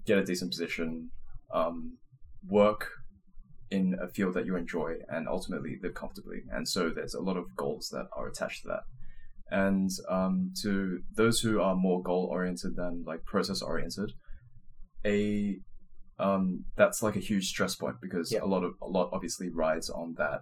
get 0.05 0.17
a 0.17 0.23
decent 0.23 0.51
position, 0.51 1.09
um, 1.53 1.97
work 2.47 2.89
in 3.69 3.95
a 4.01 4.07
field 4.07 4.33
that 4.35 4.45
you 4.45 4.55
enjoy, 4.55 4.95
and 5.09 5.27
ultimately 5.27 5.77
live 5.81 5.93
comfortably. 5.93 6.43
And 6.51 6.67
so 6.67 6.89
there's 6.89 7.13
a 7.13 7.21
lot 7.21 7.37
of 7.37 7.55
goals 7.55 7.89
that 7.91 8.07
are 8.15 8.27
attached 8.27 8.63
to 8.63 8.67
that. 8.69 8.83
And 9.49 9.89
um, 10.09 10.51
to 10.61 10.99
those 11.15 11.39
who 11.39 11.61
are 11.61 11.75
more 11.75 12.01
goal 12.01 12.27
oriented 12.31 12.75
than 12.75 13.03
like 13.05 13.23
process 13.25 13.61
oriented, 13.61 14.11
a 15.05 15.57
um, 16.19 16.65
that's 16.75 17.03
like 17.03 17.15
a 17.15 17.19
huge 17.19 17.47
stress 17.47 17.75
point 17.75 17.97
because 18.01 18.31
Yeah. 18.31 18.39
a 18.43 18.45
lot 18.47 18.63
of 18.63 18.73
a 18.81 18.87
lot 18.87 19.09
obviously 19.13 19.49
rides 19.49 19.89
on 19.89 20.15
that 20.17 20.41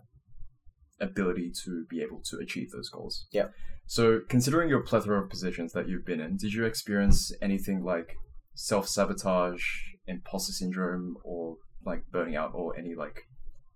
ability 1.01 1.51
to 1.65 1.86
be 1.89 2.01
able 2.01 2.21
to 2.30 2.38
achieve 2.38 2.71
those 2.71 2.89
goals. 2.89 3.28
Yeah. 3.32 3.47
So 3.86 4.21
considering 4.30 4.69
your 4.69 4.82
plethora 4.82 5.21
of 5.21 5.30
positions 5.30 5.73
that 5.73 5.88
you've 5.89 6.05
been 6.05 6.19
in, 6.21 6.38
did 6.38 6.53
you 6.53 6.63
experience 6.65 7.32
anything 7.41 7.84
like 7.84 8.15
self 8.55 8.88
sabotage, 8.88 9.63
imposter 10.07 10.53
syndrome, 10.53 11.17
or 11.23 11.57
like 11.86 12.03
burning 12.11 12.36
out, 12.36 12.51
or 12.53 12.77
any 12.77 12.95
like 12.95 13.27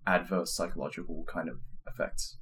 adverse 0.05 0.53
psychological 0.53 1.25
kind 1.31 1.49
of 1.49 1.57
effects? 1.87 2.37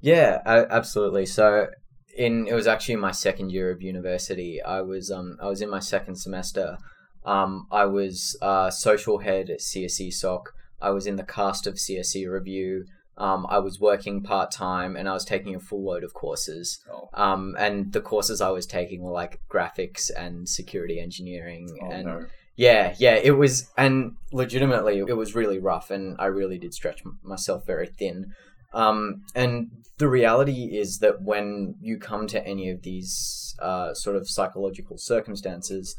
Yeah, 0.00 0.40
absolutely. 0.46 1.26
So 1.26 1.68
in 2.16 2.46
it 2.48 2.54
was 2.54 2.66
actually 2.66 2.96
my 2.96 3.12
second 3.12 3.50
year 3.50 3.70
of 3.70 3.82
university. 3.82 4.60
I 4.62 4.80
was 4.80 5.10
um 5.10 5.36
I 5.40 5.46
was 5.46 5.60
in 5.60 5.70
my 5.70 5.80
second 5.80 6.16
semester. 6.16 6.78
Um, 7.24 7.66
I 7.70 7.84
was 7.84 8.36
uh, 8.40 8.70
social 8.70 9.18
head 9.18 9.50
at 9.50 9.60
CSE 9.60 10.12
SOC. 10.12 10.54
I 10.80 10.88
was 10.90 11.06
in 11.06 11.16
the 11.16 11.22
cast 11.22 11.66
of 11.66 11.74
CSE 11.74 12.30
Revue. 12.30 12.84
Um, 13.18 13.46
I 13.50 13.58
was 13.58 13.78
working 13.78 14.22
part 14.22 14.50
time 14.50 14.96
and 14.96 15.06
I 15.06 15.12
was 15.12 15.26
taking 15.26 15.54
a 15.54 15.60
full 15.60 15.84
load 15.84 16.02
of 16.02 16.14
courses. 16.14 16.82
Oh, 16.90 17.10
Um, 17.12 17.54
and 17.58 17.92
the 17.92 18.00
courses 18.00 18.40
I 18.40 18.48
was 18.48 18.64
taking 18.64 19.02
were 19.02 19.12
like 19.12 19.40
graphics 19.50 20.10
and 20.16 20.48
security 20.48 20.98
engineering 20.98 21.78
oh 21.82 21.90
and 21.90 22.06
no. 22.06 22.26
Yeah, 22.56 22.94
yeah, 22.98 23.14
it 23.14 23.32
was, 23.32 23.70
and 23.76 24.12
legitimately, 24.32 24.98
it 24.98 25.16
was 25.16 25.34
really 25.34 25.58
rough, 25.58 25.90
and 25.90 26.16
I 26.18 26.26
really 26.26 26.58
did 26.58 26.74
stretch 26.74 27.02
myself 27.22 27.66
very 27.66 27.86
thin. 27.86 28.32
Um, 28.72 29.22
and 29.34 29.70
the 29.98 30.08
reality 30.08 30.76
is 30.76 30.98
that 30.98 31.22
when 31.22 31.74
you 31.80 31.98
come 31.98 32.26
to 32.28 32.46
any 32.46 32.70
of 32.70 32.82
these 32.82 33.54
uh, 33.60 33.94
sort 33.94 34.16
of 34.16 34.28
psychological 34.28 34.98
circumstances, 34.98 35.96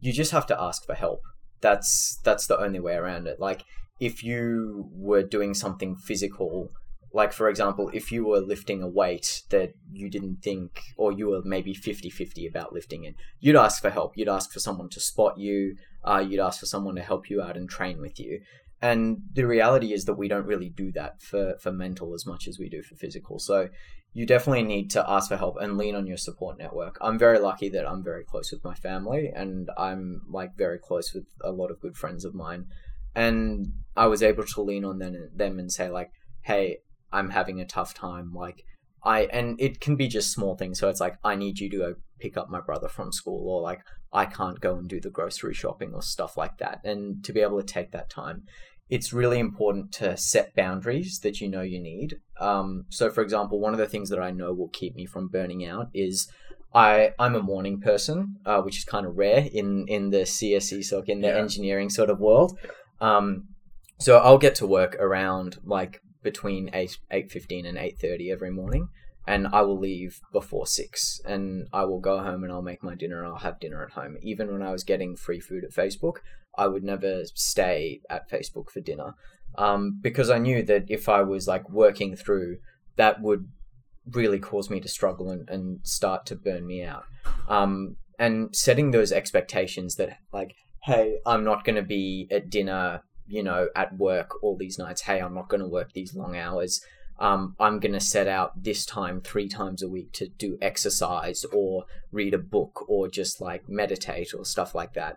you 0.00 0.12
just 0.12 0.32
have 0.32 0.46
to 0.46 0.60
ask 0.60 0.84
for 0.84 0.94
help. 0.94 1.20
That's 1.60 2.18
that's 2.24 2.46
the 2.46 2.58
only 2.58 2.80
way 2.80 2.94
around 2.94 3.26
it. 3.26 3.40
Like 3.40 3.64
if 4.00 4.22
you 4.22 4.88
were 4.92 5.22
doing 5.22 5.54
something 5.54 5.96
physical, 5.96 6.70
like 7.16 7.32
for 7.32 7.48
example, 7.48 7.90
if 7.94 8.12
you 8.12 8.26
were 8.26 8.40
lifting 8.40 8.82
a 8.82 8.86
weight 8.86 9.42
that 9.48 9.72
you 9.90 10.10
didn't 10.10 10.42
think, 10.42 10.82
or 10.98 11.12
you 11.12 11.28
were 11.28 11.40
maybe 11.42 11.74
50-50 11.74 12.46
about 12.46 12.74
lifting 12.74 13.04
it, 13.04 13.14
you'd 13.40 13.56
ask 13.56 13.80
for 13.80 13.88
help. 13.88 14.18
You'd 14.18 14.28
ask 14.28 14.52
for 14.52 14.60
someone 14.60 14.90
to 14.90 15.00
spot 15.00 15.38
you. 15.38 15.76
Uh, 16.04 16.22
you'd 16.28 16.40
ask 16.40 16.60
for 16.60 16.66
someone 16.66 16.94
to 16.96 17.02
help 17.02 17.30
you 17.30 17.40
out 17.40 17.56
and 17.56 17.70
train 17.70 18.02
with 18.02 18.20
you. 18.20 18.42
And 18.82 19.22
the 19.32 19.46
reality 19.46 19.94
is 19.94 20.04
that 20.04 20.18
we 20.18 20.28
don't 20.28 20.44
really 20.44 20.68
do 20.68 20.92
that 20.92 21.22
for, 21.22 21.54
for 21.58 21.72
mental 21.72 22.12
as 22.12 22.26
much 22.26 22.46
as 22.46 22.58
we 22.58 22.68
do 22.68 22.82
for 22.82 22.96
physical. 22.96 23.38
So 23.38 23.70
you 24.12 24.26
definitely 24.26 24.64
need 24.64 24.90
to 24.90 25.10
ask 25.10 25.30
for 25.30 25.38
help 25.38 25.56
and 25.58 25.78
lean 25.78 25.94
on 25.94 26.06
your 26.06 26.18
support 26.18 26.58
network. 26.58 26.98
I'm 27.00 27.18
very 27.18 27.38
lucky 27.38 27.70
that 27.70 27.88
I'm 27.88 28.04
very 28.04 28.24
close 28.24 28.52
with 28.52 28.62
my 28.62 28.74
family 28.74 29.32
and 29.34 29.70
I'm 29.78 30.20
like 30.28 30.54
very 30.54 30.78
close 30.78 31.14
with 31.14 31.24
a 31.42 31.50
lot 31.50 31.70
of 31.70 31.80
good 31.80 31.96
friends 31.96 32.26
of 32.26 32.34
mine. 32.34 32.66
And 33.14 33.72
I 33.96 34.06
was 34.06 34.22
able 34.22 34.44
to 34.44 34.60
lean 34.60 34.84
on 34.84 34.98
them, 34.98 35.30
them 35.34 35.58
and 35.58 35.72
say 35.72 35.88
like, 35.88 36.10
"Hey, 36.42 36.80
I'm 37.16 37.30
having 37.30 37.60
a 37.60 37.66
tough 37.76 37.92
time." 37.94 38.32
Like 38.44 38.58
I 39.02 39.18
and 39.38 39.60
it 39.60 39.80
can 39.80 39.96
be 39.96 40.08
just 40.08 40.32
small 40.32 40.54
things. 40.56 40.78
So 40.80 40.88
it's 40.88 41.00
like 41.06 41.16
I 41.24 41.34
need 41.36 41.58
you 41.60 41.68
to 41.70 41.78
go 41.84 41.94
pick 42.18 42.36
up 42.36 42.48
my 42.50 42.60
brother 42.60 42.88
from 42.88 43.12
school, 43.12 43.48
or 43.50 43.60
like 43.70 43.80
I 44.12 44.24
can't 44.38 44.60
go 44.60 44.76
and 44.78 44.88
do 44.88 45.00
the 45.00 45.10
grocery 45.18 45.54
shopping 45.54 45.90
or 45.94 46.02
stuff 46.02 46.36
like 46.36 46.56
that. 46.58 46.80
And 46.84 47.22
to 47.24 47.32
be 47.32 47.40
able 47.40 47.60
to 47.62 47.72
take 47.76 47.90
that 47.92 48.08
time, 48.08 48.38
it's 48.88 49.12
really 49.12 49.38
important 49.38 49.92
to 50.00 50.16
set 50.16 50.54
boundaries 50.54 51.18
that 51.24 51.40
you 51.40 51.48
know 51.48 51.62
you 51.62 51.80
need. 51.80 52.10
Um, 52.40 52.84
so, 52.88 53.10
for 53.10 53.22
example, 53.22 53.60
one 53.60 53.74
of 53.76 53.78
the 53.78 53.88
things 53.88 54.08
that 54.10 54.20
I 54.28 54.30
know 54.30 54.52
will 54.52 54.68
keep 54.80 54.94
me 54.94 55.06
from 55.06 55.28
burning 55.28 55.64
out 55.74 55.88
is 55.92 56.28
I 56.74 57.12
I'm 57.18 57.34
a 57.34 57.42
morning 57.42 57.80
person, 57.80 58.36
uh, 58.46 58.60
which 58.62 58.78
is 58.78 58.84
kind 58.84 59.06
of 59.06 59.16
rare 59.16 59.48
in 59.60 59.86
in 59.88 60.10
the 60.10 60.24
CSE 60.36 60.82
SOC 60.84 61.08
in 61.08 61.20
the 61.20 61.28
Yeah. 61.28 61.42
engineering 61.44 61.90
sort 61.90 62.10
of 62.10 62.18
world. 62.20 62.58
Um, 63.00 63.48
so 63.98 64.18
I'll 64.18 64.38
get 64.46 64.54
to 64.56 64.66
work 64.66 64.96
around 65.06 65.58
like 65.64 66.00
between 66.30 66.70
eight 66.80 66.98
eight 67.16 67.28
fifteen 67.30 67.64
and 67.70 67.78
eight 67.78 67.96
thirty 68.04 68.26
every 68.36 68.52
morning, 68.60 68.84
and 69.26 69.42
I 69.58 69.60
will 69.66 69.80
leave 69.90 70.12
before 70.32 70.66
six, 70.66 71.20
and 71.24 71.68
I 71.72 71.82
will 71.88 72.02
go 72.10 72.16
home 72.28 72.42
and 72.44 72.52
I'll 72.52 72.70
make 72.70 72.82
my 72.82 72.96
dinner. 73.02 73.18
and 73.18 73.28
I'll 73.28 73.46
have 73.48 73.60
dinner 73.64 73.80
at 73.86 73.92
home. 74.00 74.16
Even 74.22 74.52
when 74.52 74.62
I 74.68 74.72
was 74.76 74.84
getting 74.84 75.16
free 75.16 75.40
food 75.40 75.64
at 75.64 75.78
Facebook, 75.82 76.16
I 76.64 76.66
would 76.66 76.84
never 76.92 77.12
stay 77.34 78.00
at 78.10 78.30
Facebook 78.34 78.70
for 78.70 78.80
dinner, 78.80 79.14
um, 79.56 79.98
because 80.08 80.28
I 80.36 80.38
knew 80.46 80.62
that 80.64 80.84
if 80.88 81.08
I 81.08 81.22
was 81.22 81.46
like 81.46 81.66
working 81.70 82.16
through, 82.16 82.58
that 82.96 83.22
would 83.22 83.44
really 84.12 84.38
cause 84.38 84.70
me 84.70 84.80
to 84.80 84.88
struggle 84.88 85.30
and, 85.30 85.48
and 85.48 85.80
start 85.82 86.26
to 86.26 86.36
burn 86.36 86.66
me 86.66 86.82
out. 86.82 87.04
Um, 87.48 87.96
and 88.18 88.54
setting 88.54 88.90
those 88.90 89.12
expectations 89.12 89.96
that 89.96 90.10
like, 90.32 90.52
hey, 90.84 91.18
I'm 91.26 91.44
not 91.44 91.64
going 91.64 91.76
to 91.76 91.82
be 91.98 92.28
at 92.30 92.48
dinner, 92.48 93.02
you 93.26 93.42
know, 93.42 93.68
at 93.74 93.96
work 93.96 94.42
all 94.42 94.56
these 94.56 94.78
nights. 94.78 95.02
Hey, 95.02 95.20
I'm 95.20 95.34
not 95.34 95.48
going 95.48 95.60
to 95.60 95.68
work 95.68 95.92
these 95.92 96.14
long 96.14 96.36
hours. 96.36 96.80
Um, 97.18 97.56
I'm 97.58 97.80
going 97.80 97.94
to 97.94 98.00
set 98.00 98.28
out 98.28 98.62
this 98.62 98.84
time 98.84 99.20
three 99.20 99.48
times 99.48 99.82
a 99.82 99.88
week 99.88 100.12
to 100.14 100.28
do 100.28 100.58
exercise 100.60 101.44
or 101.52 101.84
read 102.12 102.34
a 102.34 102.38
book 102.38 102.84
or 102.88 103.08
just 103.08 103.40
like 103.40 103.68
meditate 103.68 104.34
or 104.34 104.44
stuff 104.44 104.74
like 104.74 104.92
that. 104.94 105.16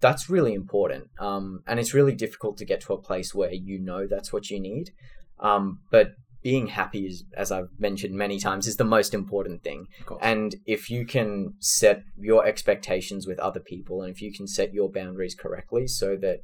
That's 0.00 0.28
really 0.28 0.54
important. 0.54 1.08
Um, 1.18 1.62
and 1.66 1.78
it's 1.78 1.94
really 1.94 2.14
difficult 2.14 2.56
to 2.58 2.64
get 2.64 2.80
to 2.82 2.92
a 2.92 3.00
place 3.00 3.34
where 3.34 3.52
you 3.52 3.78
know 3.78 4.06
that's 4.06 4.32
what 4.32 4.50
you 4.50 4.60
need. 4.60 4.90
Um, 5.38 5.80
but 5.90 6.14
being 6.42 6.68
happy 6.68 7.06
is, 7.06 7.24
as 7.36 7.50
I've 7.50 7.70
mentioned 7.78 8.14
many 8.14 8.38
times, 8.38 8.66
is 8.66 8.76
the 8.76 8.84
most 8.84 9.14
important 9.14 9.62
thing. 9.62 9.86
And 10.20 10.54
if 10.66 10.90
you 10.90 11.06
can 11.06 11.54
set 11.60 12.02
your 12.16 12.46
expectations 12.46 13.26
with 13.26 13.38
other 13.38 13.60
people 13.60 14.02
and 14.02 14.12
if 14.12 14.20
you 14.20 14.32
can 14.32 14.46
set 14.46 14.72
your 14.72 14.90
boundaries 14.90 15.34
correctly 15.34 15.86
so 15.86 16.16
that 16.16 16.40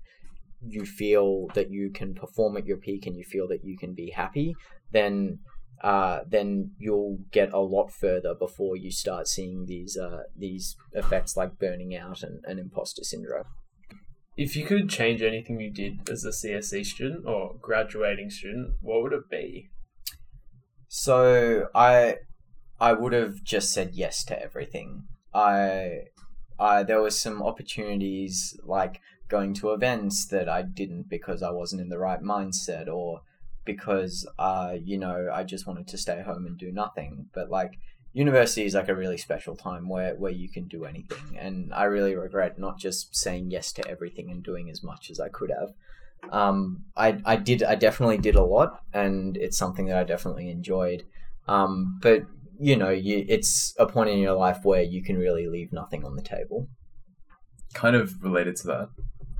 you 0.66 0.84
feel 0.84 1.48
that 1.54 1.70
you 1.70 1.90
can 1.90 2.14
perform 2.14 2.56
at 2.56 2.66
your 2.66 2.76
peak 2.76 3.06
and 3.06 3.16
you 3.16 3.24
feel 3.24 3.48
that 3.48 3.64
you 3.64 3.76
can 3.76 3.94
be 3.94 4.10
happy, 4.10 4.54
then 4.92 5.38
uh, 5.82 6.20
then 6.28 6.70
you'll 6.78 7.18
get 7.32 7.52
a 7.52 7.58
lot 7.58 7.92
further 7.92 8.34
before 8.34 8.76
you 8.76 8.90
start 8.90 9.26
seeing 9.26 9.66
these 9.66 9.96
uh, 9.96 10.22
these 10.36 10.76
effects 10.92 11.36
like 11.36 11.58
burning 11.58 11.96
out 11.96 12.22
and, 12.22 12.40
and 12.44 12.60
imposter 12.60 13.02
syndrome. 13.02 13.44
If 14.36 14.56
you 14.56 14.64
could 14.64 14.88
change 14.88 15.22
anything 15.22 15.60
you 15.60 15.70
did 15.70 16.08
as 16.08 16.24
a 16.24 16.30
CSE 16.30 16.86
student 16.86 17.26
or 17.26 17.56
graduating 17.60 18.30
student, 18.30 18.74
what 18.80 19.02
would 19.02 19.12
it 19.12 19.28
be? 19.28 19.70
So 20.88 21.68
I 21.74 22.16
I 22.80 22.92
would 22.92 23.12
have 23.12 23.42
just 23.42 23.72
said 23.72 23.90
yes 23.94 24.24
to 24.26 24.40
everything. 24.40 25.04
I 25.34 26.04
I 26.58 26.84
there 26.84 27.02
was 27.02 27.18
some 27.18 27.42
opportunities 27.42 28.56
like 28.64 29.00
going 29.32 29.54
to 29.54 29.72
events 29.72 30.26
that 30.26 30.48
I 30.48 30.62
didn't 30.62 31.08
because 31.08 31.42
I 31.42 31.50
wasn't 31.50 31.82
in 31.82 31.88
the 31.88 31.98
right 31.98 32.22
mindset 32.22 32.86
or 32.86 33.22
because 33.64 34.28
uh, 34.38 34.74
you 34.90 34.98
know 34.98 35.30
I 35.32 35.42
just 35.42 35.66
wanted 35.66 35.88
to 35.88 35.98
stay 35.98 36.22
home 36.22 36.46
and 36.46 36.56
do 36.56 36.70
nothing. 36.70 37.26
But 37.32 37.50
like 37.50 37.72
university 38.12 38.64
is 38.66 38.74
like 38.74 38.88
a 38.88 38.94
really 38.94 39.16
special 39.16 39.56
time 39.56 39.88
where 39.88 40.14
where 40.14 40.32
you 40.32 40.48
can 40.48 40.68
do 40.68 40.84
anything, 40.84 41.38
and 41.38 41.72
I 41.74 41.84
really 41.84 42.14
regret 42.14 42.58
not 42.58 42.78
just 42.78 43.16
saying 43.16 43.50
yes 43.50 43.72
to 43.72 43.88
everything 43.88 44.30
and 44.30 44.42
doing 44.42 44.70
as 44.70 44.82
much 44.82 45.10
as 45.10 45.18
I 45.18 45.28
could 45.28 45.50
have. 45.50 45.72
Um, 46.30 46.84
I 46.96 47.18
I 47.24 47.36
did 47.36 47.62
I 47.62 47.74
definitely 47.74 48.18
did 48.18 48.36
a 48.36 48.44
lot, 48.44 48.82
and 48.92 49.36
it's 49.36 49.58
something 49.58 49.86
that 49.86 49.96
I 49.96 50.04
definitely 50.04 50.50
enjoyed. 50.50 51.04
Um, 51.48 51.98
but 52.02 52.22
you 52.58 52.76
know, 52.76 52.90
you 52.90 53.24
it's 53.28 53.74
a 53.78 53.86
point 53.86 54.10
in 54.10 54.18
your 54.18 54.34
life 54.34 54.60
where 54.62 54.82
you 54.82 55.02
can 55.02 55.16
really 55.18 55.48
leave 55.48 55.72
nothing 55.72 56.04
on 56.04 56.16
the 56.16 56.22
table. 56.22 56.68
Kind 57.74 57.96
of 57.96 58.22
related 58.22 58.56
to 58.56 58.66
that, 58.68 58.88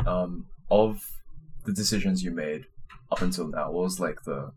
um, 0.07 0.47
of 0.71 1.01
the 1.65 1.73
decisions 1.73 2.23
you 2.23 2.31
made 2.31 2.67
up 3.11 3.23
until 3.23 3.49
now, 3.49 3.71
what 3.71 3.85
was 3.85 4.01
like 4.01 4.23
the 4.25 4.53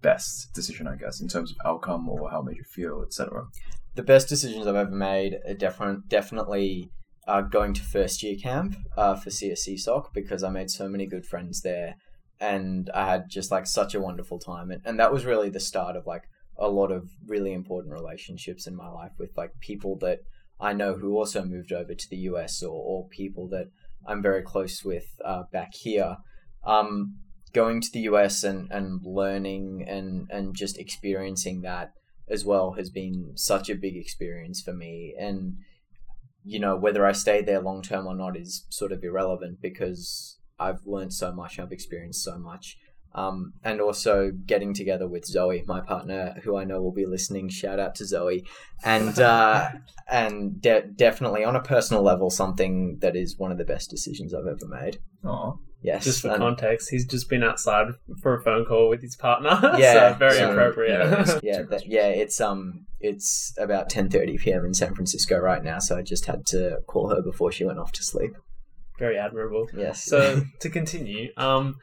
best 0.00 0.52
decision, 0.52 0.86
I 0.86 0.96
guess, 0.96 1.20
in 1.20 1.28
terms 1.28 1.52
of 1.52 1.56
outcome 1.64 2.08
or 2.08 2.30
how 2.30 2.40
it 2.40 2.46
made 2.46 2.56
you 2.56 2.64
feel, 2.64 3.02
etc. 3.02 3.46
The 3.94 4.02
best 4.02 4.28
decisions 4.28 4.66
I've 4.66 4.74
ever 4.74 4.90
made 4.90 5.38
are 5.46 5.54
different, 5.54 6.08
definitely 6.08 6.90
uh, 7.26 7.42
going 7.42 7.72
to 7.74 7.82
first 7.82 8.22
year 8.22 8.36
camp 8.36 8.76
uh, 8.96 9.14
for 9.14 9.30
CSE 9.30 9.78
SOC 9.78 10.12
because 10.12 10.42
I 10.42 10.50
made 10.50 10.70
so 10.70 10.88
many 10.88 11.06
good 11.06 11.24
friends 11.24 11.62
there 11.62 11.96
and 12.40 12.90
I 12.92 13.06
had 13.06 13.28
just 13.28 13.50
like 13.50 13.66
such 13.66 13.94
a 13.94 14.00
wonderful 14.00 14.38
time. 14.38 14.70
And, 14.70 14.82
and 14.84 14.98
that 14.98 15.12
was 15.12 15.24
really 15.24 15.48
the 15.48 15.60
start 15.60 15.96
of 15.96 16.06
like 16.06 16.24
a 16.58 16.68
lot 16.68 16.90
of 16.90 17.08
really 17.26 17.52
important 17.52 17.94
relationships 17.94 18.66
in 18.66 18.74
my 18.74 18.88
life 18.88 19.12
with 19.18 19.30
like 19.36 19.52
people 19.60 19.96
that 19.98 20.20
I 20.60 20.72
know 20.72 20.94
who 20.94 21.16
also 21.16 21.44
moved 21.44 21.72
over 21.72 21.94
to 21.94 22.10
the 22.10 22.16
US 22.16 22.62
or, 22.62 22.74
or 22.74 23.08
people 23.08 23.48
that 23.48 23.68
I'm 24.06 24.22
very 24.22 24.42
close 24.42 24.84
with 24.84 25.06
uh, 25.24 25.44
back 25.52 25.74
here. 25.74 26.18
Um, 26.64 27.16
going 27.52 27.80
to 27.80 27.90
the 27.92 28.00
US 28.00 28.44
and, 28.44 28.70
and 28.70 29.00
learning 29.04 29.84
and, 29.86 30.28
and 30.30 30.54
just 30.54 30.78
experiencing 30.78 31.62
that 31.62 31.92
as 32.28 32.44
well 32.44 32.72
has 32.72 32.90
been 32.90 33.32
such 33.34 33.68
a 33.68 33.74
big 33.74 33.96
experience 33.96 34.62
for 34.62 34.72
me. 34.72 35.14
And, 35.18 35.56
you 36.44 36.58
know, 36.58 36.76
whether 36.76 37.04
I 37.04 37.12
stay 37.12 37.42
there 37.42 37.60
long 37.60 37.82
term 37.82 38.06
or 38.06 38.14
not 38.14 38.36
is 38.36 38.66
sort 38.70 38.92
of 38.92 39.04
irrelevant 39.04 39.60
because 39.60 40.38
I've 40.58 40.86
learned 40.86 41.12
so 41.12 41.32
much, 41.32 41.58
I've 41.58 41.72
experienced 41.72 42.24
so 42.24 42.38
much. 42.38 42.78
Um, 43.14 43.52
and 43.62 43.80
also 43.80 44.30
getting 44.46 44.72
together 44.72 45.06
with 45.06 45.26
Zoe, 45.26 45.62
my 45.66 45.80
partner, 45.82 46.34
who 46.44 46.56
I 46.56 46.64
know 46.64 46.80
will 46.80 46.92
be 46.94 47.04
listening. 47.06 47.50
Shout 47.50 47.78
out 47.78 47.94
to 47.96 48.06
Zoe, 48.06 48.44
and 48.84 49.18
uh, 49.18 49.68
and 50.10 50.60
de- 50.62 50.86
definitely 50.96 51.44
on 51.44 51.54
a 51.54 51.62
personal 51.62 52.02
level, 52.02 52.30
something 52.30 52.98
that 53.02 53.14
is 53.14 53.36
one 53.38 53.52
of 53.52 53.58
the 53.58 53.64
best 53.64 53.90
decisions 53.90 54.32
I've 54.32 54.46
ever 54.46 54.66
made. 54.66 54.98
Oh, 55.24 55.58
Yes, 55.84 56.04
Just 56.04 56.22
for 56.22 56.28
and- 56.28 56.38
context, 56.38 56.90
he's 56.90 57.04
just 57.04 57.28
been 57.28 57.42
outside 57.42 57.88
for 58.22 58.36
a 58.36 58.42
phone 58.44 58.64
call 58.64 58.88
with 58.88 59.02
his 59.02 59.16
partner. 59.16 59.58
Yeah, 59.78 60.12
so 60.12 60.18
very 60.18 60.36
so- 60.36 60.52
appropriate. 60.52 61.00
yeah, 61.00 61.38
yeah, 61.58 61.62
that, 61.70 61.82
yeah. 61.86 62.06
It's 62.06 62.40
um, 62.40 62.86
it's 63.00 63.52
about 63.58 63.90
ten 63.90 64.08
thirty 64.08 64.38
p.m. 64.38 64.64
in 64.64 64.74
San 64.74 64.94
Francisco 64.94 65.38
right 65.38 65.62
now, 65.62 65.80
so 65.80 65.98
I 65.98 66.02
just 66.02 66.26
had 66.26 66.46
to 66.46 66.78
call 66.86 67.10
her 67.10 67.20
before 67.20 67.50
she 67.50 67.64
went 67.64 67.78
off 67.80 67.90
to 67.92 68.02
sleep. 68.04 68.30
very 68.98 69.18
admirable. 69.18 69.66
Yes. 69.76 70.04
So 70.04 70.42
to 70.60 70.70
continue, 70.70 71.30
um, 71.36 71.74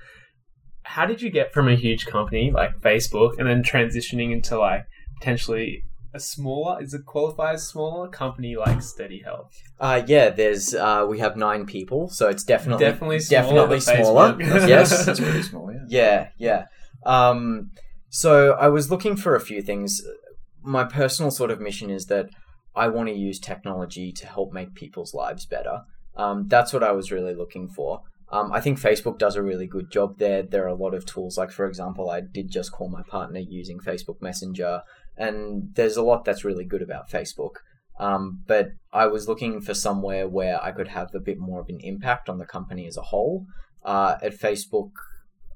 how 0.90 1.06
did 1.06 1.22
you 1.22 1.30
get 1.30 1.54
from 1.54 1.68
a 1.68 1.76
huge 1.76 2.08
company 2.08 2.50
like 2.50 2.80
Facebook 2.80 3.38
and 3.38 3.48
then 3.48 3.62
transitioning 3.62 4.32
into 4.32 4.58
like 4.58 4.86
potentially 5.20 5.84
a 6.16 6.20
smaller, 6.20 6.82
is 6.82 6.96
it 6.96 7.06
qualify 7.06 7.54
as 7.54 7.68
smaller 7.68 8.08
company 8.08 8.56
like 8.56 8.82
Steady 8.82 9.20
Health? 9.20 9.56
Uh, 9.80 10.02
yeah, 10.08 10.32
there's 10.32 10.74
uh, 10.74 11.06
we 11.08 11.20
have 11.20 11.38
nine 11.38 11.68
people, 11.68 12.10
so 12.10 12.28
it's 12.28 12.44
definitely 12.44 12.84
Definitely 12.84 13.20
smaller 13.20 13.78
definitely 13.78 13.80
smaller. 13.80 14.36
Yes, 14.68 15.06
that's 15.06 15.20
pretty 15.20 15.44
small, 15.44 15.72
yeah. 15.72 15.86
yeah, 15.88 16.28
yeah. 16.40 16.66
Um, 17.06 17.70
so 18.10 18.54
I 18.54 18.70
was 18.70 18.90
looking 18.90 19.16
for 19.16 19.36
a 19.36 19.40
few 19.40 19.62
things. 19.62 20.02
My 20.64 20.86
personal 20.86 21.30
sort 21.30 21.52
of 21.52 21.62
mission 21.62 21.92
is 21.92 22.08
that 22.08 22.32
I 22.76 22.88
want 22.88 23.10
to 23.10 23.16
use 23.16 23.40
technology 23.40 24.12
to 24.14 24.26
help 24.26 24.54
make 24.54 24.74
people's 24.74 25.14
lives 25.14 25.46
better. 25.46 25.84
Um, 26.16 26.48
that's 26.48 26.74
what 26.74 26.84
I 26.84 26.94
was 26.94 27.12
really 27.12 27.36
looking 27.36 27.70
for. 27.70 28.02
Um, 28.32 28.52
I 28.52 28.62
think 28.62 28.80
Facebook 28.80 29.18
does 29.18 29.36
a 29.36 29.42
really 29.42 29.66
good 29.66 29.92
job 29.92 30.20
there. 30.20 30.44
There 30.44 30.64
are 30.66 30.68
a 30.68 30.76
lot 30.76 30.94
of 30.94 31.06
tools, 31.06 31.38
like 31.38 31.52
for 31.52 31.66
example, 31.66 32.10
I 32.10 32.22
did 32.22 32.52
just 32.52 32.72
call 32.72 32.90
my 32.90 33.02
partner 33.02 33.40
using 33.40 33.80
Facebook 33.80 34.22
Messenger, 34.22 34.84
and 35.18 35.74
there's 35.74 35.98
a 35.98 36.04
lot 36.04 36.26
that's 36.26 36.46
really 36.46 36.66
good 36.66 36.82
about 36.82 37.10
Facebook. 37.10 37.56
Um, 38.00 38.44
but 38.48 38.70
I 38.94 39.08
was 39.08 39.28
looking 39.28 39.62
for 39.62 39.74
somewhere 39.74 40.28
where 40.28 40.64
I 40.64 40.72
could 40.72 40.90
have 40.90 41.14
a 41.14 41.20
bit 41.20 41.38
more 41.38 41.60
of 41.60 41.70
an 41.70 41.80
impact 41.82 42.30
on 42.30 42.38
the 42.38 42.46
company 42.46 42.88
as 42.88 42.98
a 42.98 43.02
whole. 43.02 43.46
Uh, 43.84 44.18
at 44.22 44.34
Facebook, 44.34 44.92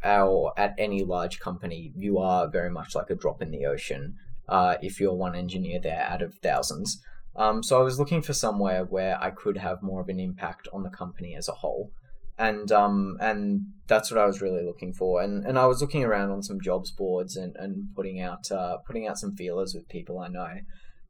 or 0.04 0.54
at 0.58 0.74
any 0.78 1.04
large 1.04 1.40
company, 1.40 1.94
you 1.96 2.18
are 2.18 2.50
very 2.50 2.70
much 2.70 2.96
like 2.96 3.10
a 3.10 3.16
drop 3.16 3.42
in 3.42 3.52
the 3.52 3.66
ocean 3.66 4.16
uh, 4.50 4.76
if 4.82 5.00
you're 5.00 5.14
one 5.14 5.36
engineer 5.36 5.80
there 5.80 6.02
out 6.02 6.22
of 6.22 6.36
thousands. 6.36 7.02
Um, 7.36 7.64
so 7.64 7.80
I 7.80 7.84
was 7.84 8.00
looking 8.00 8.22
for 8.22 8.34
somewhere 8.34 8.84
where 8.84 9.22
I 9.22 9.32
could 9.32 9.58
have 9.58 9.82
more 9.82 10.02
of 10.02 10.10
an 10.10 10.20
impact 10.20 10.68
on 10.74 10.84
the 10.84 10.90
company 10.90 11.36
as 11.36 11.48
a 11.48 11.54
whole, 11.54 11.92
and 12.44 12.72
um, 12.74 13.18
and 13.22 13.62
that's 13.88 14.12
what 14.12 14.20
I 14.20 14.26
was 14.26 14.42
really 14.42 14.64
looking 14.64 14.94
for. 14.94 15.22
And 15.22 15.46
and 15.46 15.58
I 15.58 15.66
was 15.66 15.82
looking 15.82 16.04
around 16.04 16.32
on 16.32 16.44
some 16.44 16.60
jobs 16.60 16.92
boards 16.92 17.38
and, 17.38 17.56
and 17.58 17.88
putting 17.96 18.20
out 18.20 18.52
uh, 18.52 18.78
putting 18.86 19.08
out 19.08 19.18
some 19.18 19.36
feelers 19.36 19.74
with 19.74 19.88
people 19.88 20.20
I 20.20 20.28
know, 20.28 20.56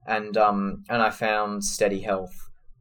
and 0.06 0.38
um, 0.38 0.84
and 0.90 1.02
I 1.02 1.10
found 1.10 1.66
Steady 1.66 2.02
Health, 2.02 2.36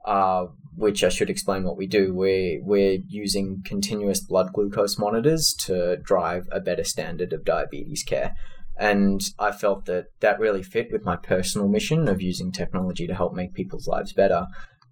uh, 0.05 0.47
which 0.77 1.03
I 1.03 1.09
should 1.09 1.31
explain 1.31 1.65
what 1.65 1.79
we 1.79 1.87
do. 1.87 2.13
We're 2.13 2.63
we're 2.63 2.99
using 3.09 3.63
continuous 3.65 4.21
blood 4.21 4.53
glucose 4.53 4.99
monitors 4.99 5.55
to 5.61 5.97
drive 5.97 6.47
a 6.53 6.61
better 6.61 6.85
standard 6.85 7.33
of 7.33 7.47
diabetes 7.47 8.03
care. 8.03 8.35
And 8.79 9.21
I 9.39 9.53
felt 9.53 9.85
that 9.87 10.07
that 10.21 10.41
really 10.41 10.63
fit 10.63 10.89
with 10.91 11.05
my 11.05 11.17
personal 11.17 11.69
mission 11.69 12.09
of 12.09 12.21
using 12.21 12.53
technology 12.53 13.07
to 13.07 13.15
help 13.15 13.35
make 13.35 13.55
people's 13.55 13.87
lives 13.87 14.13
better. 14.13 14.47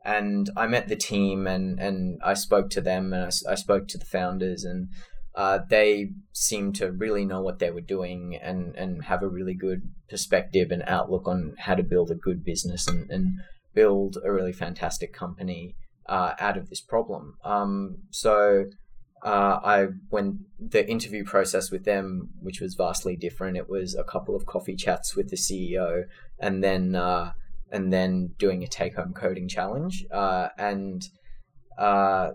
And 0.05 0.49
I 0.57 0.67
met 0.67 0.89
the 0.89 0.97
team 0.97 1.47
and, 1.47 1.79
and 1.79 2.21
I 2.25 2.35
spoke 2.35 2.71
to 2.71 2.81
them 2.81 3.13
and 3.13 3.31
I 3.49 3.55
spoke 3.55 3.89
to 3.89 3.99
the 3.99 4.05
founders 4.05 4.65
and 4.65 4.89
uh, 5.35 5.61
they 5.69 6.11
seemed 6.33 6.75
to 6.77 6.91
really 6.91 7.25
know 7.25 7.41
what 7.41 7.59
they 7.59 7.71
were 7.71 7.81
doing 7.81 8.39
and, 8.43 8.75
and 8.77 9.05
have 9.05 9.23
a 9.23 9.29
really 9.29 9.55
good 9.55 9.83
perspective 10.09 10.71
and 10.71 10.83
outlook 10.87 11.29
on 11.29 11.55
how 11.59 11.75
to 11.75 11.83
build 11.83 12.11
a 12.11 12.15
good 12.17 12.45
business 12.45 12.89
and, 12.89 13.11
and 13.11 13.39
build 13.75 14.17
a 14.25 14.33
really 14.33 14.53
fantastic 14.53 15.13
company 15.13 15.77
uh, 16.07 16.35
out 16.41 16.57
of 16.57 16.69
this 16.69 16.81
problem. 16.81 17.37
Um, 17.45 17.99
so 18.11 18.65
uh, 19.23 19.61
I 19.63 19.87
when 20.09 20.47
the 20.59 20.89
interview 20.89 21.25
process 21.25 21.71
with 21.71 21.85
them, 21.85 22.31
which 22.41 22.61
was 22.61 22.75
vastly 22.75 23.17
different, 23.17 23.57
it 23.57 23.69
was 23.69 23.95
a 23.95 24.05
couple 24.05 24.35
of 24.35 24.47
coffee 24.47 24.77
chats 24.77 25.15
with 25.15 25.29
the 25.29 25.37
CEO, 25.37 26.05
and 26.39 26.65
then 26.65 26.97
uh, 26.97 27.33
and 27.71 27.93
then 27.93 28.31
doing 28.39 28.63
a 28.63 28.69
take 28.69 28.97
home 28.97 29.13
coding 29.13 29.49
challenge, 29.49 30.05
uh, 30.11 30.49
and 30.59 31.03
uh, 31.79 32.31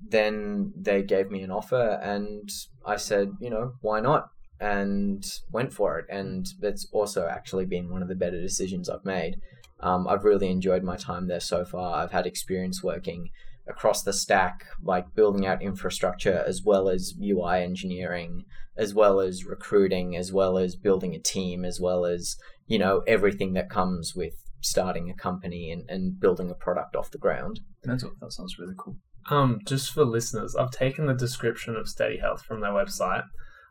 then 0.00 0.72
they 0.76 1.02
gave 1.02 1.30
me 1.30 1.42
an 1.42 1.50
offer, 1.50 1.98
and 2.02 2.48
I 2.84 2.96
said, 2.96 3.32
you 3.40 3.50
know, 3.50 3.72
why 3.80 4.00
not? 4.00 4.28
And 4.60 5.24
went 5.50 5.72
for 5.72 5.98
it, 5.98 6.06
and 6.08 6.46
that's 6.60 6.86
also 6.92 7.28
actually 7.28 7.66
been 7.66 7.90
one 7.90 8.02
of 8.02 8.08
the 8.08 8.14
better 8.14 8.40
decisions 8.40 8.88
I've 8.88 9.04
made. 9.04 9.36
Um, 9.80 10.08
I've 10.08 10.24
really 10.24 10.48
enjoyed 10.48 10.82
my 10.82 10.96
time 10.96 11.28
there 11.28 11.40
so 11.40 11.64
far. 11.64 12.02
I've 12.02 12.12
had 12.12 12.26
experience 12.26 12.82
working 12.82 13.28
across 13.68 14.02
the 14.02 14.12
stack, 14.12 14.64
like 14.82 15.14
building 15.14 15.46
out 15.46 15.62
infrastructure 15.62 16.44
as 16.46 16.62
well 16.64 16.88
as 16.88 17.14
UI 17.22 17.62
engineering, 17.62 18.44
as 18.76 18.94
well 18.94 19.20
as 19.20 19.44
recruiting, 19.44 20.16
as 20.16 20.32
well 20.32 20.56
as 20.56 20.76
building 20.76 21.14
a 21.14 21.18
team, 21.18 21.64
as 21.64 21.80
well 21.80 22.04
as, 22.04 22.36
you 22.66 22.78
know, 22.78 23.02
everything 23.06 23.54
that 23.54 23.68
comes 23.68 24.14
with 24.14 24.34
starting 24.66 25.08
a 25.10 25.14
company 25.14 25.70
and, 25.70 25.88
and 25.88 26.18
building 26.20 26.50
a 26.50 26.54
product 26.54 26.96
off 26.96 27.10
the 27.10 27.18
ground. 27.18 27.60
That's, 27.84 28.04
that 28.20 28.32
sounds 28.32 28.58
really 28.58 28.74
cool. 28.76 28.96
Um, 29.28 29.60
just 29.66 29.92
for 29.92 30.04
listeners, 30.04 30.54
I've 30.54 30.70
taken 30.70 31.06
the 31.06 31.14
description 31.14 31.76
of 31.76 31.88
Steady 31.88 32.18
Health 32.18 32.42
from 32.42 32.60
their 32.60 32.70
website. 32.70 33.24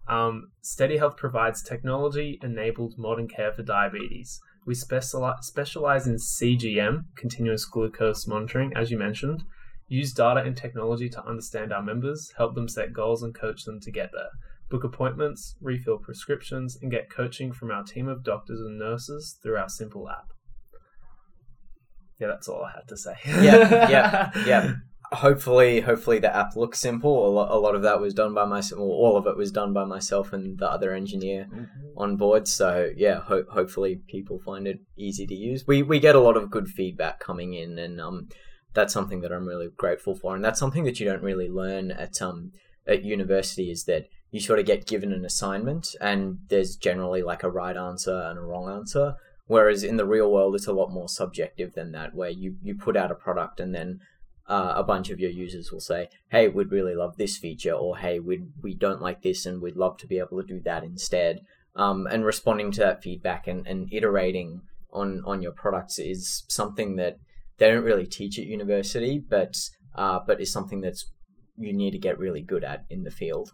Um, 0.08 0.52
Steady 0.62 0.98
Health 0.98 1.18
provides 1.18 1.64
technology 1.64 2.40
enabled 2.44 2.96
modern 2.98 3.28
care 3.28 3.52
for 3.52 3.64
diabetes. 3.64 4.40
We 4.66 4.74
speciali- 4.74 5.42
specialize 5.42 6.08
in 6.08 6.16
CGM, 6.16 7.06
continuous 7.16 7.66
glucose 7.66 8.28
monitoring, 8.28 8.74
as 8.76 8.92
you 8.92 8.98
mentioned. 8.98 9.44
Use 9.88 10.12
data 10.12 10.42
and 10.42 10.58
technology 10.58 11.10
to 11.10 11.26
understand 11.26 11.72
our 11.72 11.84
members, 11.84 12.34
help 12.38 12.56
them 12.56 12.68
set 12.68 12.92
goals, 12.92 13.22
and 13.22 13.34
coach 13.34 13.64
them 13.64 13.80
to 13.82 13.92
get 13.92 14.10
there. 14.12 14.30
Book 14.70 14.84
appointments, 14.84 15.56
refill 15.62 16.00
prescriptions, 16.00 16.78
and 16.82 16.90
get 16.90 17.10
coaching 17.10 17.52
from 17.54 17.70
our 17.70 17.84
team 17.84 18.08
of 18.08 18.24
doctors 18.24 18.60
and 18.60 18.80
nurses 18.80 19.38
through 19.42 19.58
our 19.58 19.70
simple 19.70 20.10
app. 20.10 20.34
Yeah, 22.20 22.28
that's 22.28 22.48
all 22.48 22.64
I 22.64 22.72
had 22.76 22.88
to 22.88 22.98
say. 22.98 23.16
Yeah, 23.26 23.90
yeah, 23.90 24.32
yeah. 24.46 24.74
Hopefully, 25.12 25.82
hopefully 25.82 26.20
the 26.20 26.36
app 26.36 26.56
looks 26.56 26.80
simple. 26.80 27.28
A 27.28 27.30
lot, 27.30 27.52
a 27.52 27.58
lot 27.58 27.76
of 27.76 27.84
that 27.84 28.02
was 28.02 28.14
done 28.14 28.34
by 28.34 28.46
myself. 28.46 28.80
Well, 28.80 28.90
all 28.90 29.18
of 29.18 29.28
it 29.28 29.38
was 29.38 29.52
done 29.52 29.72
by 29.74 29.86
myself 29.86 30.34
and 30.34 30.58
the 30.58 30.70
other 30.70 30.94
engineer 30.94 31.48
on 31.96 32.18
board. 32.18 32.48
So 32.48 32.92
yeah, 32.96 33.20
ho- 33.22 33.46
hopefully 33.52 34.02
people 34.08 34.40
find 34.40 34.68
it 34.68 34.80
easy 34.98 35.28
to 35.28 35.36
use. 35.36 35.66
We 35.68 35.84
we 35.84 36.00
get 36.00 36.16
a 36.16 36.20
lot 36.20 36.38
of 36.38 36.50
good 36.50 36.68
feedback 36.68 37.20
coming 37.20 37.54
in, 37.54 37.78
and 37.78 38.02
um, 38.02 38.30
that's 38.74 38.94
something 38.94 39.22
that 39.22 39.32
I'm 39.32 39.48
really 39.48 39.70
grateful 39.78 40.16
for, 40.16 40.36
and 40.36 40.44
that's 40.44 40.60
something 40.60 40.84
that 40.86 41.00
you 41.00 41.06
don't 41.06 41.24
really 41.24 41.50
learn 41.50 41.92
at 41.92 42.22
um 42.22 42.52
at 42.88 43.04
university 43.04 43.70
is 43.72 43.86
that 43.86 44.06
you 44.32 44.40
sort 44.40 44.60
of 44.60 44.66
get 44.66 44.86
given 44.86 45.14
an 45.14 45.26
assignment 45.26 45.96
and 46.02 46.40
there's 46.50 46.76
generally 46.76 47.22
like 47.24 47.42
a 47.44 47.50
right 47.50 47.78
answer 47.78 48.16
and 48.30 48.38
a 48.38 48.42
wrong 48.42 48.70
answer. 48.70 49.16
Whereas 49.48 49.84
in 49.84 49.98
the 49.98 50.08
real 50.08 50.32
world, 50.32 50.56
it's 50.56 50.68
a 50.68 50.74
lot 50.74 50.92
more 50.92 51.08
subjective 51.08 51.74
than 51.74 51.92
that, 51.92 52.16
where 52.16 52.32
you, 52.32 52.56
you 52.62 52.76
put 52.76 52.98
out 52.98 53.12
a 53.12 53.16
product 53.16 53.60
and 53.60 53.76
then 53.76 54.00
uh, 54.48 54.74
a 54.76 54.84
bunch 54.84 55.10
of 55.10 55.20
your 55.20 55.32
users 55.32 55.72
will 55.72 55.80
say, 55.80 56.10
"Hey, 56.30 56.48
we'd 56.48 56.72
really 56.72 56.96
love 56.96 57.18
this 57.18 57.38
feature," 57.38 57.74
or 57.74 57.98
"Hey, 57.98 58.20
we 58.20 58.44
we 58.62 58.76
don't 58.76 59.02
like 59.02 59.24
this, 59.24 59.46
and 59.46 59.62
we'd 59.62 59.76
love 59.76 59.98
to 59.98 60.08
be 60.08 60.20
able 60.20 60.42
to 60.42 60.48
do 60.48 60.62
that 60.66 60.84
instead." 60.84 61.40
Um, 61.76 62.08
and 62.08 62.24
responding 62.24 62.72
to 62.74 62.80
that 62.82 63.02
feedback 63.02 63.48
and, 63.48 63.66
and 63.68 63.92
iterating 63.92 64.62
on 64.94 65.24
on 65.26 65.42
your 65.42 65.52
products 65.52 66.00
is 66.00 66.44
something 66.48 66.96
that 66.98 67.18
they 67.58 67.70
don't 67.70 67.84
really 67.84 68.06
teach 68.06 68.38
at 68.38 68.46
university, 68.46 69.20
but 69.20 69.56
uh, 69.96 70.20
but 70.26 70.40
is 70.40 70.52
something 70.52 70.82
that's 70.82 71.12
you 71.58 71.74
need 71.74 71.92
to 71.92 72.00
get 72.00 72.20
really 72.20 72.42
good 72.42 72.64
at 72.64 72.86
in 72.90 73.04
the 73.04 73.12
field. 73.12 73.52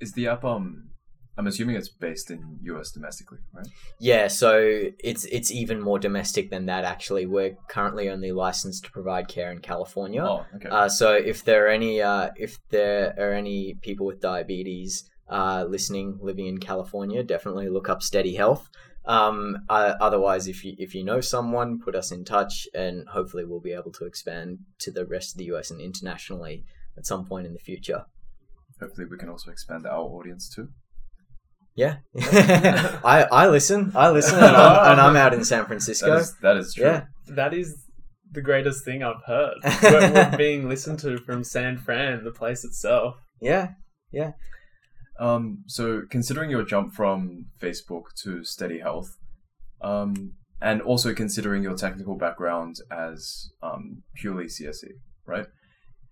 Is 0.00 0.12
the 0.12 0.26
app 0.26 0.44
um 0.44 0.90
I'm 1.36 1.46
assuming 1.48 1.74
it's 1.76 1.88
based 1.88 2.30
in 2.30 2.58
US 2.62 2.92
domestically, 2.92 3.38
right? 3.52 3.66
Yeah, 3.98 4.28
so 4.28 4.90
it's 5.02 5.24
it's 5.26 5.50
even 5.50 5.80
more 5.80 5.98
domestic 5.98 6.50
than 6.50 6.66
that. 6.66 6.84
Actually, 6.84 7.26
we're 7.26 7.56
currently 7.68 8.08
only 8.08 8.30
licensed 8.30 8.84
to 8.84 8.90
provide 8.90 9.26
care 9.26 9.50
in 9.50 9.58
California. 9.58 10.24
Oh, 10.24 10.46
okay. 10.54 10.68
Uh, 10.68 10.88
so 10.88 11.12
if 11.12 11.44
there 11.44 11.66
are 11.66 11.70
any 11.70 12.00
uh, 12.00 12.30
if 12.36 12.58
there 12.70 13.14
are 13.18 13.32
any 13.32 13.74
people 13.82 14.06
with 14.06 14.20
diabetes 14.20 15.10
uh, 15.28 15.64
listening 15.68 16.18
living 16.22 16.46
in 16.46 16.58
California, 16.58 17.22
definitely 17.24 17.68
look 17.68 17.88
up 17.88 18.02
Steady 18.02 18.36
Health. 18.36 18.68
Um, 19.06 19.58
uh, 19.68 19.94
otherwise, 20.00 20.46
if 20.46 20.64
you 20.64 20.76
if 20.78 20.94
you 20.94 21.02
know 21.02 21.20
someone, 21.20 21.80
put 21.80 21.96
us 21.96 22.12
in 22.12 22.24
touch, 22.24 22.68
and 22.74 23.08
hopefully 23.08 23.44
we'll 23.44 23.60
be 23.60 23.72
able 23.72 23.92
to 23.92 24.04
expand 24.04 24.60
to 24.78 24.92
the 24.92 25.04
rest 25.04 25.32
of 25.32 25.38
the 25.38 25.46
US 25.46 25.72
and 25.72 25.80
internationally 25.80 26.64
at 26.96 27.06
some 27.06 27.26
point 27.26 27.46
in 27.46 27.52
the 27.52 27.58
future. 27.58 28.04
Hopefully, 28.80 29.06
we 29.10 29.18
can 29.18 29.28
also 29.28 29.50
expand 29.50 29.84
our 29.84 29.98
audience 29.98 30.48
too. 30.48 30.68
Yeah, 31.76 31.96
I 32.16 33.26
I 33.32 33.48
listen, 33.48 33.92
I 33.94 34.10
listen, 34.10 34.36
and 34.36 34.56
I'm, 34.56 34.92
and 34.92 35.00
I'm 35.00 35.16
out 35.16 35.34
in 35.34 35.44
San 35.44 35.66
Francisco. 35.66 36.10
That 36.10 36.20
is, 36.20 36.34
that 36.42 36.56
is 36.56 36.74
true. 36.74 36.84
yeah, 36.84 37.04
That 37.28 37.52
is 37.52 37.84
the 38.30 38.42
greatest 38.42 38.84
thing 38.84 39.02
I've 39.02 39.22
heard. 39.26 39.54
we're, 39.82 40.12
we're 40.12 40.36
being 40.36 40.68
listened 40.68 41.00
to 41.00 41.18
from 41.18 41.42
San 41.42 41.78
Fran, 41.78 42.22
the 42.24 42.30
place 42.30 42.64
itself. 42.64 43.16
yeah, 43.40 43.68
Um, 45.18 45.64
so 45.66 46.02
considering 46.10 46.50
your 46.50 46.64
jump 46.64 46.92
from 46.94 47.46
Facebook 47.60 48.04
to 48.22 48.44
Steady 48.44 48.80
Health, 48.80 49.08
um, 49.80 50.32
and 50.60 50.80
also 50.80 51.12
considering 51.12 51.62
your 51.62 51.74
technical 51.76 52.16
background 52.16 52.76
as 52.90 53.50
um, 53.62 54.02
purely 54.14 54.46
CSE, 54.46 54.92
right? 55.26 55.46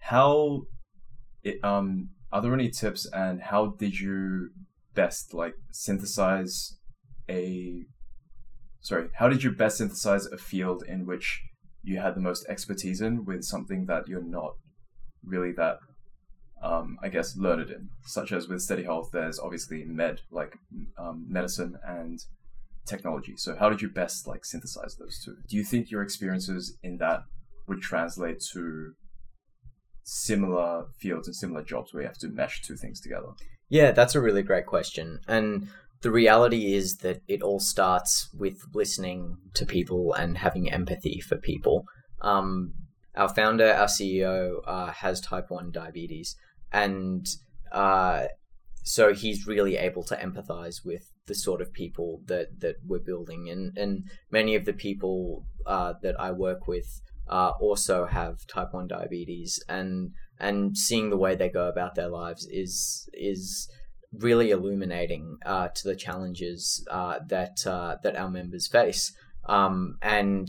How, 0.00 0.62
it, 1.42 1.62
um, 1.64 2.10
are 2.32 2.42
there 2.42 2.54
any 2.54 2.70
tips, 2.70 3.06
and 3.12 3.42
how 3.42 3.74
did 3.78 3.98
you 3.98 4.50
best 4.94 5.34
like 5.34 5.54
synthesize 5.72 6.78
a? 7.28 7.84
Sorry, 8.80 9.08
how 9.14 9.28
did 9.28 9.44
you 9.44 9.52
best 9.52 9.78
synthesize 9.78 10.26
a 10.26 10.38
field 10.38 10.82
in 10.86 11.06
which 11.06 11.40
you 11.82 11.98
had 11.98 12.14
the 12.14 12.20
most 12.20 12.46
expertise 12.48 13.00
in 13.00 13.24
with 13.24 13.44
something 13.44 13.86
that 13.86 14.08
you're 14.08 14.24
not 14.24 14.54
really 15.24 15.52
that 15.52 15.78
um, 16.62 16.98
I 17.02 17.08
guess, 17.08 17.36
learned 17.36 17.70
in, 17.70 17.88
such 18.04 18.32
as 18.32 18.48
with 18.48 18.62
Steady 18.62 18.84
Health, 18.84 19.10
there's 19.12 19.40
obviously 19.40 19.84
med, 19.84 20.20
like 20.30 20.56
um, 20.96 21.26
medicine 21.28 21.76
and 21.84 22.20
technology. 22.86 23.34
So, 23.36 23.56
how 23.56 23.68
did 23.68 23.82
you 23.82 23.88
best 23.88 24.28
like 24.28 24.44
synthesize 24.44 24.96
those 24.96 25.20
two? 25.24 25.36
Do 25.48 25.56
you 25.56 25.64
think 25.64 25.90
your 25.90 26.02
experiences 26.02 26.78
in 26.82 26.98
that 26.98 27.24
would 27.66 27.82
translate 27.82 28.40
to 28.52 28.92
similar 30.04 30.84
fields 30.98 31.26
and 31.26 31.34
similar 31.34 31.62
jobs 31.62 31.92
where 31.92 32.02
you 32.02 32.08
have 32.08 32.18
to 32.18 32.28
mesh 32.28 32.62
two 32.62 32.76
things 32.76 33.00
together? 33.00 33.28
Yeah, 33.72 33.92
that's 33.92 34.14
a 34.14 34.20
really 34.20 34.42
great 34.42 34.66
question. 34.66 35.20
And 35.26 35.68
the 36.02 36.10
reality 36.10 36.74
is 36.74 36.98
that 36.98 37.22
it 37.26 37.40
all 37.40 37.58
starts 37.58 38.28
with 38.38 38.66
listening 38.74 39.38
to 39.54 39.64
people 39.64 40.12
and 40.12 40.36
having 40.36 40.70
empathy 40.70 41.20
for 41.20 41.38
people. 41.38 41.86
Um, 42.20 42.74
our 43.16 43.30
founder, 43.30 43.72
our 43.72 43.86
CEO, 43.86 44.60
uh, 44.66 44.92
has 44.92 45.22
type 45.22 45.46
1 45.48 45.70
diabetes. 45.70 46.36
And 46.70 47.26
uh, 47.72 48.26
so 48.82 49.14
he's 49.14 49.46
really 49.46 49.78
able 49.78 50.04
to 50.04 50.16
empathize 50.16 50.84
with 50.84 51.10
the 51.24 51.34
sort 51.34 51.62
of 51.62 51.72
people 51.72 52.20
that, 52.26 52.60
that 52.60 52.76
we're 52.86 52.98
building. 52.98 53.48
And, 53.48 53.78
and 53.78 54.04
many 54.30 54.54
of 54.54 54.66
the 54.66 54.74
people 54.74 55.46
uh, 55.64 55.94
that 56.02 56.20
I 56.20 56.30
work 56.32 56.68
with 56.68 57.00
uh, 57.26 57.52
also 57.58 58.04
have 58.04 58.46
type 58.46 58.74
1 58.74 58.88
diabetes. 58.88 59.64
And 59.66 60.10
and 60.42 60.76
seeing 60.76 61.08
the 61.08 61.16
way 61.16 61.34
they 61.34 61.48
go 61.48 61.68
about 61.68 61.94
their 61.94 62.08
lives 62.08 62.46
is 62.50 63.08
is 63.14 63.70
really 64.12 64.50
illuminating 64.50 65.38
uh, 65.46 65.68
to 65.68 65.88
the 65.88 65.96
challenges 65.96 66.86
uh, 66.90 67.20
that 67.28 67.66
uh, 67.66 67.96
that 68.02 68.16
our 68.16 68.28
members 68.28 68.66
face. 68.66 69.14
Um, 69.48 69.96
and 70.02 70.48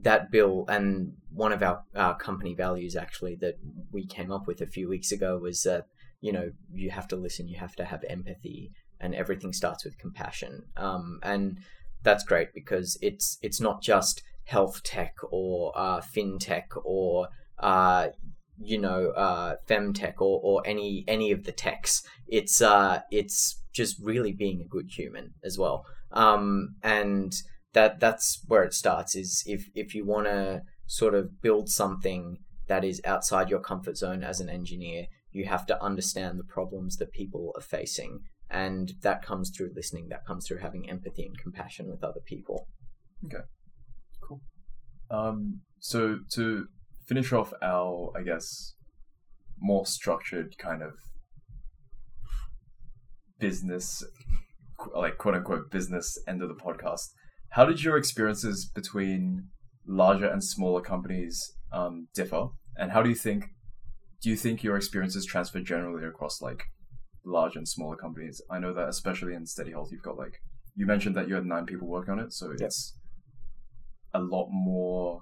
that 0.00 0.30
bill 0.30 0.64
and 0.68 1.14
one 1.32 1.52
of 1.52 1.62
our, 1.62 1.82
company 2.18 2.54
values 2.54 2.94
actually 2.94 3.34
that 3.40 3.54
we 3.90 4.06
came 4.06 4.30
up 4.30 4.46
with 4.46 4.60
a 4.60 4.66
few 4.66 4.88
weeks 4.88 5.10
ago 5.10 5.38
was 5.38 5.62
that 5.62 5.86
you 6.20 6.32
know 6.32 6.50
you 6.72 6.90
have 6.90 7.08
to 7.08 7.16
listen, 7.16 7.48
you 7.48 7.58
have 7.58 7.76
to 7.76 7.84
have 7.84 8.04
empathy, 8.08 8.72
and 9.00 9.14
everything 9.14 9.52
starts 9.52 9.84
with 9.84 9.98
compassion. 9.98 10.64
Um, 10.76 11.20
and 11.22 11.58
that's 12.02 12.24
great 12.24 12.52
because 12.52 12.98
it's 13.00 13.38
it's 13.40 13.60
not 13.60 13.82
just 13.82 14.22
health 14.44 14.82
tech 14.82 15.14
or 15.30 15.72
uh, 15.76 16.00
fintech 16.00 16.66
or 16.84 17.28
uh, 17.58 18.08
you 18.60 18.78
know 18.78 19.10
uh, 19.10 19.56
femtech 19.68 20.14
or, 20.20 20.40
or 20.42 20.62
any 20.66 21.04
any 21.06 21.30
of 21.32 21.44
the 21.44 21.52
techs. 21.52 22.02
It's 22.26 22.60
uh, 22.60 23.00
it's 23.10 23.62
just 23.72 23.96
really 24.02 24.32
being 24.32 24.60
a 24.60 24.68
good 24.68 24.86
human 24.90 25.34
as 25.44 25.58
well. 25.58 25.84
Um, 26.12 26.76
and 26.82 27.32
that 27.74 28.00
that's 28.00 28.42
where 28.46 28.64
it 28.64 28.74
starts. 28.74 29.14
Is 29.14 29.42
if 29.46 29.68
if 29.74 29.94
you 29.94 30.04
want 30.04 30.26
to 30.26 30.62
sort 30.86 31.14
of 31.14 31.40
build 31.40 31.68
something 31.68 32.38
that 32.66 32.84
is 32.84 33.00
outside 33.04 33.48
your 33.48 33.60
comfort 33.60 33.96
zone 33.96 34.22
as 34.22 34.40
an 34.40 34.48
engineer, 34.48 35.06
you 35.30 35.46
have 35.46 35.66
to 35.66 35.82
understand 35.82 36.38
the 36.38 36.44
problems 36.44 36.96
that 36.96 37.12
people 37.12 37.52
are 37.56 37.62
facing, 37.62 38.20
and 38.50 38.94
that 39.02 39.22
comes 39.22 39.50
through 39.50 39.70
listening. 39.74 40.08
That 40.08 40.26
comes 40.26 40.46
through 40.46 40.58
having 40.58 40.88
empathy 40.88 41.24
and 41.24 41.38
compassion 41.38 41.88
with 41.88 42.02
other 42.02 42.20
people. 42.26 42.66
Okay, 43.24 43.44
cool. 44.22 44.40
Um, 45.10 45.60
so 45.78 46.18
to 46.32 46.66
finish 47.08 47.32
off 47.32 47.52
our, 47.62 48.12
I 48.16 48.22
guess, 48.22 48.74
more 49.58 49.86
structured 49.86 50.56
kind 50.58 50.82
of 50.82 50.92
business, 53.40 54.04
like 54.94 55.18
quote 55.18 55.34
unquote 55.34 55.70
business 55.70 56.18
end 56.28 56.42
of 56.42 56.48
the 56.48 56.54
podcast, 56.54 57.08
how 57.50 57.64
did 57.64 57.82
your 57.82 57.96
experiences 57.96 58.70
between 58.74 59.48
larger 59.86 60.26
and 60.26 60.44
smaller 60.44 60.82
companies 60.82 61.54
um, 61.72 62.08
differ? 62.14 62.48
And 62.76 62.92
how 62.92 63.02
do 63.02 63.08
you 63.08 63.14
think, 63.14 63.46
do 64.22 64.30
you 64.30 64.36
think 64.36 64.62
your 64.62 64.76
experiences 64.76 65.24
transfer 65.24 65.60
generally 65.60 66.06
across 66.06 66.42
like 66.42 66.62
large 67.24 67.56
and 67.56 67.66
smaller 67.66 67.96
companies? 67.96 68.40
I 68.50 68.58
know 68.58 68.74
that 68.74 68.88
especially 68.88 69.34
in 69.34 69.46
Steady 69.46 69.70
Health, 69.70 69.88
you've 69.90 70.02
got 70.02 70.18
like, 70.18 70.34
you 70.76 70.86
mentioned 70.86 71.16
that 71.16 71.28
you 71.28 71.34
had 71.34 71.46
nine 71.46 71.66
people 71.66 71.88
working 71.88 72.12
on 72.12 72.20
it, 72.20 72.32
so 72.32 72.50
Yep. 72.50 72.60
it's 72.60 72.96
a 74.14 74.20
lot 74.20 74.48
more 74.50 75.20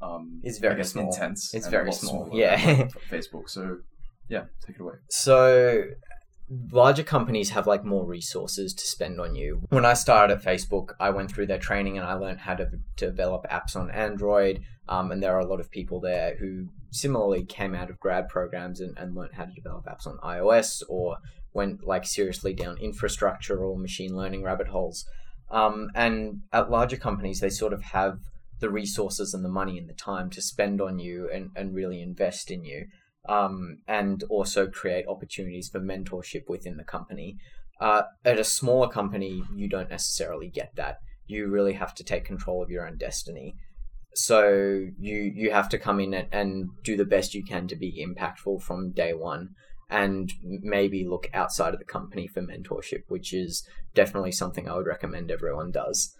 um 0.00 0.40
It's 0.44 0.58
very 0.58 0.74
I 0.74 0.78
guess, 0.78 0.92
small. 0.92 1.06
intense 1.12 1.52
It's 1.54 1.68
very 1.68 1.92
small, 1.92 2.28
yeah. 2.32 2.56
facebook 3.10 3.48
so 3.48 3.78
yeah 4.28 4.44
take 4.66 4.76
it 4.76 4.82
away 4.82 4.94
So 5.08 5.84
larger 6.72 7.02
companies 7.02 7.50
have 7.50 7.66
like 7.66 7.84
more 7.84 8.06
resources 8.06 8.72
to 8.72 8.86
spend 8.86 9.20
on 9.20 9.34
you. 9.34 9.60
When 9.68 9.84
I 9.84 9.92
started 9.92 10.34
at 10.38 10.42
Facebook, 10.42 10.92
I 10.98 11.10
went 11.10 11.30
through 11.30 11.46
their 11.46 11.58
training 11.58 11.98
and 11.98 12.06
I 12.06 12.14
learned 12.14 12.40
how 12.40 12.54
to 12.54 12.70
develop 12.96 13.44
apps 13.50 13.76
on 13.76 13.90
Android. 13.90 14.62
Um, 14.88 15.10
and 15.12 15.22
there 15.22 15.34
are 15.36 15.40
a 15.40 15.46
lot 15.46 15.60
of 15.60 15.70
people 15.70 16.00
there 16.00 16.36
who 16.38 16.68
similarly 16.90 17.44
came 17.44 17.74
out 17.74 17.90
of 17.90 18.00
grad 18.00 18.28
programs 18.28 18.80
and, 18.80 18.96
and 18.96 19.14
learned 19.14 19.34
how 19.34 19.44
to 19.44 19.52
develop 19.52 19.84
apps 19.84 20.06
on 20.06 20.16
iOS 20.24 20.82
or 20.88 21.18
went 21.52 21.84
like 21.86 22.06
seriously 22.06 22.54
down 22.54 22.78
infrastructure 22.78 23.58
or 23.62 23.76
machine 23.78 24.16
learning 24.16 24.42
rabbit 24.42 24.68
holes. 24.68 25.04
Um, 25.50 25.90
and 25.94 26.40
at 26.52 26.70
larger 26.70 26.96
companies, 26.96 27.40
they 27.40 27.50
sort 27.50 27.74
of 27.74 27.82
have 27.82 28.20
the 28.60 28.70
resources 28.70 29.34
and 29.34 29.44
the 29.44 29.48
money 29.48 29.78
and 29.78 29.88
the 29.88 29.94
time 29.94 30.30
to 30.30 30.42
spend 30.42 30.80
on 30.80 30.98
you 30.98 31.28
and, 31.32 31.50
and 31.54 31.74
really 31.74 32.02
invest 32.02 32.50
in 32.50 32.64
you 32.64 32.86
um, 33.28 33.78
and 33.86 34.24
also 34.24 34.66
create 34.66 35.06
opportunities 35.06 35.68
for 35.68 35.80
mentorship 35.80 36.48
within 36.48 36.76
the 36.76 36.84
company. 36.84 37.36
Uh, 37.80 38.02
at 38.24 38.40
a 38.40 38.44
smaller 38.44 38.88
company, 38.88 39.42
you 39.54 39.68
don't 39.68 39.90
necessarily 39.90 40.48
get 40.48 40.72
that. 40.76 40.96
You 41.26 41.48
really 41.48 41.74
have 41.74 41.94
to 41.96 42.04
take 42.04 42.24
control 42.24 42.62
of 42.62 42.70
your 42.70 42.86
own 42.86 42.96
destiny. 42.96 43.54
So 44.14 44.48
you 44.98 45.32
you 45.34 45.52
have 45.52 45.68
to 45.68 45.78
come 45.78 46.00
in 46.00 46.14
and, 46.14 46.28
and 46.32 46.68
do 46.82 46.96
the 46.96 47.04
best 47.04 47.34
you 47.34 47.44
can 47.44 47.68
to 47.68 47.76
be 47.76 48.04
impactful 48.04 48.62
from 48.62 48.92
day 48.92 49.12
one, 49.12 49.50
and 49.90 50.32
maybe 50.42 51.06
look 51.06 51.28
outside 51.32 51.74
of 51.74 51.78
the 51.78 51.84
company 51.84 52.26
for 52.26 52.42
mentorship, 52.42 53.02
which 53.08 53.32
is 53.32 53.62
definitely 53.94 54.32
something 54.32 54.68
I 54.68 54.76
would 54.76 54.86
recommend 54.86 55.30
everyone 55.30 55.70
does. 55.70 56.14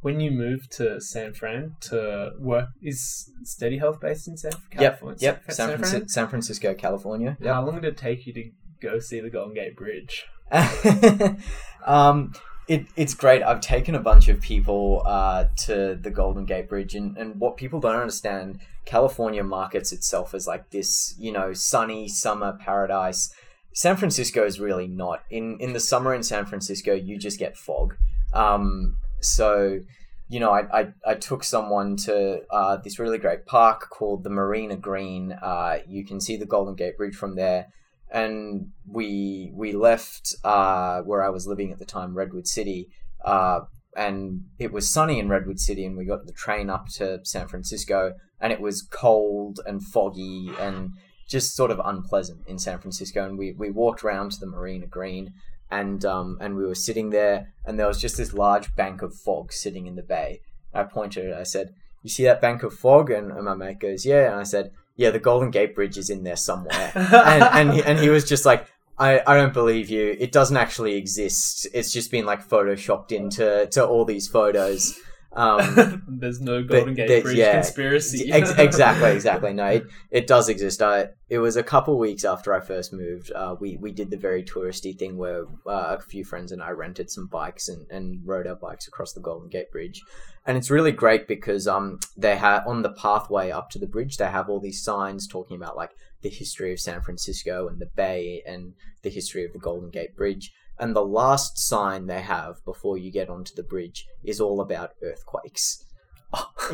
When 0.00 0.20
you 0.20 0.30
moved 0.30 0.72
to 0.72 1.00
San 1.00 1.34
Fran 1.34 1.76
to 1.82 2.32
work, 2.38 2.68
is 2.82 3.30
Steady 3.44 3.78
Health 3.78 4.00
based 4.00 4.28
in 4.28 4.36
San 4.36 4.52
Yep, 4.52 4.70
California? 4.70 5.18
yep. 5.20 5.42
San, 5.44 5.54
San, 5.54 5.66
Fran? 5.68 5.78
Francisco, 5.78 6.06
San 6.08 6.28
Francisco, 6.28 6.74
California. 6.74 7.36
Yep. 7.40 7.54
How 7.54 7.64
long 7.64 7.74
did 7.76 7.84
it 7.84 7.96
take 7.96 8.26
you 8.26 8.32
to 8.32 8.50
go 8.80 8.98
see 8.98 9.20
the 9.20 9.30
Golden 9.30 9.54
Gate 9.54 9.76
Bridge? 9.76 10.26
um, 11.86 12.32
it, 12.66 12.86
it's 12.96 13.14
great. 13.14 13.42
I've 13.42 13.60
taken 13.60 13.94
a 13.94 14.00
bunch 14.00 14.28
of 14.28 14.40
people 14.40 15.02
uh, 15.04 15.46
to 15.64 15.98
the 16.00 16.10
Golden 16.10 16.44
Gate 16.44 16.68
Bridge, 16.68 16.94
and, 16.94 17.16
and 17.16 17.38
what 17.40 17.56
people 17.56 17.80
don't 17.80 17.96
understand, 17.96 18.60
California 18.84 19.42
markets 19.42 19.92
itself 19.92 20.34
as 20.34 20.46
like 20.46 20.70
this, 20.70 21.14
you 21.18 21.32
know, 21.32 21.52
sunny 21.52 22.08
summer 22.08 22.56
paradise. 22.58 23.32
San 23.74 23.96
Francisco 23.96 24.44
is 24.44 24.58
really 24.58 24.88
not. 24.88 25.22
In 25.30 25.58
in 25.60 25.72
the 25.72 25.80
summer 25.80 26.14
in 26.14 26.22
San 26.22 26.46
Francisco, 26.46 26.92
you 26.94 27.18
just 27.18 27.38
get 27.38 27.56
fog. 27.56 27.96
Um, 28.32 28.96
so, 29.20 29.80
you 30.28 30.40
know, 30.40 30.50
I, 30.50 30.80
I, 30.80 30.88
I 31.06 31.14
took 31.14 31.44
someone 31.44 31.96
to 31.98 32.42
uh, 32.50 32.76
this 32.76 32.98
really 32.98 33.18
great 33.18 33.46
park 33.46 33.88
called 33.90 34.24
the 34.24 34.30
Marina 34.30 34.76
Green. 34.76 35.32
Uh, 35.32 35.78
you 35.86 36.04
can 36.04 36.20
see 36.20 36.36
the 36.36 36.46
Golden 36.46 36.74
Gate 36.74 36.96
Bridge 36.96 37.14
from 37.14 37.36
there 37.36 37.66
and 38.10 38.72
we 38.86 39.52
we 39.54 39.72
left 39.72 40.34
uh, 40.44 41.00
where 41.02 41.22
I 41.22 41.28
was 41.28 41.46
living 41.46 41.70
at 41.72 41.78
the 41.78 41.84
time, 41.84 42.16
Redwood 42.16 42.46
City, 42.46 42.88
uh, 43.24 43.60
and 43.96 44.42
it 44.58 44.72
was 44.72 44.90
sunny 44.90 45.18
in 45.18 45.28
Redwood 45.28 45.60
City, 45.60 45.84
and 45.84 45.96
we 45.96 46.04
got 46.04 46.26
the 46.26 46.32
train 46.32 46.70
up 46.70 46.88
to 46.96 47.20
San 47.24 47.46
Francisco, 47.48 48.14
and 48.40 48.52
it 48.52 48.60
was 48.60 48.82
cold 48.82 49.60
and 49.66 49.82
foggy 49.82 50.50
and 50.58 50.90
just 51.28 51.54
sort 51.54 51.70
of 51.70 51.80
unpleasant 51.84 52.40
in 52.48 52.58
San 52.58 52.80
Francisco, 52.80 53.24
and 53.24 53.38
we, 53.38 53.52
we 53.52 53.70
walked 53.70 54.02
around 54.02 54.32
to 54.32 54.40
the 54.40 54.46
Marina 54.46 54.86
Green. 54.86 55.32
And 55.70 56.04
um, 56.04 56.38
and 56.40 56.56
we 56.56 56.66
were 56.66 56.74
sitting 56.74 57.10
there, 57.10 57.52
and 57.64 57.78
there 57.78 57.86
was 57.86 58.00
just 58.00 58.16
this 58.16 58.34
large 58.34 58.74
bank 58.74 59.02
of 59.02 59.14
fog 59.14 59.52
sitting 59.52 59.86
in 59.86 59.94
the 59.96 60.02
bay. 60.02 60.40
I 60.74 60.82
pointed. 60.82 61.32
I 61.32 61.44
said, 61.44 61.74
"You 62.02 62.10
see 62.10 62.24
that 62.24 62.40
bank 62.40 62.62
of 62.62 62.74
fog?" 62.74 63.10
And, 63.10 63.30
and 63.30 63.44
my 63.44 63.54
mate 63.54 63.78
goes, 63.78 64.04
"Yeah." 64.04 64.32
And 64.32 64.40
I 64.40 64.44
said, 64.44 64.72
yeah, 65.00 65.08
the 65.08 65.18
Golden 65.18 65.50
Gate 65.50 65.74
Bridge 65.74 65.96
is 65.96 66.10
in 66.10 66.24
there 66.24 66.36
somewhere. 66.36 66.92
and 66.94 67.42
and 67.42 67.72
he, 67.72 67.82
and 67.82 67.98
he 67.98 68.10
was 68.10 68.28
just 68.28 68.44
like, 68.44 68.66
I, 68.98 69.22
I 69.26 69.34
don't 69.34 69.54
believe 69.54 69.88
you. 69.88 70.14
It 70.20 70.30
doesn't 70.30 70.58
actually 70.58 70.96
exist. 70.96 71.66
It's 71.72 71.90
just 71.90 72.10
been 72.10 72.26
like 72.26 72.46
photoshopped 72.46 73.10
into 73.10 73.66
to 73.68 73.86
all 73.86 74.04
these 74.04 74.28
photos. 74.28 74.94
Um, 75.32 76.02
There's 76.08 76.40
no 76.40 76.62
Golden 76.62 76.94
Gate 76.94 77.22
Bridge 77.22 77.36
yeah. 77.36 77.54
conspiracy. 77.54 78.32
ex- 78.32 78.50
exactly, 78.58 79.12
exactly. 79.12 79.52
No, 79.52 79.66
it, 79.66 79.86
it 80.10 80.26
does 80.26 80.48
exist. 80.48 80.82
I, 80.82 81.10
it 81.28 81.38
was 81.38 81.56
a 81.56 81.62
couple 81.62 81.98
weeks 81.98 82.24
after 82.24 82.52
I 82.52 82.60
first 82.60 82.92
moved. 82.92 83.30
Uh, 83.32 83.54
we 83.60 83.76
we 83.76 83.92
did 83.92 84.10
the 84.10 84.16
very 84.16 84.42
touristy 84.42 84.98
thing 84.98 85.16
where 85.16 85.44
uh, 85.66 85.96
a 85.98 86.00
few 86.00 86.24
friends 86.24 86.50
and 86.50 86.62
I 86.62 86.70
rented 86.70 87.10
some 87.10 87.26
bikes 87.26 87.68
and, 87.68 87.86
and 87.90 88.20
rode 88.24 88.46
our 88.46 88.56
bikes 88.56 88.88
across 88.88 89.12
the 89.12 89.20
Golden 89.20 89.48
Gate 89.48 89.70
Bridge, 89.70 90.02
and 90.46 90.56
it's 90.56 90.70
really 90.70 90.92
great 90.92 91.28
because 91.28 91.68
um 91.68 92.00
they 92.16 92.36
have 92.36 92.66
on 92.66 92.82
the 92.82 92.92
pathway 92.92 93.50
up 93.50 93.70
to 93.70 93.78
the 93.78 93.86
bridge 93.86 94.16
they 94.16 94.26
have 94.26 94.48
all 94.48 94.60
these 94.60 94.82
signs 94.82 95.28
talking 95.28 95.56
about 95.56 95.76
like 95.76 95.90
the 96.22 96.28
history 96.28 96.72
of 96.72 96.80
San 96.80 97.00
Francisco 97.00 97.68
and 97.68 97.80
the 97.80 97.86
Bay 97.86 98.42
and 98.46 98.74
the 99.02 99.10
history 99.10 99.44
of 99.44 99.52
the 99.52 99.58
Golden 99.58 99.90
Gate 99.90 100.16
Bridge. 100.16 100.52
And 100.80 100.96
the 100.96 101.04
last 101.04 101.58
sign 101.58 102.06
they 102.06 102.22
have 102.22 102.64
before 102.64 102.96
you 102.98 103.12
get 103.12 103.28
onto 103.28 103.54
the 103.54 103.62
bridge 103.62 104.06
is 104.24 104.40
all 104.40 104.60
about 104.60 104.90
earthquakes. 105.02 105.84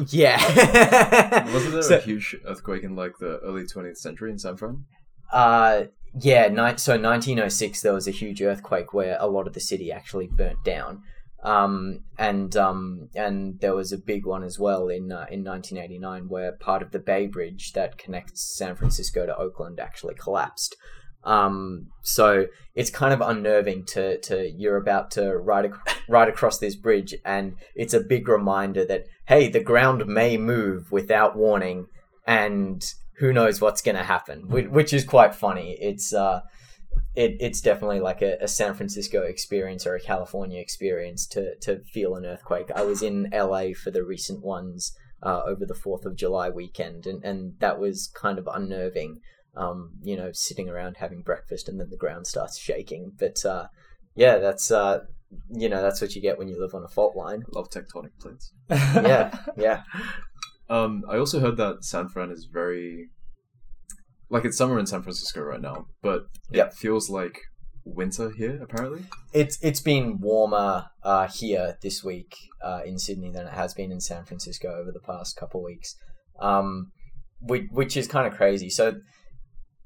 yeah. 0.09 0.39
Wasn't 1.53 1.73
there 1.73 1.83
So- 1.83 1.97
a 1.97 2.01
huge 2.01 2.37
earthquake 2.47 2.83
in 2.85 2.95
like 2.97 3.19
the 3.19 3.39
early 3.41 3.65
20th 3.65 3.97
century 3.99 4.31
in 4.31 4.39
San 4.39 4.57
Fran? 4.57 4.85
Uh, 5.33 5.85
yeah, 6.21 6.49
ni- 6.49 6.79
so 6.79 6.93
1906, 6.93 7.83
there 7.83 7.93
was 7.93 8.07
a 8.07 8.13
huge 8.13 8.41
earthquake 8.41 8.95
where 8.95 9.17
a 9.19 9.27
lot 9.27 9.47
of 9.47 9.55
the 9.55 9.61
city 9.61 9.91
actually 9.91 10.29
burnt 10.29 10.63
down. 10.65 11.03
Um, 11.43 12.01
and 12.19 12.57
um, 12.57 13.09
and 13.15 13.61
there 13.61 13.75
was 13.75 13.93
a 13.93 13.99
big 13.99 14.27
one 14.27 14.43
as 14.43 14.59
well 14.59 14.89
in 14.89 15.13
uh, 15.13 15.27
in 15.31 15.45
1989 15.45 16.29
where 16.29 16.53
part 16.53 16.83
of 16.83 16.91
the 16.91 16.99
Bay 16.99 17.27
Bridge 17.27 17.73
that 17.75 17.99
connects 17.99 18.57
San 18.57 18.75
Francisco 18.75 19.27
to 19.27 19.37
Oakland 19.37 19.79
actually 19.79 20.15
collapsed. 20.15 20.75
Um, 21.27 21.89
so 22.03 22.47
it's 22.77 22.89
kind 22.89 23.13
of 23.13 23.21
unnerving 23.21 23.85
to, 23.87 24.19
to 24.21 24.49
you're 24.49 24.77
about 24.77 25.11
to 25.13 25.37
ride 25.37 25.67
ac- 25.67 25.99
ride 26.09 26.29
across 26.29 26.59
this 26.59 26.77
bridge, 26.77 27.15
and 27.25 27.57
it's 27.75 27.95
a 27.95 28.01
big 28.01 28.29
reminder 28.29 28.85
that 28.87 29.07
hey, 29.27 29.49
the 29.49 29.61
ground 29.61 30.07
may 30.07 30.37
move 30.37 30.93
without 30.93 31.37
warning, 31.37 31.87
and 32.27 32.85
who 33.19 33.33
knows 33.33 33.61
what's 33.61 33.83
going 33.83 33.97
to 33.97 34.05
happen, 34.05 34.49
which, 34.49 34.93
is 34.93 35.05
quite 35.05 35.35
funny. 35.35 35.77
It's 35.81 36.15
uh, 36.15 36.43
it, 37.15 37.37
it's 37.41 37.61
definitely 37.61 38.01
like 38.01 38.23
a, 38.23 38.37
a 38.41 38.49
San 38.49 38.75
Francisco 38.75 39.23
experience 39.23 39.87
or 39.87 39.95
a 39.95 40.01
California 40.01 40.61
experience 40.61 41.27
to 41.29 41.57
to 41.63 41.81
feel 41.93 42.15
an 42.15 42.25
earthquake. 42.25 42.71
I 42.75 42.83
was 42.83 43.03
in 43.03 43.31
LA 43.33 43.69
for 43.73 43.91
the 43.91 44.05
recent 44.05 44.45
ones 44.45 44.93
uh, 45.23 45.43
over 45.45 45.67
the 45.67 45.75
Fourth 45.75 46.05
of 46.05 46.17
July 46.17 46.51
weekend, 46.51 47.07
and 47.07 47.25
and 47.25 47.55
that 47.59 47.81
was 47.81 48.09
kind 48.15 48.39
of 48.39 48.49
unnerving. 48.53 49.21
Um, 49.57 49.93
you 50.03 50.17
know, 50.17 50.31
sitting 50.33 50.69
around 50.69 50.97
having 50.99 51.23
breakfast 51.23 51.69
and 51.69 51.81
then 51.81 51.89
the 51.91 51.97
ground 51.97 52.27
starts 52.27 52.59
shaking. 52.59 53.13
But 53.19 53.45
uh, 53.45 53.69
yeah, 54.15 54.37
that's 54.39 54.71
uh, 54.71 55.01
you 55.51 55.69
know 55.69 55.81
that's 55.81 56.01
what 56.01 56.15
you 56.15 56.21
get 56.23 56.39
when 56.39 56.49
you 56.49 56.61
live 56.61 56.75
on 56.75 56.85
a 56.85 56.89
fault 56.89 57.17
line. 57.17 57.43
Love 57.53 57.69
tectonic 57.71 58.11
plates. 58.21 58.53
Yeah, 58.71 59.37
yeah. 59.57 59.83
Um, 60.69 61.05
I 61.09 61.17
also 61.19 61.41
heard 61.41 61.57
that 61.57 61.85
San 61.85 62.09
Fran 62.09 62.31
is 62.31 62.49
very 62.53 63.09
like 64.29 64.45
it's 64.45 64.57
summer 64.59 64.79
in 64.79 64.87
San 64.87 65.03
Francisco 65.03 65.41
right 65.41 65.61
now, 65.61 65.87
but 66.03 66.23
it 66.51 66.57
Yep. 66.57 66.75
feels 66.75 67.09
like 67.09 67.39
winter 67.85 68.31
here. 68.37 68.61
Apparently, 68.63 69.05
It's 69.33 69.59
it's 69.63 69.81
been 69.81 70.19
warmer 70.21 70.87
uh, 71.03 71.29
here 71.29 71.79
this 71.83 72.03
week 72.03 72.35
uh, 72.63 72.81
in 72.85 72.99
Sydney 72.99 73.31
than 73.31 73.47
it 73.47 73.53
has 73.53 73.75
been 73.75 73.93
in 73.93 74.01
San 74.01 74.25
Francisco 74.25 74.69
over 74.81 74.91
the 74.93 75.01
past 75.01 75.37
couple 75.37 75.63
weeks, 75.63 75.95
um, 76.41 76.91
which, 77.41 77.65
which 77.71 77.97
is 77.97 78.09
kind 78.09 78.27
of 78.27 78.35
crazy. 78.35 78.69
So 78.69 78.95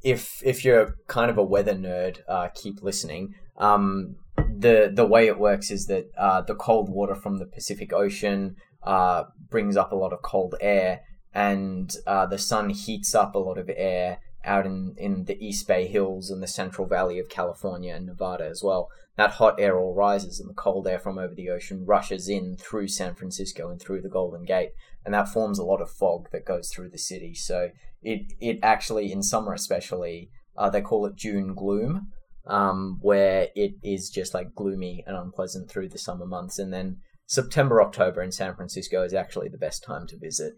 if 0.03 0.43
if 0.45 0.65
you're 0.65 0.97
kind 1.07 1.31
of 1.31 1.39
a 1.39 1.43
weather 1.43 1.75
nerd, 1.75 2.19
uh, 2.29 2.49
keep 2.55 2.83
listening. 2.83 3.35
Um, 3.57 4.17
the 4.37 4.91
the 4.93 5.07
way 5.07 5.27
it 5.27 5.39
works 5.39 5.71
is 5.71 5.87
that 5.87 6.07
uh, 6.17 6.41
the 6.43 6.55
cold 6.55 6.89
water 6.89 7.15
from 7.15 7.39
the 7.39 7.47
Pacific 7.47 7.93
Ocean 7.93 8.57
uh, 8.83 9.25
brings 9.51 9.77
up 9.77 9.93
a 9.93 9.97
lot 9.97 10.13
of 10.13 10.23
cold 10.23 10.55
air, 10.61 11.01
and 11.35 11.93
uh, 12.07 12.27
the 12.27 12.39
sun 12.39 12.71
heats 12.71 13.15
up 13.15 13.35
a 13.35 13.39
lot 13.39 13.59
of 13.59 13.71
air 13.75 14.19
out 14.43 14.65
in, 14.65 14.95
in 14.97 15.25
the 15.25 15.39
East 15.45 15.69
Bay 15.69 15.87
Hills 15.87 16.31
and 16.31 16.43
the 16.43 16.47
Central 16.47 16.87
Valley 16.87 17.19
of 17.19 17.29
California 17.29 17.95
and 17.95 18.07
Nevada 18.07 18.47
as 18.47 18.63
well. 18.63 18.89
That 19.17 19.33
hot 19.33 19.61
air 19.61 19.79
all 19.79 19.95
rises, 19.95 20.41
and 20.41 20.49
the 20.49 20.55
cold 20.55 20.87
air 20.89 20.99
from 20.99 21.19
over 21.19 21.35
the 21.35 21.51
ocean 21.51 21.85
rushes 21.85 22.27
in 22.27 22.57
through 22.57 22.89
San 22.89 23.15
Francisco 23.15 23.69
and 23.69 23.79
through 23.79 24.01
the 24.01 24.09
Golden 24.09 24.45
Gate, 24.45 24.71
and 25.05 25.13
that 25.13 25.29
forms 25.29 25.59
a 25.59 25.65
lot 25.65 25.83
of 25.83 25.91
fog 25.91 26.29
that 26.33 26.47
goes 26.47 26.71
through 26.71 26.89
the 26.89 26.99
city. 26.99 27.35
So 27.35 27.69
it 28.03 28.33
it 28.41 28.59
actually 28.63 29.13
in 29.13 29.23
summer 29.23 29.53
especially 29.53 30.31
uh, 30.57 30.69
they 30.69 30.83
call 30.83 31.07
it 31.07 31.17
June 31.17 31.55
gloom, 31.55 32.09
um, 32.47 32.99
where 33.01 33.49
it 33.55 33.73
is 33.83 34.11
just 34.11 34.35
like 34.35 34.55
gloomy 34.55 35.03
and 35.07 35.17
unpleasant 35.17 35.71
through 35.71 35.89
the 35.89 35.99
summer 35.99 36.27
months, 36.27 36.59
and 36.59 36.73
then 36.73 36.99
September 37.27 37.81
October 37.81 38.23
in 38.23 38.33
San 38.33 38.55
Francisco 38.55 39.03
is 39.03 39.15
actually 39.15 39.49
the 39.49 39.59
best 39.59 39.83
time 39.83 40.07
to 40.09 40.19
visit. 40.19 40.55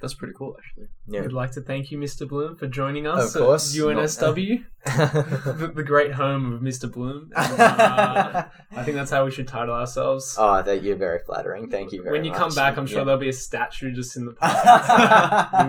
That's 0.00 0.14
pretty 0.14 0.32
cool 0.36 0.56
actually. 0.58 0.86
Yeah. 1.06 1.20
We'd 1.22 1.32
like 1.32 1.50
to 1.52 1.60
thank 1.60 1.90
you, 1.90 1.98
Mr. 1.98 2.26
Bloom, 2.28 2.56
for 2.56 2.66
joining 2.66 3.06
us 3.06 3.34
Of 3.34 3.42
course. 3.42 3.74
at 3.76 3.80
UNSW, 3.82 4.64
the, 4.84 5.72
the 5.74 5.82
great 5.82 6.12
home 6.12 6.52
of 6.54 6.60
Mr. 6.62 6.90
Bloom. 6.90 7.30
And, 7.36 7.60
uh, 7.60 8.44
I 8.72 8.82
think 8.84 8.96
that's 8.96 9.10
how 9.10 9.24
we 9.24 9.30
should 9.30 9.48
title 9.48 9.74
ourselves. 9.74 10.36
oh, 10.38 10.62
that 10.62 10.82
you're 10.82 10.96
very 10.96 11.18
flattering. 11.26 11.68
Thank 11.68 11.92
you 11.92 12.02
very 12.02 12.16
when 12.16 12.24
you 12.24 12.30
much. 12.30 12.38
come 12.40 12.54
back, 12.54 12.78
I'm 12.78 12.86
sure 12.86 12.98
Yeah. 13.00 13.04
there'll 13.04 13.20
be 13.20 13.28
a 13.28 13.32
statue 13.34 13.92
just 13.92 14.16
in 14.16 14.24
the 14.26 14.32
park. 14.32 14.54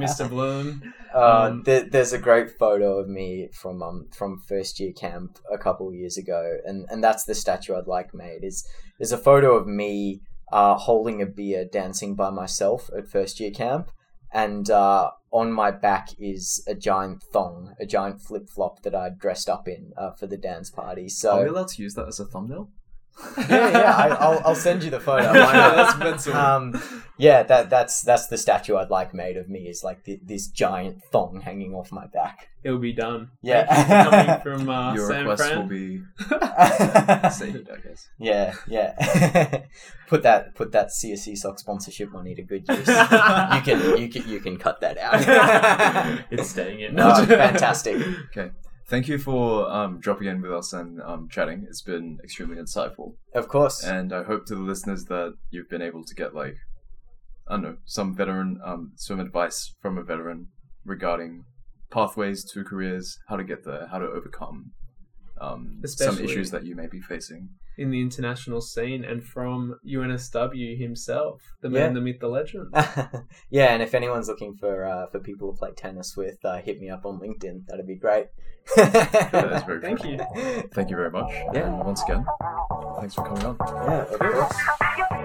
Mr. 0.02 0.30
Bloom. 0.30 0.94
Uh, 1.14 1.48
Um, 1.50 1.64
there, 1.64 1.84
there's 1.84 2.14
a 2.14 2.18
great 2.20 2.52
photo 2.58 3.00
of 3.00 3.10
me 3.10 3.50
from 3.52 3.84
um 3.84 4.08
from 4.12 4.38
first 4.48 4.80
year 4.80 4.94
camp 4.94 5.40
a 5.52 5.58
couple 5.58 5.90
of 5.90 5.94
years 5.96 6.18
ago, 6.18 6.58
and, 6.66 6.86
and 6.90 7.04
that's 7.04 7.26
the 7.26 7.36
statue 7.36 7.76
I'd 7.76 7.88
like 7.88 8.14
made. 8.14 8.44
Is 8.46 8.66
there's 8.98 9.12
a 9.12 9.18
photo 9.18 9.56
of 9.58 9.68
me 9.68 10.22
uh, 10.52 10.76
holding 10.76 11.22
a 11.22 11.26
beer, 11.26 11.66
dancing 11.66 12.16
by 12.16 12.30
myself 12.30 12.90
at 12.98 13.08
first 13.08 13.40
year 13.40 13.52
camp, 13.52 13.92
and 14.34 14.70
uh, 14.70 15.12
on 15.32 15.52
my 15.52 15.72
back 15.72 16.10
is 16.20 16.64
a 16.68 16.76
giant 16.76 17.24
thong, 17.32 17.74
a 17.80 17.86
giant 17.86 18.22
flip 18.22 18.50
flop 18.50 18.84
that 18.84 18.96
I 18.96 19.10
dressed 19.10 19.50
up 19.50 19.68
in 19.68 19.92
uh, 19.98 20.12
for 20.12 20.28
the 20.28 20.38
dance 20.38 20.70
party. 20.70 21.10
So 21.10 21.32
Are 21.32 21.44
we 21.44 21.50
allowed 21.50 21.70
to 21.70 21.82
use 21.82 21.94
that 21.96 22.08
as 22.08 22.20
a 22.20 22.26
thumbnail? 22.26 22.70
Yeah, 23.38 23.70
yeah, 23.72 23.96
I, 23.96 24.08
I'll 24.10 24.42
I'll 24.46 24.56
send 24.56 24.84
you 24.84 24.90
the 24.90 25.00
photo. 25.00 25.32
Yeah, 25.34 25.72
that's 25.76 25.98
mental. 26.26 26.34
Um, 26.34 26.82
yeah, 27.18 27.44
that 27.44 27.70
that's 27.70 28.02
that's 28.02 28.28
the 28.28 28.38
statue 28.38 28.76
I'd 28.76 28.90
like 28.90 29.14
made 29.14 29.38
of 29.38 29.48
me 29.50 29.68
is 29.68 29.84
like 29.84 30.04
th- 30.04 30.20
this 30.24 30.48
giant 30.48 31.04
thong 31.12 31.42
hanging 31.42 31.74
off 31.74 31.92
my 31.92 32.08
back. 32.08 32.50
It'll 32.64 32.78
be 32.80 32.94
done. 32.94 33.30
Yeah. 33.42 33.66
Thank 33.66 33.90
you 33.90 33.96
for 34.04 34.10
coming 34.12 34.42
from 34.60 34.70
uh, 34.70 34.94
Your 34.96 35.08
San 35.08 35.20
request 35.22 35.44
Fran. 35.44 35.58
will 35.60 35.68
be 35.68 36.04
yeah, 36.30 37.30
saved, 37.42 37.70
I 37.70 37.78
guess. 37.88 38.10
yeah. 38.20 38.54
Yeah. 38.68 39.62
put 40.08 40.24
that 40.24 40.54
put 40.56 40.72
that 40.74 40.88
CSE 40.90 41.38
Soc 41.38 41.58
sponsorship 41.60 42.12
money 42.12 42.36
to 42.36 42.42
good 42.44 42.66
use. 42.68 42.88
you 42.88 43.62
can 43.64 43.98
you 43.98 44.10
can 44.10 44.28
you 44.30 44.40
can 44.40 44.58
cut 44.58 44.82
that 44.82 44.98
out. 44.98 46.24
it's 46.32 46.50
staying 46.50 46.82
in. 46.82 47.00
Oh, 47.00 47.26
fantastic. 47.26 47.98
Okay. 48.36 48.52
Thank 48.92 49.08
you 49.08 49.18
for 49.18 49.72
um, 49.72 50.02
dropping 50.02 50.28
in 50.28 50.42
with 50.42 50.52
us 50.52 50.74
and 50.74 51.02
um, 51.02 51.30
chatting. 51.32 51.66
It's 51.70 51.82
been 51.82 52.20
extremely 52.26 52.58
insightful. 52.58 53.14
Of 53.34 53.48
course. 53.48 53.86
And 53.86 54.12
I 54.12 54.24
hope 54.24 54.46
to 54.48 54.56
the 54.56 54.60
listeners 54.62 55.06
that 55.06 55.34
you've 55.50 55.70
been 55.70 55.82
able 55.82 56.04
to 56.04 56.14
get 56.14 56.36
like 56.36 56.58
I 57.48 57.54
don't 57.54 57.64
know 57.64 57.78
some 57.86 58.14
veteran 58.14 58.60
um 58.66 58.92
some 58.98 59.22
advice 59.22 59.74
from 59.82 59.98
a 59.98 60.04
veteran 60.04 60.48
regarding 60.84 61.46
pathways 61.90 62.44
to 62.52 62.66
careers, 62.66 63.18
how 63.30 63.38
to 63.38 63.46
get 63.46 63.64
there, 63.64 63.88
how 63.90 64.00
to 64.00 64.08
overcome 64.08 64.72
um, 65.40 65.82
some 65.86 66.20
issues 66.20 66.52
that 66.52 66.66
you 66.66 66.76
may 66.76 66.88
be 66.88 67.00
facing. 67.00 67.48
in 67.78 67.92
the 67.92 68.02
international 68.02 68.60
scene 68.60 69.06
and 69.06 69.24
from 69.24 69.76
UNSW 69.88 70.78
himself, 70.78 71.42
the 71.62 71.70
Yeah. 71.70 71.86
man, 71.86 71.94
the 71.94 72.02
myth, 72.02 72.20
the 72.20 72.28
legend. 72.28 72.68
yeah, 73.50 73.74
and 73.74 73.82
if 73.82 73.96
anyone's 73.96 74.28
looking 74.28 74.56
for 74.60 74.86
uh, 74.86 75.08
for 75.08 75.20
people 75.20 75.54
to 75.54 75.58
play 75.58 75.72
tennis 75.72 76.18
with, 76.18 76.44
uh, 76.44 76.58
hit 76.58 76.82
me 76.82 76.90
up 76.90 77.06
on 77.06 77.20
LinkedIn. 77.20 77.66
That'd 77.68 77.88
be 77.88 77.96
great. 77.96 78.28
That 78.76 79.52
is 79.54 79.64
very 79.64 79.82
Thank 79.82 80.02
true. 80.02 80.12
you. 80.12 80.18
Thank 80.74 80.90
you 80.90 80.96
very 80.96 81.12
much. 81.12 81.32
Yeah. 81.54 81.68
And 81.68 81.80
once 81.84 82.02
again, 82.04 82.26
thanks 83.00 83.16
for 83.16 83.24
coming 83.26 83.46
on. 83.46 83.58
Yeah, 83.60 84.02
of 84.04 84.20
course. 84.20 85.18